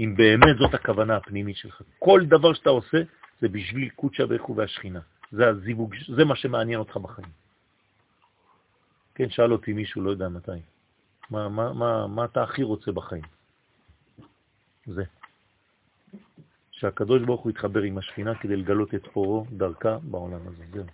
אם 0.01 0.15
באמת 0.17 0.57
זאת 0.59 0.75
הכוונה 0.75 1.17
הפנימית 1.17 1.57
שלך. 1.57 1.83
כל 1.99 2.23
דבר 2.29 2.53
שאתה 2.55 2.71
עושה 2.71 2.99
זה 3.41 3.49
בשביל 3.49 3.89
קודשא 3.89 4.25
הוא 4.41 4.57
והשכינה. 4.57 5.01
זה 5.33 5.49
הזיווג, 5.49 5.95
זה 6.17 6.25
מה 6.25 6.37
שמעניין 6.37 6.79
אותך 6.79 6.97
בחיים. 6.97 7.29
כן, 9.15 9.31
שאל 9.31 9.53
אותי 9.53 9.73
מישהו, 9.73 10.03
לא 10.03 10.11
יודע 10.11 10.29
מתי, 10.29 10.53
מה, 11.31 11.49
מה, 11.49 11.73
מה, 11.73 12.07
מה 12.07 12.25
אתה 12.25 12.43
הכי 12.43 12.63
רוצה 12.63 12.93
בחיים? 12.93 13.23
זה. 14.87 15.05
שהקדוש 16.71 17.23
ברוך 17.23 17.41
הוא 17.41 17.51
יתחבר 17.51 17.83
עם 17.83 17.99
השכינה 17.99 18.35
כדי 18.35 18.57
לגלות 18.57 18.95
את 18.95 19.07
אורו 19.17 19.47
דרכה 19.53 19.99
בעולם 20.03 20.49
הזה. 20.49 20.65
זהו. 20.73 20.85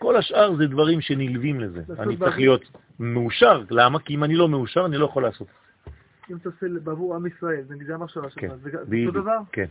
כל 0.00 0.16
השאר 0.16 0.56
זה 0.56 0.66
דברים 0.66 1.00
שנלווים 1.00 1.60
לזה. 1.60 1.82
אני 1.98 2.16
צריך 2.16 2.36
להיות 2.36 2.62
מאושר. 3.00 3.64
למה? 3.70 3.98
כי 3.98 4.14
אם 4.14 4.24
אני 4.24 4.36
לא 4.36 4.48
מאושר, 4.48 4.86
אני 4.86 4.96
לא 4.96 5.04
יכול 5.04 5.22
לעשות. 5.22 5.48
אם 6.30 6.36
אתה 6.36 6.48
עושה 6.48 6.66
בעבור 6.84 7.14
עם 7.14 7.26
ישראל, 7.26 7.64
נגיד 7.70 7.86
זה 7.86 7.94
המחשבה 7.94 8.30
שלך, 8.30 8.40
כן, 8.40 8.48
זה 8.62 8.78
אותו 9.06 9.20
דבר? 9.20 9.38
כן. 9.52 9.66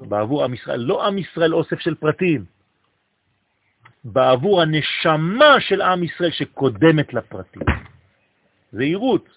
בעבור 0.00 0.44
עם 0.44 0.54
ישראל, 0.54 0.80
לא 0.80 1.06
עם 1.06 1.18
ישראל 1.18 1.54
אוסף 1.54 1.78
של 1.78 1.94
פרטים, 1.94 2.44
בעבור 4.04 4.62
הנשמה 4.62 5.60
של 5.60 5.82
עם 5.82 6.04
ישראל 6.04 6.30
שקודמת 6.30 7.14
לפרטים. 7.14 7.62
זהירות, 8.72 9.28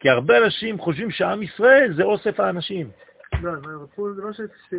כי 0.00 0.08
הרבה 0.08 0.38
אנשים 0.44 0.78
חושבים 0.78 1.10
שעם 1.10 1.42
ישראל 1.42 1.92
זה 1.96 2.02
אוסף 2.02 2.40
האנשים. 2.40 2.90
לא, 3.42 3.50
אבל 3.50 3.86
פה 3.94 4.12
זה 4.12 4.20
דבר 4.20 4.32
ש... 4.32 4.40
ש- 4.70 4.74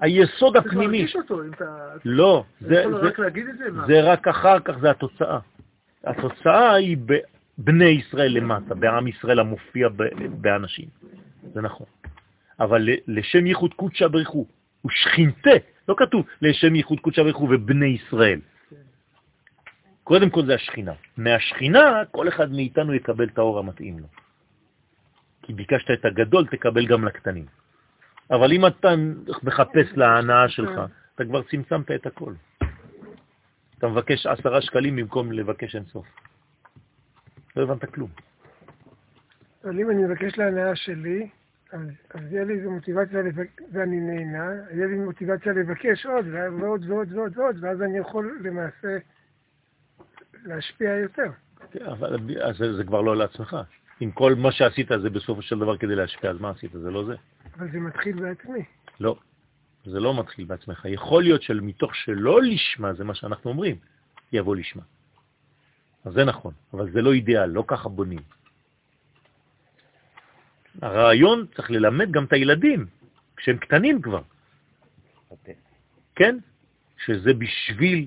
היסוד 0.00 0.56
הפנימי. 0.56 1.06
לא, 2.04 2.44
זה, 3.86 4.02
רק 4.02 4.28
אחר 4.28 4.60
כך, 4.60 4.78
זה 4.78 4.90
התוצאה. 4.90 5.38
התוצאה 6.04 6.74
היא 6.74 6.96
בבני 7.58 7.84
ישראל 7.84 8.32
למטה, 8.36 8.74
בעם 8.74 9.06
ישראל 9.06 9.38
המופיע 9.38 9.88
באנשים. 10.40 10.88
זה 11.54 11.60
נכון. 11.60 11.86
אבל 12.60 12.88
לשם 13.06 13.46
ייחוד 13.46 13.74
קודשא 13.74 14.08
בריך 14.08 14.28
הוא, 14.28 14.46
שכינתה, 14.90 15.50
לא 15.88 15.94
כתוב 15.98 16.26
לשם 16.42 16.74
ייחוד 16.74 17.00
קודשא 17.00 17.22
בריך 17.22 17.36
הוא 17.36 17.54
ובני 17.54 17.86
ישראל. 17.86 18.40
קודם 20.04 20.30
כל 20.30 20.46
זה 20.46 20.54
השכינה. 20.54 20.92
מהשכינה 21.16 22.02
כל 22.10 22.28
אחד 22.28 22.52
מאיתנו 22.52 22.94
יקבל 22.94 23.24
את 23.24 23.38
האור 23.38 23.58
המתאים 23.58 23.98
לו. 23.98 24.06
כי 25.42 25.52
ביקשת 25.52 25.90
את 25.90 26.04
הגדול, 26.04 26.46
תקבל 26.46 26.86
גם 26.86 27.04
לקטנים. 27.04 27.46
אבל 28.30 28.52
אם 28.52 28.66
אתה 28.66 28.88
מחפש 29.42 29.96
להנאה 29.96 30.48
שלך, 30.48 30.80
אתה 31.14 31.24
כבר 31.24 31.42
צמצמת 31.42 31.90
את 31.90 32.06
הכל. 32.06 32.32
אתה 33.78 33.88
מבקש 33.88 34.26
עשרה 34.26 34.62
שקלים 34.62 34.96
במקום 34.96 35.32
לבקש 35.32 35.76
אינסוף. 35.76 36.06
לא 37.56 37.62
הבנת 37.62 37.84
כלום. 37.84 38.10
אבל 39.64 39.80
אם 39.80 39.90
אני 39.90 40.04
מבקש 40.04 40.38
להנאה 40.38 40.76
שלי, 40.76 41.28
אז, 41.72 41.80
אז 42.14 42.32
יהיה 42.32 42.44
לי 42.44 42.54
איזו 42.54 42.70
מוטיבציה, 42.70 43.22
לבק... 43.22 43.60
ואני 43.72 44.00
נהנה, 44.00 44.52
יהיה 44.70 44.86
לי 44.86 44.96
מוטיבציה 44.96 45.52
לבקש 45.52 46.06
עוד 46.06 46.26
ועוד 46.60 46.90
ועוד 46.90 47.12
ועוד 47.12 47.38
ועוד, 47.38 47.56
ואז 47.60 47.82
אני 47.82 47.98
יכול 47.98 48.38
למעשה 48.44 48.98
להשפיע 50.44 50.90
יותר. 50.90 51.30
כן, 51.70 51.86
אבל 51.86 52.16
אז 52.42 52.56
זה, 52.56 52.74
זה 52.74 52.84
כבר 52.84 53.00
לא 53.00 53.16
לעצמך. 53.16 53.56
אם 54.02 54.10
כל 54.10 54.34
מה 54.34 54.52
שעשית 54.52 54.88
זה 55.02 55.10
בסופו 55.10 55.42
של 55.42 55.58
דבר 55.58 55.76
כדי 55.76 55.94
להשפיע, 55.94 56.30
אז 56.30 56.40
מה 56.40 56.50
עשית? 56.50 56.72
זה 56.72 56.90
לא 56.90 57.04
זה. 57.04 57.14
אבל 57.56 57.70
זה 57.72 57.80
מתחיל 57.80 58.20
בעצמי. 58.20 58.64
לא, 59.00 59.16
זה 59.84 60.00
לא 60.00 60.20
מתחיל 60.20 60.44
בעצמך. 60.44 60.86
יכול 60.90 61.22
להיות 61.22 61.42
שמתוך 61.42 61.94
שלא 61.94 62.42
לשמה, 62.42 62.94
זה 62.94 63.04
מה 63.04 63.14
שאנחנו 63.14 63.50
אומרים, 63.50 63.76
יבוא 64.32 64.56
לשמה. 64.56 64.82
אז 66.04 66.12
זה 66.12 66.24
נכון, 66.24 66.54
אבל 66.74 66.90
זה 66.90 67.02
לא 67.02 67.12
אידיאל, 67.12 67.46
לא 67.46 67.64
ככה 67.66 67.88
בונים. 67.88 68.22
הרעיון 70.82 71.46
צריך 71.56 71.70
ללמד 71.70 72.10
גם 72.10 72.24
את 72.24 72.32
הילדים, 72.32 72.86
כשהם 73.36 73.56
קטנים 73.56 74.02
כבר, 74.02 74.22
כן? 76.14 76.38
שזה 77.04 77.34
בשביל 77.34 78.06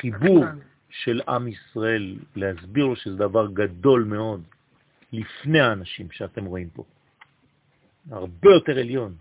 חיבור 0.00 0.44
של 0.90 1.20
עם 1.28 1.48
ישראל, 1.48 2.16
להסביר 2.36 2.86
לו 2.86 2.96
שזה 2.96 3.16
דבר 3.16 3.46
גדול 3.52 4.04
מאוד, 4.04 4.42
לפני 5.12 5.60
האנשים 5.60 6.10
שאתם 6.10 6.44
רואים 6.44 6.70
פה. 6.70 6.84
הרבה 8.10 8.50
יותר 8.50 8.78
עליון. 8.78 9.14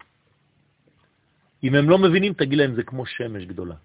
אם 1.63 1.75
הם 1.75 1.89
לא 1.89 1.97
מבינים, 1.97 2.33
תגיד 2.33 2.57
להם, 2.57 2.75
זה 2.75 2.83
כמו 2.83 3.05
שמש 3.05 3.45
גדולה, 3.45 3.75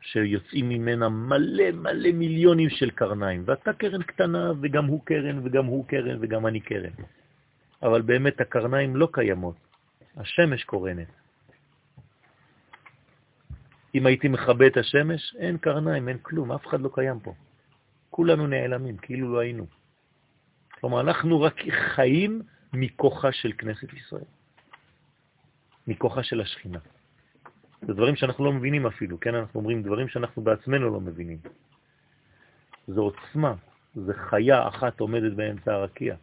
שיוצאים 0.00 0.68
ממנה 0.68 1.08
מלא 1.08 1.70
מלא 1.70 2.12
מיליונים 2.12 2.70
של 2.70 2.90
קרניים, 2.90 3.42
ואתה 3.46 3.72
קרן 3.72 4.02
קטנה, 4.02 4.52
וגם 4.62 4.84
הוא 4.84 5.00
קרן, 5.04 5.40
וגם 5.44 5.64
הוא 5.64 5.86
קרן, 5.86 6.18
וגם 6.20 6.46
אני 6.46 6.60
קרן. 6.60 6.92
אבל 7.82 8.02
באמת 8.02 8.40
הקרניים 8.40 8.96
לא 8.96 9.08
קיימות, 9.12 9.56
השמש 10.16 10.64
קורנת. 10.64 11.08
אם 13.94 14.06
הייתי 14.06 14.28
מכבה 14.28 14.66
את 14.66 14.76
השמש, 14.76 15.36
אין 15.38 15.58
קרניים, 15.58 16.08
אין 16.08 16.18
כלום, 16.22 16.52
אף 16.52 16.66
אחד 16.66 16.80
לא 16.80 16.90
קיים 16.94 17.20
פה. 17.20 17.34
כולנו 18.10 18.46
נעלמים, 18.46 18.96
כאילו 18.96 19.32
לא 19.32 19.38
היינו. 19.38 19.66
כלומר, 20.80 21.00
אנחנו 21.00 21.40
רק 21.40 21.60
חיים 21.70 22.42
מכוחה 22.72 23.32
של 23.32 23.52
כנסת 23.58 23.92
ישראל, 23.92 24.24
מכוחה 25.86 26.22
של 26.22 26.40
השכינה. 26.40 26.78
זה 27.86 27.94
דברים 27.94 28.16
שאנחנו 28.16 28.44
לא 28.44 28.52
מבינים 28.52 28.86
אפילו, 28.86 29.20
כן? 29.20 29.34
אנחנו 29.34 29.60
אומרים 29.60 29.82
דברים 29.82 30.08
שאנחנו 30.08 30.42
בעצמנו 30.42 30.90
לא 30.90 31.00
מבינים. 31.00 31.38
זה 32.86 33.00
עוצמה, 33.00 33.54
זה 33.94 34.14
חיה 34.14 34.68
אחת 34.68 35.00
עומדת 35.00 35.32
באמצע 35.32 35.74
הרקיע. 35.74 36.16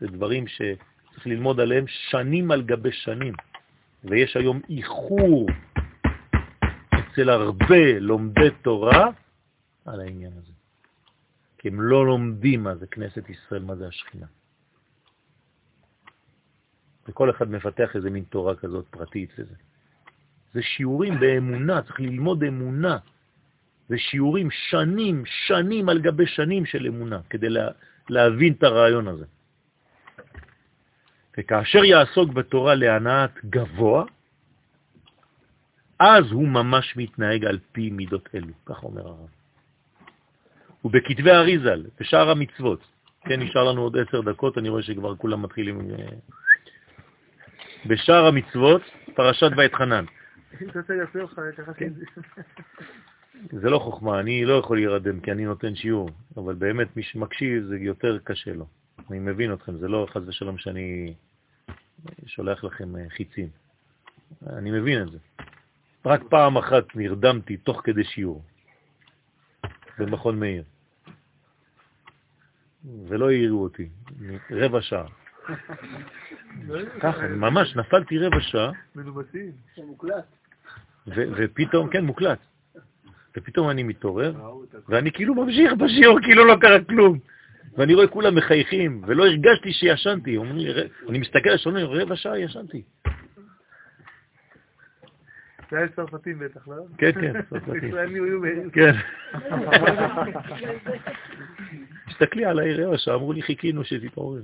זה 0.00 0.06
דברים 0.06 0.46
שצריך 0.46 1.26
ללמוד 1.26 1.60
עליהם 1.60 1.84
שנים 1.86 2.50
על 2.50 2.62
גבי 2.62 2.92
שנים, 2.92 3.34
ויש 4.04 4.36
היום 4.36 4.60
איחור 4.68 5.46
אצל 6.94 7.30
הרבה 7.30 7.98
לומדי 7.98 8.50
תורה 8.62 9.10
על 9.84 10.00
העניין 10.00 10.32
הזה. 10.32 10.52
כי 11.58 11.68
הם 11.68 11.80
לא 11.80 12.06
לומדים 12.06 12.62
מה 12.62 12.74
זה 12.76 12.86
כנסת 12.86 13.28
ישראל, 13.28 13.62
מה 13.62 13.76
זה 13.76 13.88
השכינה. 13.88 14.26
וכל 17.08 17.30
אחד 17.30 17.50
מפתח 17.50 17.96
איזה 17.96 18.10
מין 18.10 18.24
תורה 18.24 18.54
כזאת 18.54 18.86
פרטית 18.90 19.38
לזה. 19.38 19.54
זה 20.54 20.62
שיעורים 20.62 21.20
באמונה, 21.20 21.82
צריך 21.82 22.00
ללמוד 22.00 22.44
אמונה. 22.44 22.98
זה 23.88 23.98
שיעורים 23.98 24.48
שנים, 24.50 25.22
שנים 25.26 25.88
על 25.88 26.00
גבי 26.00 26.26
שנים 26.26 26.66
של 26.66 26.86
אמונה, 26.86 27.20
כדי 27.30 27.48
לה, 27.48 27.68
להבין 28.08 28.52
את 28.52 28.62
הרעיון 28.62 29.08
הזה. 29.08 29.24
וכאשר 31.38 31.84
יעסוק 31.84 32.32
בתורה 32.32 32.74
להנאת 32.74 33.44
גבוה, 33.44 34.04
אז 35.98 36.24
הוא 36.30 36.48
ממש 36.48 36.96
מתנהג 36.96 37.44
על 37.44 37.58
פי 37.72 37.90
מידות 37.90 38.28
אלו, 38.34 38.52
כך 38.66 38.82
אומר 38.84 39.08
הרב. 39.08 39.28
ובכתבי 40.84 41.30
אריזל, 41.30 41.84
בשאר 42.00 42.30
המצוות, 42.30 42.80
כן, 43.24 43.40
נשאר 43.40 43.64
לנו 43.64 43.82
עוד 43.82 43.96
עשר 43.98 44.20
דקות, 44.20 44.58
אני 44.58 44.68
רואה 44.68 44.82
שכבר 44.82 45.16
כולם 45.16 45.42
מתחילים... 45.42 45.90
בשאר 47.86 48.26
המצוות, 48.26 48.82
פרשת 49.14 49.50
ואתחנן. 49.56 50.04
כן. 51.76 51.92
זה 53.52 53.70
לא 53.70 53.78
חוכמה, 53.78 54.20
אני 54.20 54.44
לא 54.44 54.54
יכול 54.54 54.76
להירדם 54.76 55.20
כי 55.20 55.32
אני 55.32 55.44
נותן 55.44 55.74
שיעור, 55.74 56.10
אבל 56.36 56.54
באמת 56.54 56.96
מי 56.96 57.02
שמקשיב 57.02 57.64
זה 57.64 57.76
יותר 57.78 58.18
קשה 58.24 58.52
לו. 58.52 58.66
אני 59.10 59.18
מבין 59.18 59.52
אתכם, 59.52 59.76
זה 59.76 59.88
לא 59.88 60.06
חס 60.10 60.22
ושלום 60.26 60.58
שאני 60.58 61.14
שולח 62.26 62.64
לכם 62.64 62.96
אה, 62.96 63.04
חיצים. 63.08 63.48
אני 64.46 64.70
מבין 64.70 65.02
את 65.02 65.10
זה. 65.10 65.18
רק 66.06 66.22
פעם 66.30 66.56
אחת 66.56 66.84
נרדמתי 66.94 67.56
תוך 67.56 67.80
כדי 67.84 68.04
שיעור 68.04 68.44
במכון 69.98 70.40
מאיר. 70.40 70.64
ולא 73.08 73.30
העירו 73.30 73.62
אותי, 73.62 73.88
רבע 74.50 74.82
שעה. 74.82 75.23
ככה, 77.00 77.28
ממש 77.28 77.76
נפלתי 77.76 78.18
רבע 78.18 78.40
שעה. 78.40 78.72
מנומסים. 78.94 79.52
ופתאום, 81.08 81.88
כן, 81.90 82.04
מוקלט. 82.04 82.38
ופתאום 83.36 83.70
אני 83.70 83.82
מתעורר, 83.82 84.34
ואני 84.88 85.12
כאילו 85.12 85.34
ממשיך 85.34 85.72
בשיעור, 85.72 86.20
כאילו 86.20 86.44
לא 86.44 86.56
קרה 86.60 86.84
כלום. 86.84 87.18
ואני 87.76 87.94
רואה 87.94 88.06
כולם 88.06 88.34
מחייכים, 88.34 89.02
ולא 89.06 89.26
הרגשתי 89.26 89.72
שישנתי. 89.72 90.38
אני 91.08 91.18
מסתכל 91.18 91.48
על 91.48 91.54
השעון, 91.54 91.76
רבע 91.76 92.16
שעה 92.16 92.38
ישנתי. 92.38 92.82
זה 95.70 95.78
היה 95.78 95.88
צרפתים 95.88 96.38
בטח, 96.38 96.68
לא? 96.68 96.74
כן, 96.98 97.12
כן, 97.12 97.42
צרפתים. 97.42 97.88
ישראלים 97.88 98.24
היו 98.24 98.40
מהירים. 98.40 98.70
כן. 98.70 98.92
תסתכלי 102.08 102.44
על 102.44 102.58
העירייה 102.58 102.98
שאמרו 102.98 103.32
לי 103.32 103.42
חיכינו 103.42 103.84
שתתעורר. 103.84 104.42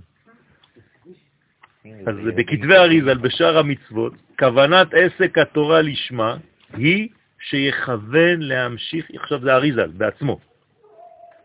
אז 1.85 2.15
בכתבי 2.37 2.77
אריזל, 2.77 3.19
בשאר 3.19 3.59
המצוות, 3.59 4.13
כוונת 4.39 4.89
עסק 4.95 5.39
התורה 5.39 5.83
לשמה 5.83 6.37
היא 6.73 7.09
שיכוון 7.41 8.41
להמשיך, 8.41 9.07
עכשיו 9.15 9.41
זה 9.41 9.55
אריזל 9.55 9.89
בעצמו, 9.89 10.39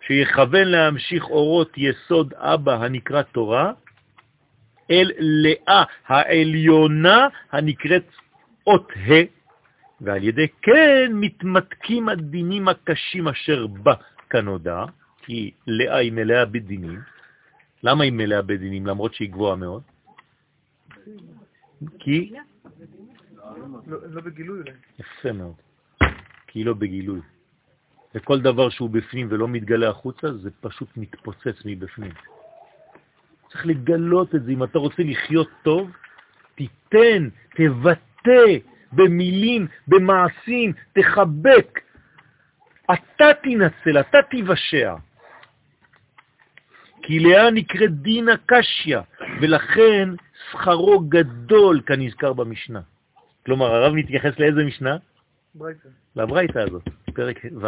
שיכוון 0.08 0.68
להמשיך 0.68 1.24
אורות 1.24 1.72
יסוד 1.78 2.34
אבא 2.38 2.74
הנקרא 2.84 3.22
תורה 3.22 3.72
אל 4.92 5.12
לאה 5.20 5.84
העליונה 6.08 7.28
הנקראת 7.52 8.06
אות 8.68 8.92
ה', 8.92 9.14
ועל 10.02 10.24
ידי 10.24 10.48
כן 10.62 11.12
מתמתקים 11.14 12.10
הדינים 12.10 12.68
הקשים 12.68 13.28
אשר 13.28 13.68
בה 13.68 13.94
כנודע, 14.30 14.86
כי 15.22 15.52
לאה 15.68 15.98
היא 15.98 16.12
מלאה 16.12 16.46
בדינים. 16.46 17.00
למה 17.84 18.04
היא 18.04 18.12
מלאה 18.12 18.42
בדינים 18.42 18.88
למרות 18.88 19.14
שהיא 19.14 19.30
גבוהה 19.30 19.56
מאוד? 19.56 19.95
כי... 22.00 22.34
לא 23.88 23.98
לא 24.10 24.22
בגילוי 24.22 24.60
אולי. 24.60 24.72
יפה 25.00 25.32
מאוד. 25.32 25.56
כי 26.48 26.64
לא 26.64 26.74
בגילוי. 26.74 27.22
וכל 28.16 28.42
דבר 28.42 28.70
שהוא 28.70 28.90
בפנים 28.90 29.28
ולא 29.30 29.48
מתגלה 29.48 29.90
החוצה, 29.90 30.34
זה 30.34 30.50
פשוט 30.62 30.98
מתפוצץ 30.98 31.62
מבפנים. 31.66 32.12
צריך 33.52 33.66
לגלות 33.66 34.36
את 34.36 34.44
זה. 34.44 34.52
אם 34.52 34.64
אתה 34.64 34.80
רוצה 34.80 35.04
לחיות 35.04 35.50
טוב, 35.64 35.92
תיתן, 36.56 37.30
תבטא 37.56 38.46
במילים, 38.92 39.68
במעשים, 39.88 40.74
תחבק. 40.94 41.80
אתה 42.94 43.28
תנצל, 43.44 44.00
אתה 44.00 44.18
תיוושע. 44.30 44.96
כי 47.02 47.20
לאה 47.20 47.52
נקראת 47.52 47.92
דינה 48.02 48.34
קשיא, 48.46 49.00
ולכן 49.42 50.10
שכרו 50.52 51.00
גדול 51.00 51.82
כנזכר 51.86 52.34
במשנה. 52.34 52.82
כלומר, 53.46 53.66
הרב 53.66 53.94
מתייחס 53.94 54.40
לאיזה 54.40 54.64
משנה? 54.64 54.98
ברייתא. 55.56 55.90
לברייתא 56.16 56.60
הזאת, 56.60 56.84
פרק 57.14 57.40
ו'. 57.62 57.68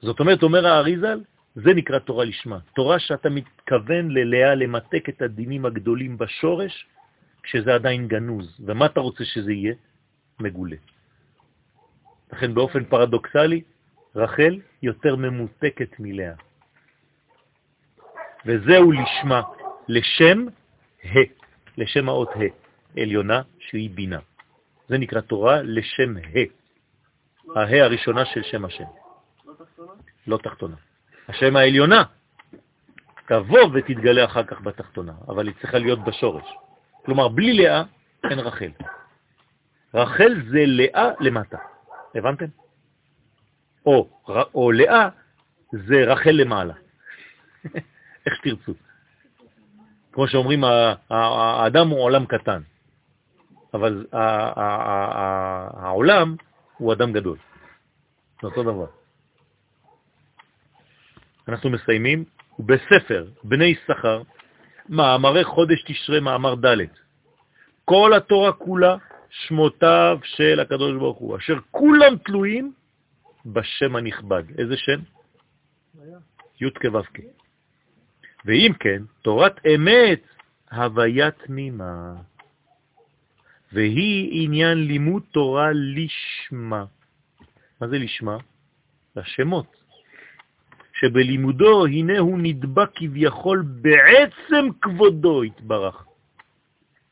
זאת 0.00 0.20
אומרת, 0.20 0.42
אומר 0.42 0.66
האריזל, 0.66 1.20
זה 1.54 1.74
נקרא 1.74 1.98
תורה 1.98 2.24
לשמה. 2.24 2.58
תורה 2.74 2.98
שאתה 2.98 3.30
מתכוון 3.30 4.10
ללאה 4.10 4.54
למתק 4.54 5.08
את 5.08 5.22
הדינים 5.22 5.66
הגדולים 5.66 6.18
בשורש, 6.18 6.86
כשזה 7.42 7.74
עדיין 7.74 8.08
גנוז. 8.08 8.60
ומה 8.60 8.86
אתה 8.86 9.00
רוצה 9.00 9.24
שזה 9.24 9.52
יהיה? 9.52 9.74
מגולה. 10.40 10.76
לכן 12.32 12.54
באופן 12.54 12.84
פרדוקסלי, 12.84 13.62
רחל 14.16 14.60
יותר 14.82 15.16
ממותקת 15.16 16.00
מלאה. 16.00 16.34
וזהו 18.46 18.92
לשמה, 18.92 19.42
לשם 19.88 20.46
ה', 21.04 21.18
לשם 21.78 22.08
האות 22.08 22.30
ה', 22.36 23.00
עליונה 23.00 23.42
שהיא 23.58 23.90
בינה. 23.90 24.18
זה 24.88 24.98
נקרא 24.98 25.20
תורה 25.20 25.62
לשם 25.62 26.16
ה', 26.16 27.58
ה' 27.58 27.84
הראשונה 27.84 28.24
של 28.24 28.42
שם 28.42 28.64
השם. 28.64 28.84
לא 29.46 29.54
תחתונה? 29.54 29.92
לא 30.26 30.38
תחתונה. 30.42 30.76
השם 31.28 31.56
העליונה 31.56 32.02
תבוא 33.26 33.68
ותתגלה 33.74 34.24
אחר 34.24 34.44
כך 34.44 34.60
בתחתונה, 34.60 35.12
אבל 35.28 35.46
היא 35.46 35.54
צריכה 35.60 35.78
להיות 35.78 36.04
בשורש. 36.04 36.44
כלומר, 37.04 37.28
בלי 37.28 37.52
לאה 37.52 37.82
אין 38.30 38.38
רחל. 38.38 38.70
רחל 39.94 40.34
זה 40.50 40.62
לאה 40.66 41.10
למטה, 41.20 41.58
הבנתם? 42.14 42.46
או, 43.86 44.08
או 44.54 44.72
לאה 44.72 45.08
זה 45.72 46.04
רחל 46.06 46.30
למעלה. 46.30 46.74
איך 48.26 48.34
שתרצו. 48.36 48.72
כמו 50.16 50.28
שאומרים, 50.28 50.64
האדם 51.10 51.88
הוא 51.88 52.00
עולם 52.00 52.26
קטן, 52.26 52.62
אבל 53.74 54.06
העולם 55.72 56.36
הוא 56.78 56.92
אדם 56.92 57.12
גדול. 57.12 57.38
זה 58.40 58.48
אותו 58.48 58.62
דבר. 58.62 58.86
אנחנו 61.48 61.70
מסיימים, 61.70 62.24
ובספר 62.58 63.26
בני 63.44 63.74
שכר, 63.86 64.22
מאמרי 64.88 65.44
חודש 65.44 65.82
תשרה, 65.86 66.20
מאמר 66.20 66.54
ד', 66.54 66.76
כל 67.84 68.12
התורה 68.16 68.52
כולה 68.52 68.96
שמותיו 69.30 70.18
של 70.24 70.60
הקדוש 70.60 70.96
ברוך 70.98 71.18
הוא, 71.18 71.36
אשר 71.36 71.58
כולם 71.70 72.16
תלויים 72.24 72.72
בשם 73.46 73.96
הנכבד. 73.96 74.44
איזה 74.58 74.76
שם? 74.76 75.00
י' 76.60 76.70
כו' 76.70 77.00
ואם 78.46 78.72
כן, 78.80 79.02
תורת 79.22 79.66
אמת 79.66 80.22
הוויה 80.72 81.30
תמימה, 81.30 82.14
והיא 83.72 84.44
עניין 84.44 84.78
לימוד 84.78 85.22
תורה 85.30 85.70
לשמה. 85.72 86.84
מה 87.80 87.88
זה 87.88 87.98
לשמה? 87.98 88.36
לשמות. 89.16 89.76
שבלימודו 90.92 91.86
הנה 91.86 92.18
הוא 92.18 92.38
נדבק 92.42 92.90
כביכול 92.94 93.64
בעצם 93.66 94.68
כבודו 94.82 95.42
התברך. 95.42 96.06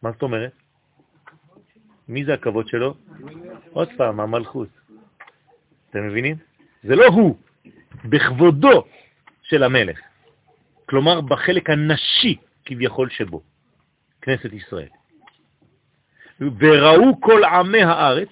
מה 0.02 0.12
זאת 0.12 0.22
אומרת? 0.22 0.52
מי 2.08 2.24
זה 2.24 2.34
הכבוד 2.34 2.68
שלו? 2.68 2.94
עוד 3.72 3.88
פעם, 3.96 4.20
המלכות. 4.20 4.68
אתם 5.90 6.06
מבינים? 6.06 6.36
זה 6.82 6.96
לא 6.96 7.06
הוא, 7.06 7.36
בכבודו 8.04 8.84
של 9.42 9.62
המלך. 9.62 10.13
כלומר 10.94 11.20
בחלק 11.20 11.70
הנשי 11.70 12.36
כביכול 12.64 13.10
שבו, 13.10 13.42
כנסת 14.22 14.52
ישראל. 14.52 14.88
וראו 16.40 17.20
כל 17.20 17.44
עמי 17.44 17.82
הארץ 17.82 18.28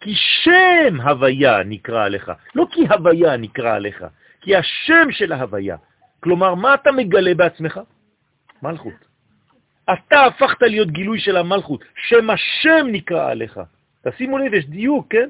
כי 0.00 0.14
שם 0.14 1.00
הוויה 1.00 1.62
נקרא 1.64 2.04
עליך, 2.04 2.32
לא 2.54 2.66
כי 2.70 2.80
הוויה 2.88 3.36
נקרא 3.36 3.74
עליך, 3.74 4.04
כי 4.40 4.56
השם 4.56 5.10
של 5.10 5.32
ההוויה. 5.32 5.76
כלומר, 6.20 6.54
מה 6.54 6.74
אתה 6.74 6.92
מגלה 6.92 7.34
בעצמך? 7.34 7.80
מלכות. 8.62 9.04
אתה 9.92 10.24
הפכת 10.24 10.62
להיות 10.62 10.88
גילוי 10.88 11.20
של 11.20 11.36
המלכות, 11.36 11.84
שם 12.08 12.30
השם 12.30 12.86
נקרא 12.92 13.30
עליך. 13.30 13.60
תשימו 14.08 14.38
לב, 14.38 14.54
יש 14.54 14.66
דיוק, 14.66 15.06
כן? 15.10 15.28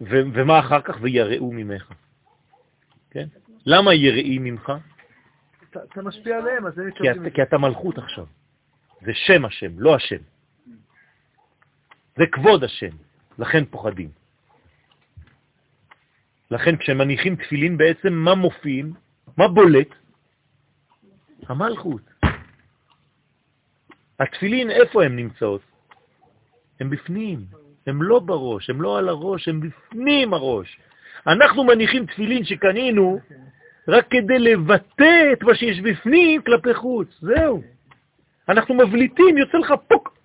ומה 0.00 0.58
אחר 0.58 0.80
כך? 0.80 0.98
ויראו 1.00 1.52
ממך. 1.52 1.92
כן? 3.10 3.26
למה 3.70 3.94
יראים 3.94 4.44
ממך? 4.44 4.72
אתה 5.70 6.02
משפיע 6.02 6.36
עליהם, 6.38 6.66
אז 6.66 6.78
הם 6.78 6.88
אתה, 6.88 7.30
כי 7.34 7.42
אתה 7.42 7.58
מלכות 7.58 7.98
עכשיו. 7.98 8.26
זה 9.00 9.12
שם 9.14 9.44
השם, 9.44 9.72
לא 9.78 9.94
השם. 9.94 10.22
זה 12.16 12.24
כבוד 12.32 12.64
השם, 12.64 12.96
לכן 13.38 13.64
פוחדים. 13.64 14.10
לכן 16.50 16.76
כשמניחים 16.76 17.36
תפילין 17.36 17.76
בעצם 17.76 18.12
מה 18.12 18.34
מופיעים? 18.34 18.92
מה 19.36 19.48
בולט? 19.48 19.88
המלכות. 21.46 22.02
התפילין, 24.20 24.70
איפה 24.70 25.04
הן 25.04 25.16
נמצאות? 25.16 25.62
הן 26.80 26.90
בפנים, 26.90 27.44
הן 27.86 27.98
לא 28.00 28.18
בראש, 28.18 28.70
הן 28.70 28.78
לא 28.78 28.98
על 28.98 29.08
הראש, 29.08 29.48
הן 29.48 29.60
בפנים 29.60 30.34
הראש. 30.34 30.78
אנחנו 31.26 31.64
מניחים 31.64 32.06
תפילין 32.06 32.44
שקנינו 32.44 33.20
רק 33.88 34.06
כדי 34.10 34.38
לבטא 34.38 35.32
את 35.32 35.42
מה 35.42 35.54
שיש 35.54 35.80
בפנים 35.80 36.42
כלפי 36.42 36.74
חוץ. 36.74 37.08
זהו. 37.20 37.62
אנחנו 38.48 38.74
מבליטים, 38.74 39.38
יוצא 39.38 39.58
לך 39.58 39.72
פוק 39.88 40.18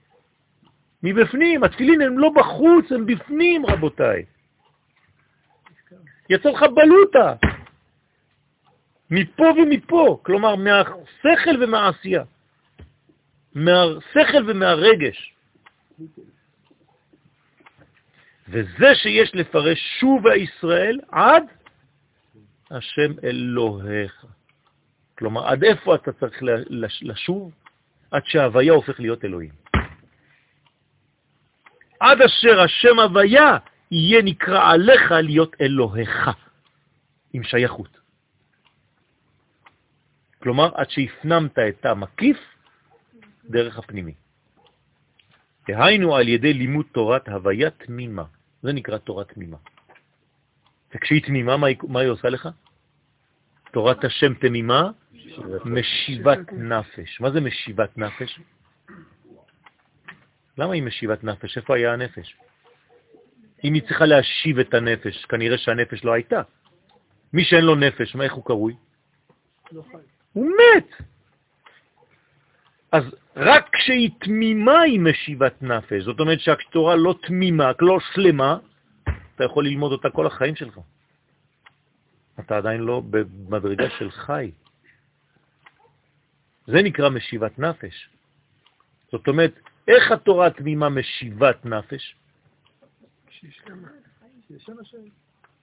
מבפנים. 1.03 1.63
התפילין 1.63 2.01
הם 2.01 2.19
לא 2.19 2.29
בחוץ, 2.35 2.91
הם 2.91 3.05
בפנים, 3.05 3.65
רבותיי. 3.65 4.25
יצא 6.29 6.49
לך 6.49 6.63
בלוטה. 6.63 7.33
מפה 9.11 9.43
ומפה, 9.43 10.19
כלומר 10.23 10.55
מהשכל 10.55 11.63
ומהעשייה. 11.63 12.23
מהשכל 13.55 14.49
ומהרגש. 14.51 15.33
וזה 18.49 18.95
שיש 18.95 19.35
לפרש 19.35 19.79
שוב 19.99 20.27
הישראל 20.27 20.99
עד 21.11 21.43
השם 22.73 23.11
אלוהיך. 23.23 24.25
כלומר, 25.17 25.47
עד 25.47 25.63
איפה 25.63 25.95
אתה 25.95 26.11
צריך 26.13 26.43
לשוב? 27.01 27.51
עד 28.11 28.21
שההוויה 28.25 28.73
הופך 28.73 28.99
להיות 28.99 29.25
אלוהים. 29.25 29.53
עד 31.99 32.21
אשר 32.21 32.61
השם 32.61 32.99
הוויה 32.99 33.57
יהיה 33.91 34.21
נקרא 34.21 34.71
עליך 34.71 35.11
להיות 35.11 35.55
אלוהיך, 35.61 36.29
עם 37.33 37.43
שייכות. 37.43 37.97
כלומר, 40.39 40.71
עד 40.75 40.89
שהפנמת 40.89 41.59
את 41.59 41.85
המקיף 41.85 42.37
דרך 43.45 43.77
הפנימי. 43.77 44.13
דהיינו 45.67 46.15
על 46.15 46.27
ידי 46.27 46.53
לימוד 46.53 46.85
תורת 46.91 47.29
הוויה 47.29 47.69
תמימה. 47.69 48.23
זה 48.61 48.73
נקרא 48.73 48.97
תורה 48.97 49.23
תמימה. 49.23 49.57
וכשהיא 50.95 51.23
תמימה, 51.23 51.57
מה 51.57 51.67
היא, 51.67 51.77
מה 51.87 51.99
היא 51.99 52.09
עושה 52.09 52.29
לך? 52.29 52.49
תורת 53.73 54.03
השם 54.05 54.33
תמימה, 54.33 54.89
משיבת 55.65 56.39
נפש. 56.51 57.21
מה 57.21 57.31
זה 57.31 57.41
משיבת 57.41 57.97
נפש? 57.97 58.39
למה 60.57 60.73
היא 60.73 60.83
משיבת 60.83 61.23
נפש? 61.23 61.57
איפה 61.57 61.75
היה 61.75 61.93
הנפש? 61.93 62.35
אם 63.63 63.73
היא 63.73 63.81
צריכה 63.81 64.05
להשיב 64.05 64.59
את 64.59 64.73
הנפש, 64.73 65.25
כנראה 65.25 65.57
שהנפש 65.57 66.05
לא 66.05 66.13
הייתה. 66.13 66.41
מי 67.33 67.43
שאין 67.43 67.65
לו 67.65 67.75
נפש, 67.75 68.15
מה, 68.15 68.23
איך 68.23 68.33
הוא 68.33 68.45
קרוי? 68.45 68.75
לא 69.71 69.83
הוא 70.33 70.51
מת. 70.51 70.89
אז 72.91 73.03
רק 73.35 73.69
כשהיא 73.73 74.09
תמימה 74.19 74.81
היא 74.81 74.99
משיבת 74.99 75.61
נפש. 75.61 76.03
זאת 76.03 76.19
אומרת 76.19 76.39
שהתורה 76.39 76.95
לא 76.95 77.15
תמימה, 77.21 77.71
לא 77.79 77.97
שלמה, 78.13 78.57
אתה 79.35 79.43
יכול 79.43 79.65
ללמוד 79.65 79.91
אותה 79.91 80.09
כל 80.09 80.27
החיים 80.27 80.55
שלך. 80.55 80.79
אתה 82.39 82.57
עדיין 82.57 82.81
לא 82.81 83.01
במדרגה 83.09 83.89
של 83.89 84.11
חי. 84.11 84.51
זה 86.67 86.81
נקרא 86.83 87.09
משיבת 87.09 87.59
נפש. 87.59 88.09
זאת 89.11 89.27
אומרת, 89.27 89.53
איך 89.87 90.11
התורה 90.11 90.47
התמימה 90.47 90.89
משיבת 90.89 91.65
נפש? 91.65 92.15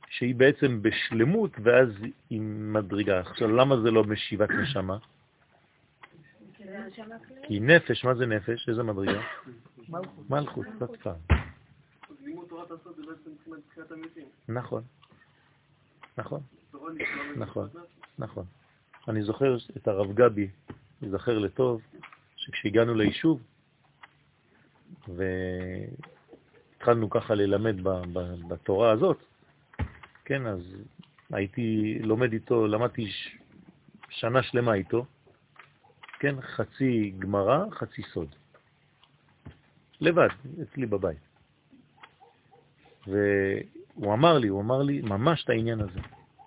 שהיא 0.08 0.34
בעצם 0.34 0.82
בשלמות 0.82 1.50
ואז 1.62 1.88
היא 2.30 2.40
מדרגה. 2.40 3.20
עכשיו, 3.20 3.48
למה 3.48 3.80
זה 3.80 3.90
לא 3.90 4.04
משיבת 4.04 4.50
נשמה? 4.50 4.98
כי 7.42 7.60
נפש, 7.60 8.04
מה 8.04 8.14
זה 8.14 8.26
נפש? 8.26 8.68
איזה 8.68 8.82
מדרגה? 8.82 9.20
מלכות, 10.30 10.66
לא 10.80 10.86
תפעל. 10.86 11.14
נכון, 14.48 14.82
נכון, 16.18 16.40
נכון, 17.36 17.68
נכון. 18.18 18.44
אני 19.08 19.22
זוכר 19.22 19.56
את 19.76 19.88
הרב 19.88 20.12
גבי, 20.12 20.48
זכר 21.10 21.38
לטוב, 21.38 21.80
שכשהגענו 22.36 22.94
ליישוב, 22.94 23.42
והתחלנו 26.76 27.10
ככה 27.10 27.34
ללמד 27.34 27.76
בתורה 28.48 28.90
הזאת, 28.90 29.24
כן, 30.24 30.46
אז 30.46 30.60
הייתי 31.30 31.98
לומד 32.02 32.32
איתו, 32.32 32.66
למדתי 32.66 33.10
שנה 34.08 34.42
שלמה 34.42 34.74
איתו, 34.74 35.06
כן, 36.18 36.40
חצי 36.40 37.12
גמרא, 37.18 37.64
חצי 37.70 38.02
סוד. 38.02 38.34
לבד, 40.00 40.28
אצלי 40.62 40.86
בבית. 40.86 41.18
והוא 43.06 44.14
אמר 44.14 44.38
לי, 44.38 44.48
הוא 44.48 44.60
אמר 44.60 44.82
לי 44.82 45.00
ממש 45.00 45.44
את 45.44 45.50
העניין 45.50 45.80
הזה. 45.80 46.00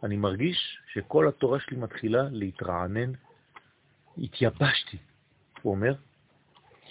אני 0.04 0.18
מרגיש 0.18 0.78
שכל 0.94 1.28
התורה 1.28 1.60
שלי 1.60 1.78
מתחילה 1.78 2.24
להתרענן. 2.32 3.12
התייבשתי, 4.18 4.98
הוא 5.62 5.72
אומר, 5.76 5.94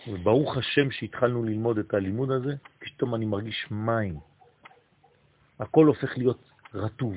וברוך 0.08 0.56
השם 0.56 0.90
שהתחלנו 0.90 1.44
ללמוד 1.44 1.78
את 1.78 1.94
הלימוד 1.94 2.30
הזה, 2.30 2.54
פתאום 2.78 3.14
אני 3.14 3.26
מרגיש 3.26 3.66
מים. 3.70 4.16
הכל 5.58 5.86
הופך 5.86 6.18
להיות 6.18 6.50
רטוב. 6.74 7.16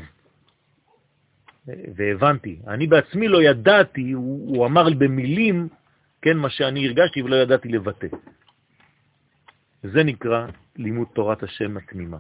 והבנתי. 1.67 2.59
אני 2.67 2.87
בעצמי 2.87 3.27
לא 3.27 3.43
ידעתי, 3.43 4.11
הוא, 4.11 4.55
הוא 4.55 4.65
אמר 4.65 4.83
לי 4.83 4.95
במילים, 4.95 5.69
כן, 6.21 6.37
מה 6.37 6.49
שאני 6.49 6.87
הרגשתי 6.87 7.21
ולא 7.21 7.35
ידעתי 7.35 7.69
לבטא. 7.69 8.07
זה 9.83 10.03
נקרא 10.03 10.47
לימוד 10.75 11.07
תורת 11.13 11.43
השם 11.43 11.77
התמימה. 11.77 12.17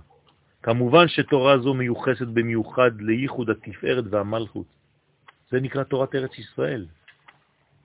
כמובן 0.65 1.07
שתורה 1.07 1.57
זו 1.57 1.73
מיוחסת 1.73 2.27
במיוחד 2.27 2.91
לייחוד 3.01 3.49
התפארת 3.49 4.03
והמלכות. 4.09 4.65
זה 5.51 5.59
נקרא 5.59 5.83
תורת 5.83 6.15
ארץ 6.15 6.39
ישראל, 6.39 6.85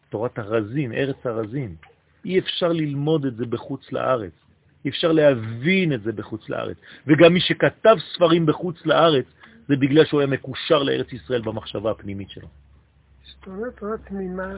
תורת 0.09 0.39
הרזין, 0.39 0.93
ארץ 0.93 1.27
הרזין. 1.27 1.75
אי 2.25 2.39
אפשר 2.39 2.73
ללמוד 2.73 3.25
את 3.25 3.37
זה 3.37 3.47
בחוץ 3.47 3.93
לארץ, 3.93 4.33
אי 4.85 4.91
אפשר 4.91 5.13
להבין 5.13 5.93
את 5.93 6.03
זה 6.03 6.13
בחוץ 6.13 6.49
לארץ. 6.49 6.77
וגם 7.07 7.33
מי 7.33 7.41
שכתב 7.41 7.97
ספרים 8.15 8.47
בחוץ 8.47 8.87
לארץ, 8.87 9.27
זה 9.69 9.77
בגלל 9.77 10.05
שהוא 10.05 10.21
היה 10.21 10.27
מקושר 10.27 10.83
לארץ 10.83 11.13
ישראל 11.13 11.43
במחשבה 11.43 11.91
הפנימית 11.91 12.31
שלו. 12.31 12.49
אומרת, 13.47 13.77
תורה 13.77 13.99
תמימה, 14.09 14.57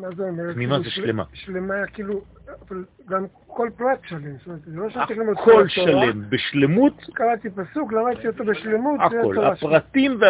מה 0.00 0.08
זה 0.16 0.22
אומר? 0.22 0.52
תמימה 0.52 0.74
כאילו 0.74 0.84
זה 0.84 0.90
שלמה. 0.90 1.24
שלמה, 1.32 1.74
כאילו, 1.92 2.20
אבל 2.68 2.84
גם 3.08 3.26
כל 3.46 3.68
פרט 3.76 3.98
שלם. 4.08 4.36
זאת 4.36 4.46
אומרת, 4.46 4.60
זה 4.66 4.76
לא 4.76 4.90
שאתה 4.90 5.14
ללמוד 5.14 5.36
כל 5.36 5.42
הכל 5.42 5.50
התורה. 5.52 5.66
שלם, 5.68 6.30
בשלמות, 6.30 6.94
קראתי 7.14 7.50
פסוק, 7.50 7.92
למדתי 7.92 8.28
אותו 8.28 8.44
בשלמות. 8.44 9.00
הכל. 9.00 9.44
הפרטים, 9.44 10.20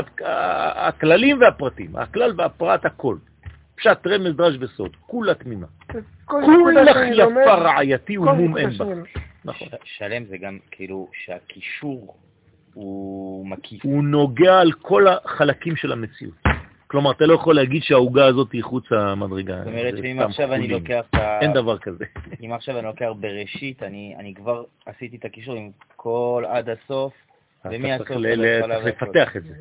הכללים 0.74 1.40
והפרטים, 1.40 1.96
הכלל 1.96 2.32
והפרט, 2.36 2.84
הכל. 2.84 3.16
פשט, 3.76 4.06
רמז, 4.06 4.36
דרש 4.36 4.56
וסוד, 4.60 4.96
כולה 5.00 5.34
תמימה. 5.34 5.66
כולך 6.24 6.96
יפה 7.12 7.54
רעייתי 7.54 8.16
כל 8.16 8.28
ומום 8.28 8.56
אין 8.56 8.70
בה. 8.78 8.84
נכון. 9.44 9.68
שלם 9.84 10.24
זה 10.24 10.38
גם 10.38 10.58
כאילו 10.70 11.08
שהקישור 11.12 12.16
הוא 12.74 13.46
מקיף. 13.46 13.84
הוא 13.84 14.04
נוגע 14.04 14.58
על 14.60 14.72
כל 14.72 15.06
החלקים 15.08 15.76
של 15.76 15.92
המציאות. 15.92 16.34
כלומר, 16.90 17.10
אתה 17.10 17.26
לא 17.26 17.34
יכול 17.34 17.54
להגיד 17.54 17.82
שהעוגה 17.82 18.26
הזאת 18.26 18.52
היא 18.52 18.62
חוץ 18.64 18.92
המדרגה. 18.92 19.58
זאת 19.58 19.66
אומרת 19.66 19.94
שאם 19.96 20.16
סתם 20.20 20.28
עכשיו 20.30 20.54
אני. 20.54 20.68
לוקח 20.68 21.04
את 21.10 21.14
ה... 21.14 21.40
אין 21.40 21.52
דבר 21.52 21.78
כזה. 21.78 22.04
אם 22.44 22.52
עכשיו 22.52 22.78
אני 22.78 22.86
לוקח 22.86 23.08
בראשית, 23.20 23.82
אני 23.82 24.14
אני 24.18 24.34
כבר 24.34 24.64
עשיתי 24.86 25.16
את 25.16 25.24
הקישור 25.24 25.54
עם 25.56 25.70
כל 25.96 26.44
עד 26.48 26.68
הסוף, 26.68 27.12
אתה 27.60 27.68
ומהסוף 27.72 28.08
צריך 28.08 28.18
עד 28.18 28.24
ל- 28.26 28.40
ל- 28.40 28.44
ההתחלה 28.44 28.74
צריך 28.82 29.02
והכל. 29.02 29.06
לפתח 29.06 29.36
את 29.36 29.44
זה. 29.44 29.54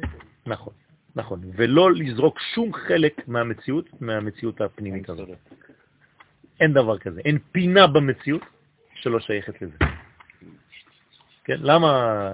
נכון, 0.45 0.73
נכון. 1.15 1.41
ולא 1.55 1.91
לזרוק 1.93 2.39
שום 2.53 2.73
חלק 2.73 3.27
מהמציאות, 3.27 4.01
מהמציאות 4.01 4.61
הפנימית 4.61 5.09
הזאת. 5.09 5.29
אין 6.59 6.73
דבר 6.73 6.97
כזה. 6.97 7.21
אין 7.25 7.37
פינה 7.51 7.87
במציאות 7.87 8.41
שלא 8.95 9.19
שייכת 9.19 9.61
לזה. 9.61 9.77
כן? 11.43 11.57
למה 11.59 12.31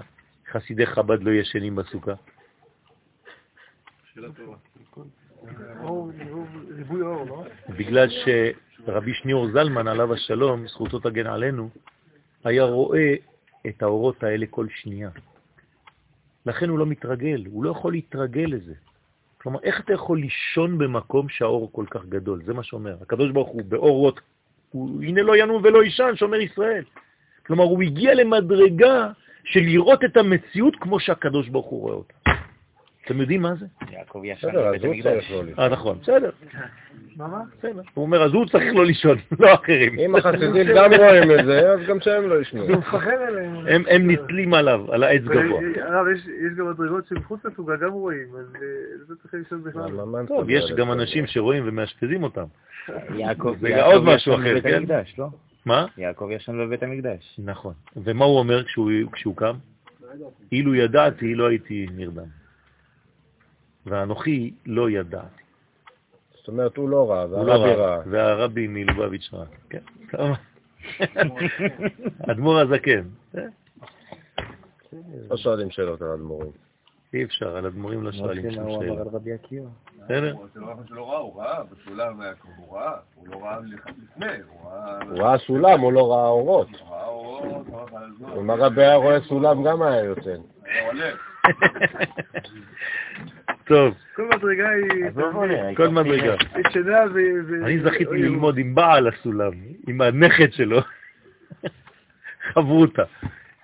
חסידי 0.50 0.86
חב"ד 0.86 1.22
לא 1.22 1.30
ישנים 1.30 1.76
בסוכה? 1.76 2.12
אור, 4.18 4.26
לא? 4.26 4.54
בגלל 7.68 8.08
שרבי 8.08 9.14
שניאור 9.14 9.48
זלמן, 9.52 9.88
עליו 9.88 10.12
השלום, 10.12 10.68
זכותו 10.68 10.98
תגן 10.98 11.26
עלינו, 11.26 11.68
היה 12.44 12.64
רואה 12.64 13.14
את 13.66 13.82
האורות 13.82 14.22
האלה 14.22 14.46
כל 14.50 14.66
שנייה. 14.68 15.10
לכן 16.46 16.68
הוא 16.68 16.78
לא 16.78 16.86
מתרגל, 16.86 17.44
הוא 17.46 17.64
לא 17.64 17.70
יכול 17.70 17.92
להתרגל 17.92 18.46
לזה. 18.48 18.74
כלומר, 19.38 19.58
איך 19.62 19.80
אתה 19.80 19.92
יכול 19.92 20.18
לישון 20.20 20.78
במקום 20.78 21.28
שהאור 21.28 21.72
כל 21.72 21.84
כך 21.90 22.04
גדול? 22.04 22.42
זה 22.44 22.54
מה 22.54 22.62
שאומר. 22.62 22.96
הקדוש 23.02 23.30
ברוך 23.30 23.48
הוא 23.48 23.62
באורות, 23.68 24.20
הוא, 24.70 25.02
הנה 25.02 25.22
לא 25.22 25.36
ינום 25.36 25.62
ולא 25.64 25.84
ישן, 25.84 26.12
שומר 26.16 26.40
ישראל. 26.40 26.84
כלומר, 27.46 27.64
הוא 27.64 27.82
הגיע 27.82 28.14
למדרגה 28.14 29.10
של 29.44 29.60
לראות 29.60 30.04
את 30.04 30.16
המציאות 30.16 30.76
כמו 30.80 31.00
שהקדוש 31.00 31.48
ברוך 31.48 31.66
הוא 31.66 31.80
רואה 31.80 31.94
אותה. 31.94 32.14
אתם 33.04 33.20
יודעים 33.20 33.42
מה 33.42 33.54
זה? 33.54 33.66
יעקב 34.22 34.46
ישן 34.46 34.48
בבית 34.54 34.84
המקדש. 34.84 35.30
לא. 35.32 35.62
אה, 35.62 35.68
נכון, 35.68 35.98
בסדר. 36.02 36.30
הוא 37.94 38.02
אומר, 38.04 38.22
אז 38.24 38.32
הוא 38.32 38.46
צריך 38.46 38.74
לא 38.74 38.86
לישון, 38.86 39.18
לא 39.40 39.54
אחרים. 39.54 39.98
אם 39.98 40.16
החסידים 40.16 40.66
גם 40.76 40.90
רואים 40.92 41.30
את 41.40 41.44
זה, 41.44 41.72
אז 41.72 41.80
גם 41.88 42.00
שהם 42.00 42.28
לא 42.28 42.40
ישנו. 42.40 42.62
הוא 42.62 42.76
מפחד 42.76 43.10
עליהם. 43.28 43.56
הם, 43.88 44.10
נתלים 44.10 44.54
עליו, 44.54 44.92
על 44.92 45.02
העץ 45.02 45.22
גבוה. 45.22 45.60
הרב, 45.82 46.06
יש- 46.08 46.26
יש 46.26 46.58
גם 46.58 46.70
מדרגות 46.70 47.06
שמחוץ 47.06 47.44
לסוגה 47.44 47.76
גם 47.76 47.92
רואים, 47.92 48.26
אז 48.38 48.54
אה, 48.54 48.60
לא 49.08 49.14
צריך 49.22 49.34
לישון 49.34 49.62
בכלל. 49.64 49.90
טוב, 50.28 50.50
יש 50.50 50.72
גם 50.76 50.86
זה? 50.86 50.92
אנשים 50.92 51.26
שרואים 51.26 51.62
ומאשפזים 51.66 52.22
אותם. 52.22 52.44
יעקב 53.14 53.54
זה 53.60 53.68
ישן 53.68 54.40
בבית? 54.44 54.66
המקדש, 54.74 55.14
לא? 55.18 55.26
מה? 55.66 55.86
יעקב 55.98 56.28
ישן 56.30 56.58
בבית 56.66 56.82
המקדש. 56.82 57.40
נכון. 57.44 57.74
ומה 57.96 58.24
הוא 58.24 58.38
אומר 58.38 58.64
כשהוא 59.12 59.36
קם? 59.36 59.54
אילו 60.52 60.74
ידעתי, 60.74 61.34
לא 61.34 61.48
הייתי 61.48 61.86
נרדם. 61.96 62.43
ואנוכי 63.86 64.54
לא 64.66 64.90
ידעתי. 64.90 65.42
זאת 66.34 66.48
אומרת, 66.48 66.76
הוא 66.76 66.88
לא 66.88 66.96
לא 66.96 67.02
והרבי 67.52 67.74
רע. 67.74 68.02
והרבי 68.06 68.66
מלובביץ' 68.66 69.30
רע. 69.32 69.44
כן. 69.70 69.78
אדמו"ר 72.30 72.58
הזקן. 72.58 73.02
לא 75.30 75.36
שואלים 75.36 75.70
שאלות 75.70 76.02
על 76.02 76.08
אדמו"רים. 76.08 76.50
אי 77.14 77.24
אפשר, 77.24 77.56
על 77.56 77.66
אדמו"רים 77.66 78.02
לא 78.02 78.12
שואלים 78.12 78.50
שום 78.50 78.64
מה 78.64 78.70
הוא 78.70 78.76
אמר 78.76 78.86
שאלה. 78.86 79.00
על 79.00 79.08
רבי 79.12 79.32
עקיבא? 79.32 79.68
בסדר? 80.04 80.32
הוא 80.32 80.46
לא 80.90 81.10
ראה 81.10 81.18
הוא 81.18 81.40
ראה, 81.40 81.62
בסולם 81.64 82.20
הוא 82.56 82.76
ראה, 82.76 82.92
הוא 83.14 83.28
לא 83.28 83.44
ראה 83.44 83.58
לפני, 83.60 84.26
הוא 84.48 84.70
ראה... 84.70 85.04
הוא 85.04 85.18
ראה 85.18 85.38
סולם, 85.38 85.80
הוא 85.80 85.92
לא 85.92 86.12
ראה 86.12 86.28
אורות. 86.28 86.68
הוא 86.70 86.88
ראה 86.88 87.06
אורות, 87.06 87.66
הוא 87.66 87.78
ראה 87.78 87.86
חלזון, 87.86 88.38
אם 88.38 88.50
הרבי 88.50 88.82
היה 88.82 88.94
רואה 88.94 89.20
סולם 89.20 89.64
גם 89.64 89.82
היה 89.82 90.04
יוצא. 90.04 90.34
טוב, 93.64 93.94
כל 94.14 94.28
מדרגה 94.36 94.68
היא... 94.68 95.04
כל 95.76 95.88
מדרגה. 95.88 96.34
ו... 96.84 97.18
ו- 97.48 97.64
אני 97.64 97.78
זכיתי 97.78 98.14
ללמוד 98.14 98.58
עם 98.58 98.74
בעל 98.74 99.08
הסולם, 99.08 99.52
עם 99.88 100.00
הנכד 100.00 100.52
שלו, 100.52 100.80
חברותה. 102.52 103.02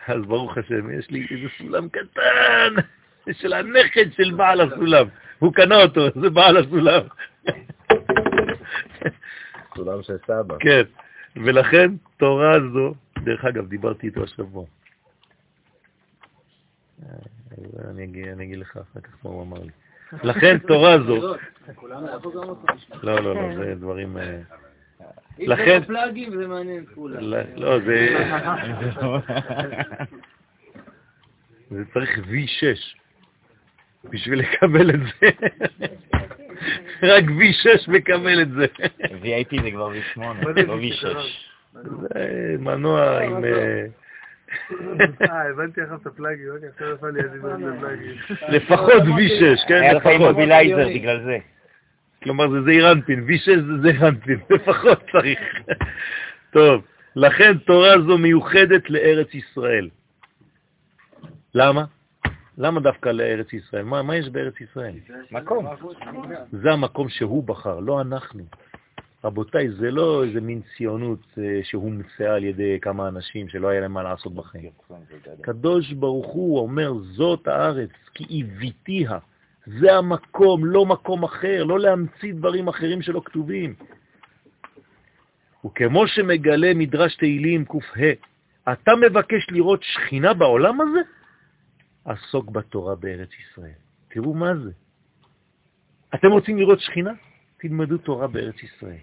אז 0.06 0.22
ברוך 0.26 0.58
השם, 0.58 0.98
יש 0.98 1.10
לי 1.10 1.26
איזה 1.30 1.48
סולם 1.58 1.88
קטן 1.88 2.74
של 3.40 3.52
הנכד 3.52 4.12
של 4.12 4.34
בעל 4.36 4.60
הסולם. 4.60 5.06
הוא 5.38 5.54
קנה 5.54 5.82
אותו, 5.82 6.20
זה 6.20 6.30
בעל 6.30 6.56
הסולם. 6.56 7.02
סולם 9.76 10.02
של 10.02 10.16
סבא. 10.26 10.56
כן, 10.60 10.82
ולכן 11.36 11.90
תורה 12.16 12.56
זו, 12.72 12.94
דרך 13.18 13.44
אגב, 13.44 13.68
דיברתי 13.68 14.06
איתו 14.06 14.22
השבוע. 14.22 14.64
אה, 17.02 17.08
אני 17.90 18.04
אגיד, 18.04 18.28
אני 18.28 18.44
אגיד 18.44 18.58
לך 18.58 18.76
אחר 18.76 19.00
כך 19.00 19.24
מה 19.24 19.30
הוא 19.30 19.42
אמר 19.42 19.58
לי. 19.58 19.70
לכן 20.22 20.58
תורה 20.58 20.98
זו, 20.98 21.36
לא, 23.02 23.20
לא, 23.20 23.34
לא, 23.34 23.56
זה 23.56 23.74
דברים... 23.74 24.16
אה, 24.16 24.40
לכן, 25.38 25.84
פלאגים 25.86 26.36
זה 26.36 26.46
מעניין 26.46 26.84
כולם. 26.94 27.20
לא, 27.20 27.38
לא, 27.56 27.78
זה... 27.80 28.16
זה 31.70 31.84
צריך 31.94 32.18
V6 32.18 33.00
בשביל 34.10 34.38
לקבל 34.38 34.90
את 34.90 35.00
זה. 35.00 35.28
רק 37.02 37.24
V6 37.24 37.90
מקבל 37.90 38.42
את 38.42 38.50
זה. 38.50 38.66
VIP 39.02 39.62
זה 39.62 39.70
כבר 39.70 39.92
V8, 39.92 40.20
לא 40.66 40.78
V6. 40.80 41.06
זה 41.72 42.56
מנוע 42.58 43.20
עם... 43.20 43.44
אה, 45.22 45.48
הבנתי 45.50 45.80
עכשיו 45.80 45.96
את 45.96 46.06
הפלאגים, 46.06 46.46
אוקיי, 46.54 46.68
עכשיו 46.68 46.94
נפל 46.94 47.10
לי 47.10 47.20
הזימון 47.20 47.62
לפלאגים. 47.62 48.14
לפחות 48.48 49.02
V6, 49.02 49.68
כן? 49.68 49.82
היה 49.82 49.94
לך. 49.94 50.06
מובילייזר 50.18 50.88
בגלל 50.88 51.24
זה. 51.24 51.38
כלומר, 52.22 52.50
זה 52.50 52.62
זעיר 52.62 52.92
אנפין, 52.92 53.26
V6 53.28 53.46
זה 53.46 53.82
זעיר 53.82 54.08
אנפין, 54.08 54.38
לפחות 54.50 54.98
צריך. 55.12 55.40
טוב, 56.50 56.82
לכן 57.16 57.58
תורה 57.58 58.00
זו 58.06 58.18
מיוחדת 58.18 58.90
לארץ 58.90 59.34
ישראל. 59.34 59.88
למה? 61.54 61.84
למה 62.58 62.80
דווקא 62.80 63.08
לארץ 63.08 63.52
ישראל? 63.52 63.84
מה, 63.84 64.02
מה 64.02 64.16
יש 64.16 64.28
בארץ 64.28 64.60
ישראל? 64.60 64.94
מקום. 65.30 65.66
זה 66.52 66.72
המקום 66.72 67.08
שהוא 67.08 67.44
בחר, 67.44 67.80
לא 67.80 68.00
אנחנו. 68.00 68.44
רבותיי, 69.24 69.70
זה 69.70 69.90
לא 69.90 70.24
איזה 70.24 70.40
מין 70.40 70.60
ציונות 70.76 71.38
אה, 71.38 71.60
שהומצאה 71.62 72.34
על 72.34 72.44
ידי 72.44 72.78
כמה 72.80 73.08
אנשים 73.08 73.48
שלא 73.48 73.68
היה 73.68 73.80
להם 73.80 73.92
מה 73.92 74.02
לעשות 74.02 74.34
בחיים. 74.34 74.70
קדוש 75.40 75.92
ברוך 75.92 76.26
הוא 76.26 76.58
אומר, 76.58 76.92
זאת 77.02 77.48
הארץ, 77.48 77.90
כי 78.14 78.24
הביתיה. 78.30 79.18
זה 79.66 79.92
המקום, 79.92 80.64
לא 80.64 80.86
מקום 80.86 81.24
אחר, 81.24 81.64
לא 81.64 81.80
להמציא 81.80 82.34
דברים 82.34 82.68
אחרים 82.68 83.02
שלא 83.02 83.22
כתובים. 83.24 83.74
וכמו 85.66 86.06
שמגלה 86.06 86.74
מדרש 86.74 87.16
תהילים 87.16 87.64
ק"ה, 87.64 88.12
אתה 88.72 88.92
מבקש 88.96 89.46
לראות 89.50 89.82
שכינה 89.82 90.34
בעולם 90.34 90.80
הזה? 90.80 91.00
עסוק 92.04 92.50
בתורה 92.50 92.94
בארץ 92.94 93.28
ישראל. 93.32 93.78
תראו 94.08 94.34
מה 94.34 94.56
זה. 94.56 94.70
אתם 96.14 96.30
רוצים 96.30 96.58
לראות 96.58 96.80
שכינה? 96.80 97.12
תלמדו 97.60 97.98
תורה 97.98 98.26
בארץ 98.26 98.62
ישראל. 98.62 98.98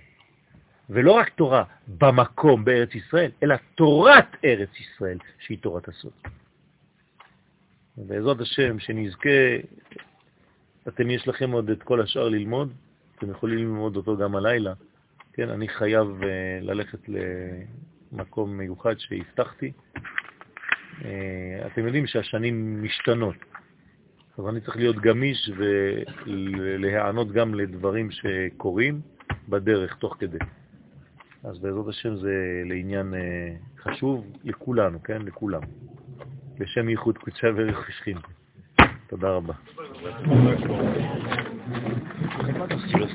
ולא 0.89 1.11
רק 1.11 1.29
תורה 1.29 1.63
במקום 1.87 2.65
בארץ 2.65 2.95
ישראל, 2.95 3.31
אלא 3.43 3.55
תורת 3.75 4.25
ארץ 4.45 4.69
ישראל, 4.79 5.17
שהיא 5.39 5.57
תורת 5.61 5.87
הסוד. 5.87 6.11
ובעזרת 7.97 8.41
השם, 8.41 8.79
שנזכה, 8.79 9.29
אתם 10.87 11.09
יש 11.09 11.27
לכם 11.27 11.51
עוד 11.51 11.69
את 11.69 11.83
כל 11.83 12.01
השאר 12.01 12.29
ללמוד, 12.29 12.73
אתם 13.17 13.31
יכולים 13.31 13.57
ללמוד 13.57 13.95
אותו 13.95 14.17
גם 14.17 14.35
הלילה. 14.35 14.73
כן, 15.33 15.49
אני 15.49 15.67
חייב 15.67 16.07
uh, 16.21 16.25
ללכת 16.61 16.99
למקום 18.11 18.57
מיוחד 18.57 18.99
שהבטחתי. 18.99 19.71
Uh, 20.99 21.03
אתם 21.65 21.85
יודעים 21.85 22.07
שהשנים 22.07 22.83
משתנות, 22.83 23.35
אז 24.37 24.47
אני 24.49 24.61
צריך 24.61 24.77
להיות 24.77 24.95
גמיש 24.95 25.51
ולהיענות 26.25 27.31
גם 27.31 27.53
לדברים 27.53 28.11
שקורים 28.11 29.01
בדרך, 29.49 29.95
תוך 29.95 30.15
כדי. 30.19 30.37
אז 31.43 31.59
בעזרת 31.59 31.87
השם 31.87 32.15
זה 32.15 32.61
לעניין 32.65 33.13
uh, 33.13 33.81
חשוב 33.81 34.25
לכולנו, 34.43 35.03
כן? 35.03 35.21
לכולם. 35.21 35.61
בשם 36.59 36.89
ייחוד 36.89 37.17
קודשה 37.17 37.47
וריח 37.55 37.89
שכין. 37.89 38.17
תודה 39.07 39.29
רבה. 39.29 39.53
שיעור 42.87 43.07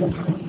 אחר. 0.00 0.41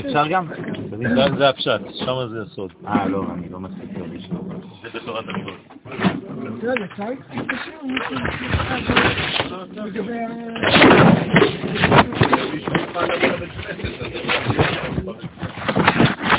אפשר 0.00 0.26
גם? 0.30 0.46
זה- 1.38 1.48
הפשט, 1.48 1.80
שם 1.94 2.28
זה 2.30 2.42
הסוד. 2.42 2.72
אה, 2.86 3.08
לא, 3.08 3.24
אני 3.34 3.48
לא 3.48 3.60
מספיק 3.60 3.90
לשאול. 4.12 4.40
זה 4.82 4.98
בתורת 4.98 5.24
המידות. 5.28 6.19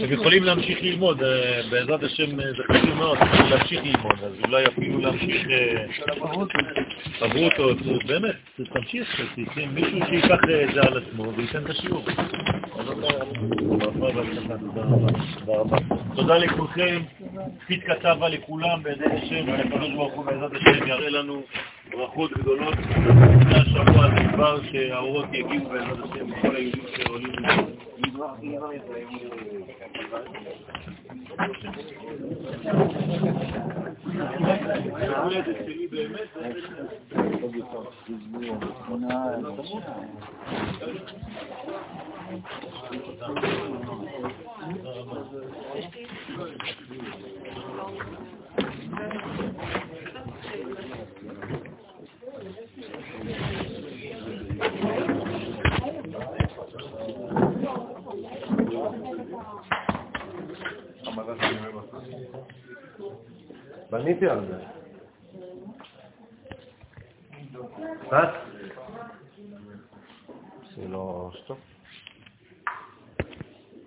אתם 0.04 0.14
יכולים 0.14 0.44
להמשיך 0.44 0.80
ללמוד, 0.82 1.24
אה, 1.24 1.62
בעזרת 1.70 2.04
השם 2.04 2.40
אה, 2.40 2.46
זה 2.54 2.64
חשוב 2.72 2.94
מאוד, 2.94 3.18
להמשיך 3.50 3.82
ללמוד, 3.84 4.16
אז 4.24 4.32
אולי 4.46 4.66
אפילו 4.66 5.00
להמשיך 5.00 5.48
אה, 5.50 5.86
חברותות, 7.20 7.78
באמת, 8.08 8.36
תמשיך, 8.74 9.22
תתן 9.36 9.70
מישהו 9.74 10.00
שיקח 10.10 10.40
אה, 10.50 10.64
את 10.64 10.74
זה 10.74 10.82
על 10.82 10.98
עצמו 10.98 11.34
וייתן 11.38 11.66
את 11.66 11.70
השיעור. 11.70 12.06
תודה 16.16 16.38
לכולכם, 16.38 17.02
תפית 17.60 17.84
כתבה 17.84 18.30
לכולם, 18.30 18.84
בעזרת 18.84 19.12
השם, 19.24 19.48
והקדוש 19.48 19.90
ברוך 19.90 20.14
הוא 20.14 20.26
בעזרת 20.26 20.52
השם 20.52 20.88
יראה 20.88 21.10
לנו 21.10 21.42
ברכות 21.92 22.32
גדולות. 22.32 22.76
לפני 22.78 23.56
השבוע 23.56 24.06
הזה 24.06 24.34
כבר 24.34 24.64
שהאורות 24.72 25.26
יגיעו 25.34 25.70
בעזרת 25.70 26.00
השם 26.04 26.30
לכל 26.30 26.56
היהודים 26.56 26.84
שעולים. 26.96 27.32
יום 35.02 35.24
הולדת 35.24 35.56
שלי 35.66 35.88
באמת, 35.88 36.28
זה 36.34 36.52
בניתי 63.92 64.30
על 64.30 64.46
זה. 64.48 64.58
מה? 68.12 68.34
זה 70.76 70.88
לא... 70.88 71.32
סטופ. 71.44 71.71